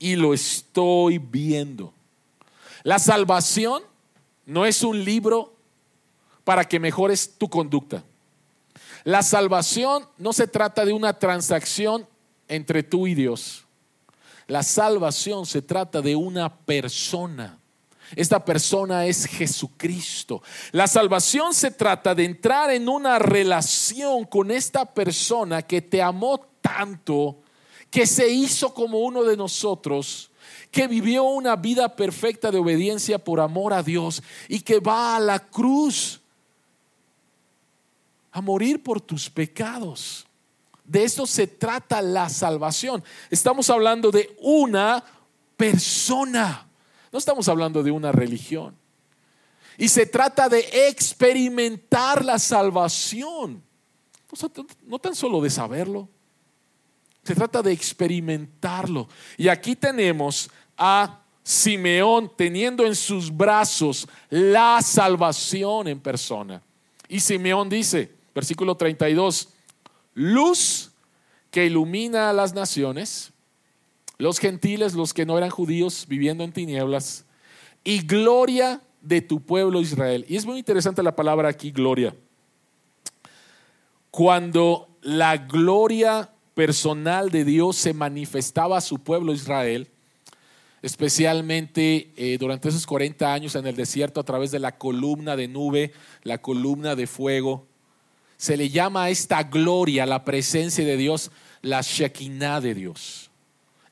y 0.00 0.16
lo 0.16 0.34
estoy 0.34 1.18
viendo. 1.18 1.94
La 2.82 2.98
salvación 2.98 3.84
no 4.46 4.66
es 4.66 4.82
un 4.82 5.05
libro 5.05 5.55
para 6.42 6.64
que 6.64 6.80
mejores 6.80 7.34
tu 7.38 7.48
conducta. 7.48 8.03
La 9.05 9.23
salvación 9.23 10.07
no 10.18 10.33
se 10.33 10.47
trata 10.47 10.85
de 10.85 10.93
una 10.93 11.18
transacción 11.18 12.07
entre 12.49 12.83
tú 12.83 13.07
y 13.07 13.14
Dios. 13.14 13.64
La 14.47 14.62
salvación 14.62 15.47
se 15.47 15.62
trata 15.62 16.01
de 16.01 16.14
una 16.16 16.55
persona. 16.55 17.59
Esta 18.14 18.45
persona 18.45 19.07
es 19.07 19.27
Jesucristo. 19.27 20.43
La 20.73 20.87
salvación 20.87 21.55
se 21.55 21.70
trata 21.70 22.14
de 22.14 22.25
entrar 22.25 22.70
en 22.70 22.89
una 22.89 23.18
relación 23.18 24.25
con 24.25 24.51
esta 24.51 24.85
persona 24.85 25.62
que 25.62 25.81
te 25.81 26.03
amó 26.03 26.41
tanto, 26.61 27.39
que 27.91 28.07
se 28.07 28.29
hizo 28.29 28.75
como 28.75 28.99
uno 28.99 29.25
de 29.25 29.37
nosotros, 29.37 30.31
que 30.70 30.87
vivió 30.89 31.25
una 31.25 31.57
vida 31.57 31.97
perfecta 31.97 32.51
de 32.51 32.59
obediencia 32.59 33.18
por 33.18 33.41
amor 33.41 33.73
a 33.73 33.83
Dios 33.83 34.23
y 34.49 34.61
que 34.61 34.81
va 34.81 35.16
a 35.16 35.20
la 35.20 35.39
cruz 35.39 36.22
a 38.33 38.41
morir 38.41 38.83
por 38.83 39.01
tus 39.01 39.30
pecados. 39.30 40.26
De 40.85 41.05
esto 41.05 41.26
se 41.26 41.47
trata 41.47 42.03
la 42.03 42.28
salvación. 42.28 43.05
Estamos 43.30 43.70
hablando 43.70 44.11
de 44.11 44.35
una 44.41 45.05
persona. 45.57 46.66
No 47.12 47.18
estamos 47.18 47.49
hablando 47.49 47.83
de 47.83 47.91
una 47.91 48.11
religión. 48.11 48.74
Y 49.78 49.89
se 49.89 50.07
trata 50.07 50.49
de 50.49 50.89
experimentar 50.89 52.24
la 52.24 52.39
salvación. 52.39 53.62
No 54.87 54.99
tan 54.99 55.14
solo 55.14 55.41
de 55.41 55.51
saberlo. 55.51 56.09
Se 57.22 57.35
trata 57.35 57.62
de 57.62 57.72
experimentarlo. 57.72 59.09
Y 59.37 59.49
aquí 59.49 59.76
tenemos 59.76 60.51
a 60.76 61.20
Simeón 61.43 62.33
teniendo 62.37 62.87
en 62.87 62.95
sus 62.95 63.35
brazos 63.35 64.09
la 64.30 64.80
salvación 64.83 65.89
en 65.89 66.01
persona. 66.01 66.62
Y 67.09 67.20
Simeón 67.20 67.68
dice, 67.68 68.22
Versículo 68.35 68.76
32. 68.76 69.49
Luz 70.14 70.93
que 71.51 71.66
ilumina 71.66 72.30
a 72.30 72.33
las 72.33 72.55
naciones, 72.55 73.33
los 74.18 74.39
gentiles, 74.39 74.95
los 74.95 75.12
que 75.12 75.26
no 75.26 75.37
eran 75.37 75.51
judíos 75.51 76.07
viviendo 76.09 76.45
en 76.45 76.53
tinieblas, 76.53 77.26
y 77.85 78.01
gloria 78.01 78.80
de 79.01 79.20
tu 79.20 79.41
pueblo 79.41 79.80
Israel. 79.80 80.24
Y 80.28 80.37
es 80.37 80.47
muy 80.47 80.59
interesante 80.59 81.03
la 81.03 81.14
palabra 81.14 81.49
aquí, 81.49 81.70
gloria. 81.70 82.14
Cuando 84.11 84.89
la 85.03 85.37
gloria 85.37 86.30
personal 86.55 87.30
de 87.30 87.45
Dios 87.45 87.76
se 87.76 87.93
manifestaba 87.93 88.78
a 88.78 88.83
su 88.83 88.99
pueblo 88.99 89.33
Israel, 89.33 89.89
especialmente 90.83 92.12
eh, 92.16 92.39
durante 92.39 92.68
esos 92.68 92.87
40 92.87 93.33
años 93.33 93.55
en 93.55 93.66
el 93.66 93.76
desierto 93.76 94.20
a 94.20 94.24
través 94.24 94.51
de 94.51 94.59
la 94.59 94.78
columna 94.78 95.37
de 95.37 95.49
nube, 95.49 95.93
la 96.22 96.39
columna 96.39 96.95
de 96.95 97.07
fuego, 97.07 97.66
se 98.43 98.57
le 98.57 98.68
llama 98.68 99.05
a 99.05 99.11
esta 99.11 99.45
gloria, 99.45 100.05
la 100.05 100.24
presencia 100.24 100.84
de 100.84 100.97
Dios, 100.97 101.30
la 101.61 101.80
Shekinah 101.80 102.61
de 102.61 102.74
Dios. 102.74 103.30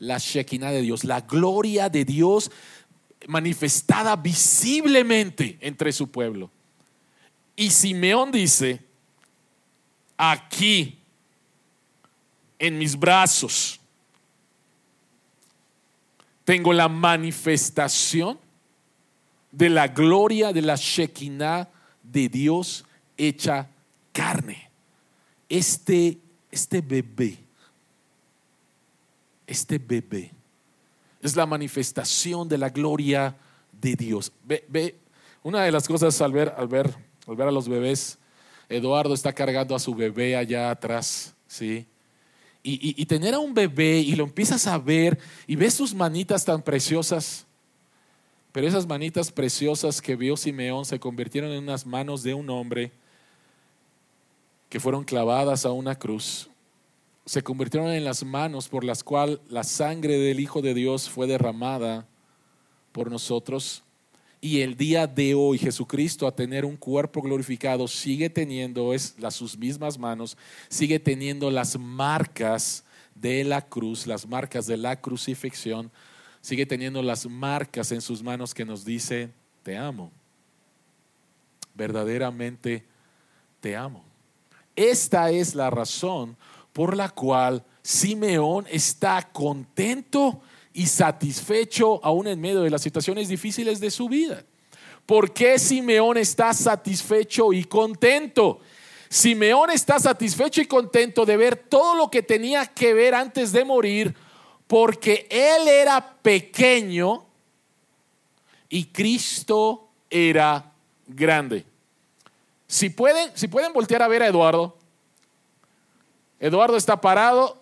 La 0.00 0.18
Shekinah 0.18 0.72
de 0.72 0.82
Dios, 0.82 1.04
la 1.04 1.20
gloria 1.20 1.88
de 1.88 2.04
Dios 2.04 2.50
manifestada 3.28 4.16
visiblemente 4.16 5.56
entre 5.60 5.92
su 5.92 6.10
pueblo. 6.10 6.50
Y 7.54 7.70
Simeón 7.70 8.32
dice, 8.32 8.80
aquí, 10.16 10.98
en 12.58 12.76
mis 12.76 12.98
brazos, 12.98 13.78
tengo 16.42 16.72
la 16.72 16.88
manifestación 16.88 18.36
de 19.52 19.70
la 19.70 19.86
gloria 19.86 20.52
de 20.52 20.62
la 20.62 20.74
Shekinah 20.74 21.68
de 22.02 22.28
Dios 22.28 22.84
hecha 23.16 23.68
carne. 24.12 24.70
Este, 25.48 26.18
este 26.50 26.80
bebé, 26.80 27.38
este 29.46 29.78
bebé 29.78 30.30
es 31.20 31.36
la 31.36 31.46
manifestación 31.46 32.48
de 32.48 32.58
la 32.58 32.70
gloria 32.70 33.36
de 33.72 33.94
Dios. 33.94 34.32
Ve, 34.44 34.96
una 35.42 35.64
de 35.64 35.72
las 35.72 35.86
cosas 35.86 36.20
al 36.20 36.32
ver, 36.32 36.54
al 36.56 36.68
ver, 36.68 36.94
al 37.26 37.36
ver 37.36 37.48
a 37.48 37.52
los 37.52 37.68
bebés, 37.68 38.18
Eduardo 38.68 39.14
está 39.14 39.32
cargando 39.32 39.74
a 39.74 39.80
su 39.80 39.94
bebé 39.94 40.36
allá 40.36 40.70
atrás, 40.70 41.34
¿sí? 41.46 41.86
Y, 42.62 43.00
y, 43.00 43.06
tener 43.06 43.32
a 43.32 43.38
un 43.38 43.54
bebé 43.54 44.00
y 44.00 44.14
lo 44.14 44.24
empiezas 44.24 44.66
a 44.66 44.76
ver 44.76 45.18
y 45.46 45.56
ves 45.56 45.72
sus 45.72 45.94
manitas 45.94 46.44
tan 46.44 46.60
preciosas, 46.60 47.46
pero 48.52 48.68
esas 48.68 48.86
manitas 48.86 49.32
preciosas 49.32 50.02
que 50.02 50.14
vio 50.14 50.36
Simeón 50.36 50.84
se 50.84 51.00
convirtieron 51.00 51.50
en 51.52 51.62
unas 51.62 51.86
manos 51.86 52.22
de 52.22 52.34
un 52.34 52.50
hombre 52.50 52.92
que 54.70 54.80
fueron 54.80 55.04
clavadas 55.04 55.66
a 55.66 55.72
una 55.72 55.98
cruz, 55.98 56.48
se 57.26 57.42
convirtieron 57.42 57.90
en 57.90 58.04
las 58.04 58.24
manos 58.24 58.68
por 58.68 58.84
las 58.84 59.04
cuales 59.04 59.40
la 59.48 59.64
sangre 59.64 60.16
del 60.16 60.40
Hijo 60.40 60.62
de 60.62 60.74
Dios 60.74 61.10
fue 61.10 61.26
derramada 61.26 62.06
por 62.92 63.10
nosotros. 63.10 63.82
Y 64.40 64.60
el 64.62 64.76
día 64.76 65.06
de 65.06 65.34
hoy 65.34 65.58
Jesucristo 65.58 66.26
a 66.26 66.34
tener 66.34 66.64
un 66.64 66.76
cuerpo 66.76 67.20
glorificado 67.20 67.86
sigue 67.88 68.30
teniendo 68.30 68.94
es, 68.94 69.16
las, 69.18 69.34
sus 69.34 69.58
mismas 69.58 69.98
manos, 69.98 70.36
sigue 70.68 70.98
teniendo 70.98 71.50
las 71.50 71.78
marcas 71.78 72.84
de 73.14 73.44
la 73.44 73.60
cruz, 73.60 74.06
las 74.06 74.26
marcas 74.26 74.66
de 74.66 74.78
la 74.78 75.00
crucifixión, 75.00 75.90
sigue 76.40 76.64
teniendo 76.64 77.02
las 77.02 77.26
marcas 77.26 77.92
en 77.92 78.00
sus 78.00 78.22
manos 78.22 78.54
que 78.54 78.64
nos 78.64 78.84
dice, 78.84 79.30
te 79.62 79.76
amo, 79.76 80.10
verdaderamente 81.74 82.86
te 83.60 83.76
amo. 83.76 84.09
Esta 84.76 85.30
es 85.30 85.54
la 85.54 85.70
razón 85.70 86.36
por 86.72 86.96
la 86.96 87.08
cual 87.10 87.64
Simeón 87.82 88.66
está 88.70 89.28
contento 89.32 90.40
y 90.72 90.86
satisfecho 90.86 92.00
aún 92.04 92.26
en 92.26 92.40
medio 92.40 92.62
de 92.62 92.70
las 92.70 92.82
situaciones 92.82 93.28
difíciles 93.28 93.80
de 93.80 93.90
su 93.90 94.08
vida. 94.08 94.44
¿Por 95.06 95.32
qué 95.32 95.58
Simeón 95.58 96.16
está 96.18 96.54
satisfecho 96.54 97.52
y 97.52 97.64
contento? 97.64 98.60
Simeón 99.08 99.70
está 99.70 99.98
satisfecho 99.98 100.60
y 100.60 100.66
contento 100.66 101.26
de 101.26 101.36
ver 101.36 101.56
todo 101.56 101.96
lo 101.96 102.10
que 102.10 102.22
tenía 102.22 102.66
que 102.66 102.94
ver 102.94 103.14
antes 103.14 103.50
de 103.50 103.64
morir, 103.64 104.14
porque 104.68 105.26
él 105.28 105.66
era 105.66 106.16
pequeño 106.22 107.26
y 108.68 108.84
Cristo 108.86 109.88
era 110.08 110.72
grande. 111.08 111.64
Si 112.70 112.88
pueden, 112.88 113.32
si 113.34 113.48
pueden 113.48 113.72
voltear 113.72 114.00
a 114.00 114.06
ver 114.06 114.22
a 114.22 114.28
Eduardo, 114.28 114.78
Eduardo 116.38 116.76
está 116.76 117.00
parado 117.00 117.60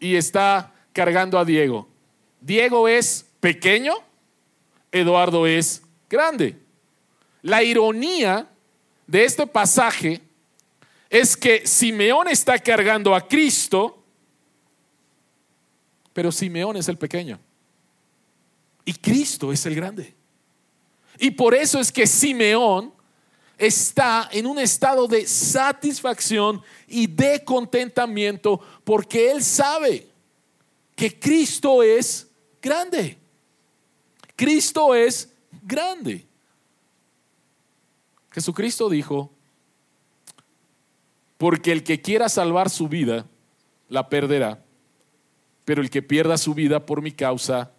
y 0.00 0.16
está 0.16 0.72
cargando 0.94 1.38
a 1.38 1.44
Diego. 1.44 1.86
Diego 2.40 2.88
es 2.88 3.26
pequeño, 3.40 3.92
Eduardo 4.90 5.46
es 5.46 5.82
grande. 6.08 6.56
La 7.42 7.62
ironía 7.62 8.48
de 9.06 9.26
este 9.26 9.46
pasaje 9.46 10.22
es 11.10 11.36
que 11.36 11.66
Simeón 11.66 12.28
está 12.28 12.58
cargando 12.58 13.14
a 13.14 13.28
Cristo, 13.28 14.02
pero 16.14 16.32
Simeón 16.32 16.78
es 16.78 16.88
el 16.88 16.96
pequeño. 16.96 17.38
Y 18.86 18.94
Cristo 18.94 19.52
es 19.52 19.66
el 19.66 19.74
grande. 19.74 20.14
Y 21.18 21.32
por 21.32 21.54
eso 21.54 21.78
es 21.78 21.92
que 21.92 22.06
Simeón 22.06 22.96
está 23.58 24.28
en 24.32 24.46
un 24.46 24.58
estado 24.58 25.08
de 25.08 25.26
satisfacción 25.26 26.62
y 26.86 27.08
de 27.08 27.44
contentamiento 27.44 28.60
porque 28.84 29.30
él 29.30 29.42
sabe 29.42 30.06
que 30.94 31.18
Cristo 31.18 31.82
es 31.82 32.28
grande. 32.62 33.18
Cristo 34.36 34.94
es 34.94 35.32
grande. 35.62 36.24
Jesucristo 38.30 38.88
dijo, 38.88 39.32
porque 41.36 41.72
el 41.72 41.82
que 41.82 42.00
quiera 42.00 42.28
salvar 42.28 42.70
su 42.70 42.88
vida, 42.88 43.26
la 43.88 44.08
perderá, 44.08 44.62
pero 45.64 45.82
el 45.82 45.90
que 45.90 46.02
pierda 46.02 46.36
su 46.38 46.54
vida 46.54 46.84
por 46.84 47.02
mi 47.02 47.12
causa, 47.12 47.72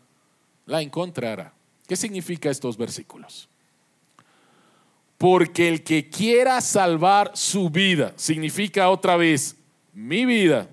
la 0.66 0.82
encontrará. 0.82 1.54
¿Qué 1.88 1.96
significa 1.96 2.50
estos 2.50 2.78
versículos? 2.78 3.50
Porque 5.20 5.68
el 5.68 5.84
que 5.84 6.10
quiera 6.10 6.62
salvar 6.62 7.32
su 7.34 7.70
vida, 7.70 8.14
significa 8.16 8.90
otra 8.90 9.18
vez, 9.18 9.58
mi 9.94 10.26
vida, 10.26 10.70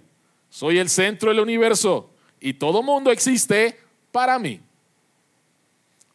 soy 0.48 0.78
el 0.78 0.88
centro 0.88 1.30
del 1.30 1.40
universo 1.40 2.10
y 2.38 2.54
todo 2.54 2.80
mundo 2.80 3.10
existe 3.10 3.76
para 4.12 4.38
mí. 4.38 4.60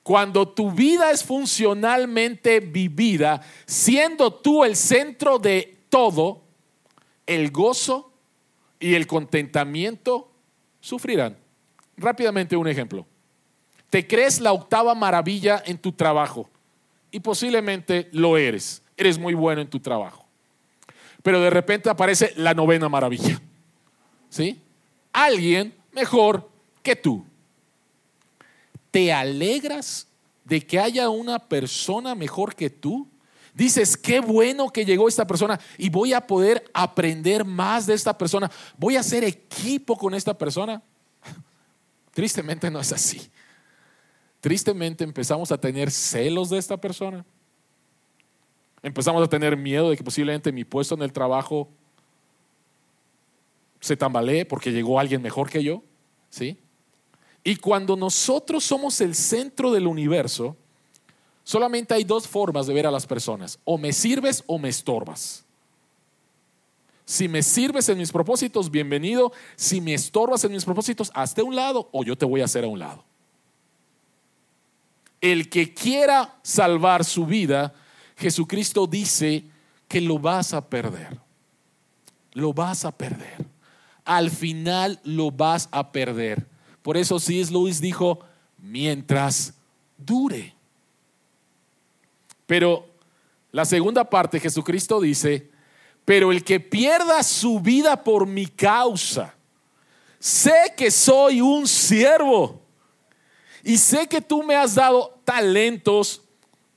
Cuando 0.02 0.48
tu 0.48 0.72
vida 0.72 1.12
es 1.12 1.26
funcionalmente 1.26 2.62
vivida, 2.62 3.42
siendo 3.66 4.34
tú 4.34 4.64
el 4.64 4.78
centro 4.78 5.38
de 5.38 5.80
todo, 5.90 6.42
el 7.28 7.52
gozo 7.52 8.14
y 8.80 8.96
el 8.96 9.08
contentamiento 9.08 10.32
sufrirán. 10.80 11.38
Rápidamente 11.98 12.56
un 12.56 12.70
ejemplo. 12.70 13.06
Te 13.90 14.08
crees 14.08 14.40
la 14.40 14.54
octava 14.54 14.96
maravilla 14.96 15.62
en 15.66 15.78
tu 15.78 15.92
trabajo 15.92 16.50
y 17.12 17.20
posiblemente 17.20 18.09
lo 18.14 18.38
eres. 18.38 18.82
Eres 18.97 19.20
muy 19.20 19.34
bueno 19.34 19.62
en 19.62 19.70
tu 19.70 19.80
trabajo. 19.80 20.26
Pero 21.22 21.39
de 21.41 21.49
repente 21.49 21.89
aparece 21.89 22.34
la 22.38 22.53
novena 22.53 22.89
maravilla. 22.89 23.39
¿Sí? 24.30 24.59
Alguien 25.14 25.76
mejor 25.91 26.49
que 26.82 26.95
tú. 26.95 27.26
¿Te 28.89 29.14
alegras 29.14 30.07
de 30.45 30.66
que 30.66 30.80
haya 30.80 31.09
una 31.09 31.39
persona 31.39 32.16
mejor 32.16 32.55
que 32.55 32.70
tú? 32.70 33.07
Dices, 33.53 33.97
qué 33.97 34.22
bueno 34.22 34.70
que 34.70 34.86
llegó 34.86 35.07
esta 35.07 35.28
persona 35.28 35.59
y 35.78 35.89
voy 35.89 36.14
a 36.14 36.26
poder 36.26 36.70
aprender 36.74 37.43
más 37.43 37.86
de 37.86 37.93
esta 37.93 38.18
persona. 38.18 38.49
Voy 38.78 38.95
a 38.95 39.01
hacer 39.01 39.24
equipo 39.24 39.97
con 39.97 40.14
esta 40.14 40.38
persona. 40.38 40.82
Tristemente 42.14 42.72
no 42.72 42.80
es 42.80 42.91
así. 42.93 43.30
Tristemente 44.42 45.04
empezamos 45.04 45.52
a 45.52 45.58
tener 45.58 45.89
celos 45.89 46.50
de 46.50 46.58
esta 46.58 46.76
persona. 46.76 47.26
Empezamos 48.84 49.24
a 49.24 49.30
tener 49.30 49.56
miedo 49.56 49.89
de 49.89 49.96
que 49.98 50.04
posiblemente 50.04 50.52
mi 50.52 50.66
puesto 50.66 50.96
en 50.96 51.04
el 51.04 51.14
trabajo 51.14 51.70
se 53.80 53.96
tambalee 53.96 54.46
porque 54.46 54.72
llegó 54.72 55.00
alguien 55.00 55.22
mejor 55.22 55.50
que 55.50 55.64
yo. 55.64 55.84
¿Sí? 56.30 56.58
Y 57.44 57.56
cuando 57.56 57.96
nosotros 57.96 58.64
somos 58.64 59.00
el 59.02 59.16
centro 59.16 59.72
del 59.72 59.88
universo, 59.88 60.58
Solamente 61.44 61.94
hay 61.94 62.04
dos 62.04 62.28
formas 62.28 62.68
de 62.68 62.74
ver 62.74 62.88
a 62.88 62.92
las 62.92 63.08
personas. 63.08 63.60
O 63.64 63.78
me 63.78 63.94
sirves 63.94 64.44
o 64.48 64.58
me 64.58 64.70
estorbas. 64.70 65.44
Si 67.06 67.28
me 67.28 67.44
sirves 67.44 67.89
en 67.89 67.98
mis 67.98 68.12
propósitos, 68.12 68.70
bienvenido. 68.70 69.34
Si 69.56 69.82
me 69.82 69.94
estorbas 69.94 70.44
en 70.44 70.52
mis 70.52 70.64
propósitos, 70.64 71.12
hazte 71.14 71.42
a 71.42 71.44
un 71.44 71.56
lado 71.56 71.89
o 71.92 72.04
yo 72.04 72.18
te 72.18 72.26
voy 72.26 72.42
a 72.42 72.46
hacer 72.46 72.64
a 72.64 72.68
un 72.68 72.80
lado. 72.80 73.04
El 75.22 75.49
que 75.49 75.74
quiera 75.74 76.36
salvar 76.41 77.05
su 77.05 77.26
vida, 77.26 77.74
Jesucristo 78.17 78.88
dice 78.88 79.45
que 79.88 80.01
lo 80.01 80.17
vas 80.19 80.53
a 80.53 80.67
perder. 80.67 81.19
Lo 82.34 82.53
vas 82.53 82.86
a 82.86 82.91
perder. 82.91 83.45
Al 84.03 84.32
final 84.32 84.99
lo 85.03 85.32
vas 85.32 85.69
a 85.72 85.91
perder. 85.91 86.47
Por 86.82 86.97
eso 86.97 87.19
C.S. 87.19 87.51
Lewis 87.51 87.80
dijo, 87.80 88.19
mientras 88.57 89.53
dure. 89.97 90.55
Pero 92.47 92.88
la 93.51 93.65
segunda 93.65 94.09
parte, 94.09 94.39
Jesucristo 94.39 94.99
dice, 94.99 95.49
pero 96.05 96.32
el 96.32 96.43
que 96.43 96.59
pierda 96.59 97.22
su 97.24 97.59
vida 97.59 98.03
por 98.03 98.26
mi 98.26 98.47
causa, 98.47 99.36
sé 100.19 100.74
que 100.76 100.89
soy 100.89 101.41
un 101.41 101.67
siervo 101.67 102.61
y 103.64 103.78
sé 103.78 104.07
que 104.07 104.22
tú 104.22 104.43
me 104.43 104.55
has 104.55 104.76
dado 104.76 105.20
talentos, 105.24 106.22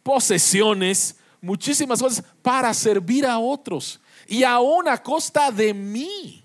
posesiones, 0.03 1.17
muchísimas 1.41 2.01
cosas 2.01 2.25
para 2.43 2.73
servir 2.75 3.27
a 3.27 3.39
otros 3.39 4.01
y 4.27 4.45
aún 4.45 4.89
a 4.89 5.03
costa 5.03 5.51
de 5.51 5.75
mí, 5.75 6.43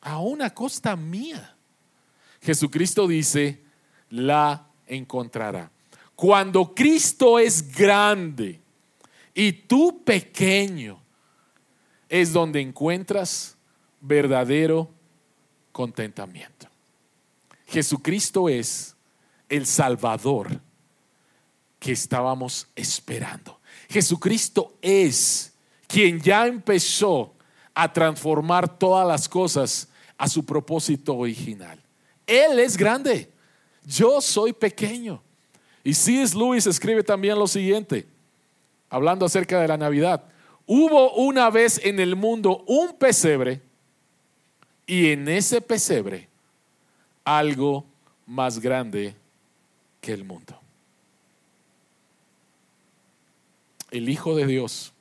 aún 0.00 0.42
a 0.42 0.52
costa 0.52 0.96
mía. 0.96 1.56
Jesucristo 2.40 3.06
dice, 3.06 3.62
la 4.10 4.66
encontrará. 4.86 5.70
Cuando 6.14 6.74
Cristo 6.74 7.38
es 7.38 7.72
grande 7.72 8.60
y 9.34 9.52
tú 9.52 10.02
pequeño, 10.04 11.00
es 12.08 12.32
donde 12.32 12.60
encuentras 12.60 13.56
verdadero 14.00 14.90
contentamiento. 15.72 16.68
Jesucristo 17.68 18.48
es 18.48 18.96
el 19.48 19.66
Salvador 19.66 20.60
que 21.78 21.92
estábamos 21.92 22.66
esperando. 22.74 23.60
Jesucristo 23.88 24.74
es 24.80 25.52
quien 25.86 26.18
ya 26.20 26.46
empezó 26.46 27.34
a 27.74 27.92
transformar 27.92 28.78
todas 28.78 29.06
las 29.06 29.28
cosas 29.28 29.88
a 30.16 30.28
su 30.28 30.44
propósito 30.44 31.14
original. 31.14 31.80
Él 32.26 32.58
es 32.58 32.76
grande, 32.76 33.30
yo 33.86 34.20
soy 34.20 34.52
pequeño. 34.52 35.22
Y 35.84 35.94
C.S. 35.94 36.36
Lewis 36.36 36.66
escribe 36.66 37.02
también 37.02 37.38
lo 37.38 37.46
siguiente, 37.46 38.06
hablando 38.90 39.26
acerca 39.26 39.60
de 39.60 39.68
la 39.68 39.76
Navidad. 39.76 40.24
Hubo 40.66 41.12
una 41.14 41.50
vez 41.50 41.80
en 41.84 42.00
el 42.00 42.16
mundo 42.16 42.64
un 42.66 42.96
pesebre 42.98 43.62
y 44.86 45.10
en 45.12 45.28
ese 45.28 45.60
pesebre 45.60 46.28
algo 47.36 47.84
más 48.26 48.58
grande 48.58 49.16
que 50.00 50.12
el 50.12 50.24
mundo. 50.24 50.58
El 53.90 54.08
Hijo 54.08 54.34
de 54.34 54.46
Dios, 54.46 54.92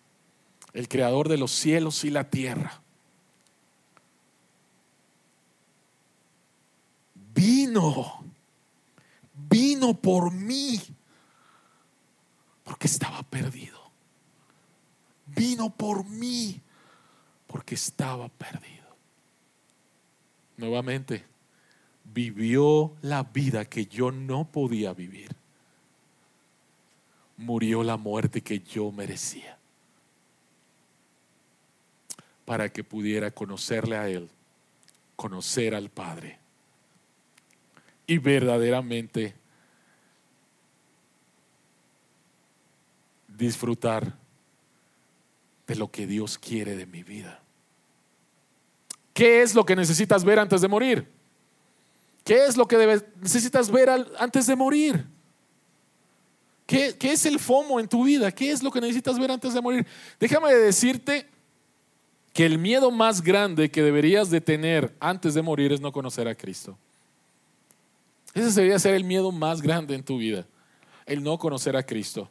el 0.74 0.88
Creador 0.88 1.30
de 1.30 1.38
los 1.38 1.52
cielos 1.52 2.04
y 2.04 2.10
la 2.10 2.30
tierra, 2.30 2.82
vino 7.34 8.24
vino 9.50 9.94
por 9.94 10.32
mí 10.32 10.82
porque 12.64 12.88
estaba 12.88 13.24
perdido. 13.24 13.78
Vino 15.26 15.70
por 15.70 16.06
mí 16.06 16.60
porque 17.46 17.76
estaba 17.76 18.28
perdido. 18.30 18.86
Nuevamente, 20.58 21.24
vivió 22.14 22.94
la 23.02 23.24
vida 23.24 23.66
que 23.66 23.86
yo 23.86 24.12
no 24.12 24.46
podía 24.52 24.94
vivir. 24.94 25.36
Murió 27.38 27.84
la 27.84 27.98
muerte 27.98 28.42
que 28.42 28.60
yo 28.60 28.92
merecía 28.92 29.58
para 32.46 32.70
que 32.70 32.84
pudiera 32.84 33.30
conocerle 33.30 33.98
a 33.98 34.08
Él, 34.08 34.30
conocer 35.16 35.76
al 35.76 35.90
Padre 35.90 36.40
y 38.08 38.18
verdaderamente 38.18 39.36
disfrutar 43.28 44.18
de 45.68 45.76
lo 45.76 45.92
que 45.92 46.08
Dios 46.08 46.38
quiere 46.38 46.76
de 46.76 46.86
mi 46.86 47.04
vida. 47.04 47.42
¿Qué 49.14 49.42
es 49.42 49.54
lo 49.54 49.66
que 49.66 49.76
necesitas 49.76 50.24
ver 50.24 50.40
antes 50.40 50.62
de 50.62 50.68
morir? 50.68 51.17
¿Qué 52.28 52.44
es 52.44 52.58
lo 52.58 52.68
que 52.68 53.02
necesitas 53.22 53.72
ver 53.72 53.90
antes 54.20 54.48
de 54.48 54.56
morir? 54.58 55.08
¿Qué, 56.66 56.98
¿Qué 57.00 57.14
es 57.14 57.26
el 57.26 57.40
FOMO 57.40 57.80
en 57.80 57.88
tu 57.88 58.04
vida? 58.04 58.34
¿Qué 58.34 58.52
es 58.52 58.62
lo 58.62 58.70
que 58.70 58.82
necesitas 58.82 59.18
ver 59.18 59.32
antes 59.32 59.54
de 59.54 59.62
morir? 59.62 59.88
Déjame 60.20 60.54
decirte 60.54 61.26
que 62.34 62.46
el 62.46 62.58
miedo 62.58 62.92
más 62.92 63.22
grande 63.22 63.72
que 63.72 63.82
deberías 63.82 64.30
de 64.30 64.42
tener 64.42 64.94
antes 65.00 65.36
de 65.36 65.42
morir 65.42 65.72
es 65.72 65.80
no 65.80 65.94
conocer 65.94 66.28
a 66.28 66.36
Cristo. 66.36 66.78
Ese 68.34 68.52
debería 68.52 68.78
ser 68.78 68.96
el 68.96 69.06
miedo 69.06 69.32
más 69.32 69.62
grande 69.62 69.96
en 69.96 70.04
tu 70.04 70.18
vida, 70.18 70.46
el 71.06 71.24
no 71.24 71.38
conocer 71.38 71.78
a 71.78 71.84
Cristo. 71.84 72.30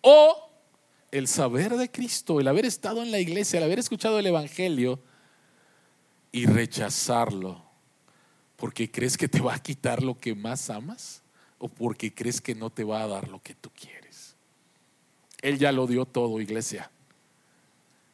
O 0.00 0.50
el 1.12 1.28
saber 1.28 1.76
de 1.76 1.88
Cristo, 1.88 2.40
el 2.40 2.48
haber 2.48 2.66
estado 2.66 3.04
en 3.04 3.12
la 3.12 3.20
iglesia, 3.20 3.58
el 3.58 3.64
haber 3.66 3.78
escuchado 3.78 4.18
el 4.18 4.26
Evangelio 4.26 4.98
y 6.32 6.46
rechazarlo 6.46 7.67
porque 8.68 8.90
crees 8.90 9.16
que 9.16 9.28
te 9.28 9.40
va 9.40 9.54
a 9.54 9.58
quitar 9.58 10.02
lo 10.02 10.18
que 10.18 10.34
más 10.34 10.68
amas 10.68 11.22
o 11.56 11.68
porque 11.70 12.12
crees 12.12 12.38
que 12.38 12.54
no 12.54 12.68
te 12.68 12.84
va 12.84 13.02
a 13.02 13.06
dar 13.06 13.26
lo 13.28 13.40
que 13.40 13.54
tú 13.54 13.70
quieres. 13.70 14.36
Él 15.40 15.58
ya 15.58 15.72
lo 15.72 15.86
dio 15.86 16.04
todo, 16.04 16.38
iglesia. 16.38 16.90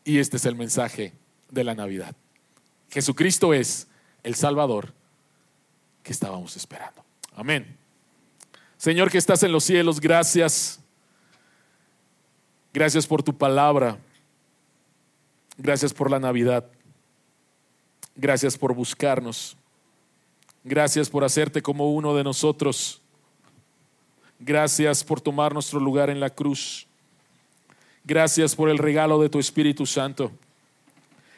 Y 0.04 0.20
este 0.20 0.36
es 0.36 0.44
el 0.44 0.54
mensaje 0.54 1.12
de 1.50 1.64
la 1.64 1.74
Navidad. 1.74 2.14
Jesucristo 2.88 3.52
es 3.52 3.88
el 4.22 4.36
Salvador 4.36 4.94
que 6.04 6.12
estábamos 6.12 6.56
esperando. 6.56 7.04
Amén. 7.34 7.76
Señor 8.76 9.10
que 9.10 9.18
estás 9.18 9.42
en 9.42 9.50
los 9.50 9.64
cielos, 9.64 9.98
gracias. 9.98 10.78
Gracias 12.72 13.08
por 13.08 13.24
tu 13.24 13.36
palabra. 13.36 13.98
Gracias 15.58 15.92
por 15.92 16.12
la 16.12 16.20
Navidad. 16.20 16.64
Gracias 18.14 18.56
por 18.56 18.72
buscarnos. 18.72 19.56
Gracias 20.64 21.10
por 21.10 21.24
hacerte 21.24 21.60
como 21.60 21.92
uno 21.92 22.14
de 22.14 22.24
nosotros. 22.24 23.02
Gracias 24.38 25.04
por 25.04 25.20
tomar 25.20 25.52
nuestro 25.52 25.78
lugar 25.78 26.08
en 26.08 26.20
la 26.20 26.30
cruz. 26.30 26.86
Gracias 28.02 28.56
por 28.56 28.70
el 28.70 28.78
regalo 28.78 29.20
de 29.20 29.28
tu 29.28 29.38
Espíritu 29.38 29.84
Santo. 29.84 30.32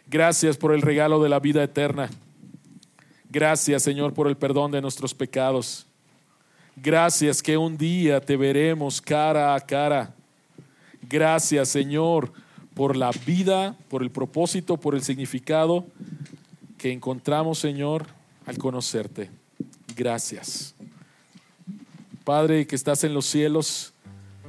Gracias 0.07 0.57
por 0.57 0.73
el 0.73 0.81
regalo 0.81 1.21
de 1.21 1.29
la 1.29 1.41
vida 1.41 1.65
eterna. 1.65 2.09
Gracias, 3.29 3.83
Señor, 3.83 4.15
por 4.15 4.29
el 4.29 4.37
perdón 4.37 4.71
de 4.71 4.81
nuestros 4.81 5.13
pecados. 5.13 5.87
Gracias 6.77 7.43
que 7.43 7.57
un 7.57 7.77
día 7.77 8.21
te 8.21 8.37
veremos 8.37 9.01
cara 9.01 9.57
a 9.57 9.61
cara. 9.61 10.15
Gracias, 11.03 11.69
Señor, 11.69 12.33
por 12.75 12.97
la 12.97 13.11
vida, 13.27 13.77
por 13.89 14.03
el 14.03 14.11
propósito, 14.11 14.77
por 14.77 14.95
el 14.95 15.03
significado 15.03 15.85
que 16.79 16.93
encontramos, 16.93 17.59
Señor, 17.59 18.07
al 18.47 18.59
conocerte. 18.59 19.31
Gracias. 19.95 20.75
Padre 22.25 22.67
que 22.67 22.77
estás 22.77 23.05
en 23.05 23.15
los 23.15 23.27
cielos, 23.27 23.93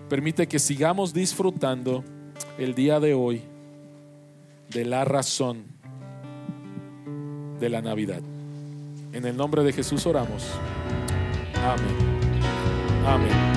permite 0.09 0.47
que 0.47 0.59
sigamos 0.59 1.13
disfrutando 1.13 2.03
el 2.57 2.73
día 2.73 2.99
de 2.99 3.13
hoy 3.13 3.41
de 4.69 4.85
la 4.85 5.05
razón 5.05 5.63
de 7.59 7.69
la 7.69 7.81
Navidad. 7.81 8.21
En 9.13 9.25
el 9.25 9.35
nombre 9.35 9.63
de 9.63 9.73
Jesús 9.73 10.05
oramos. 10.05 10.43
Amén. 11.55 11.95
Amén. 13.05 13.56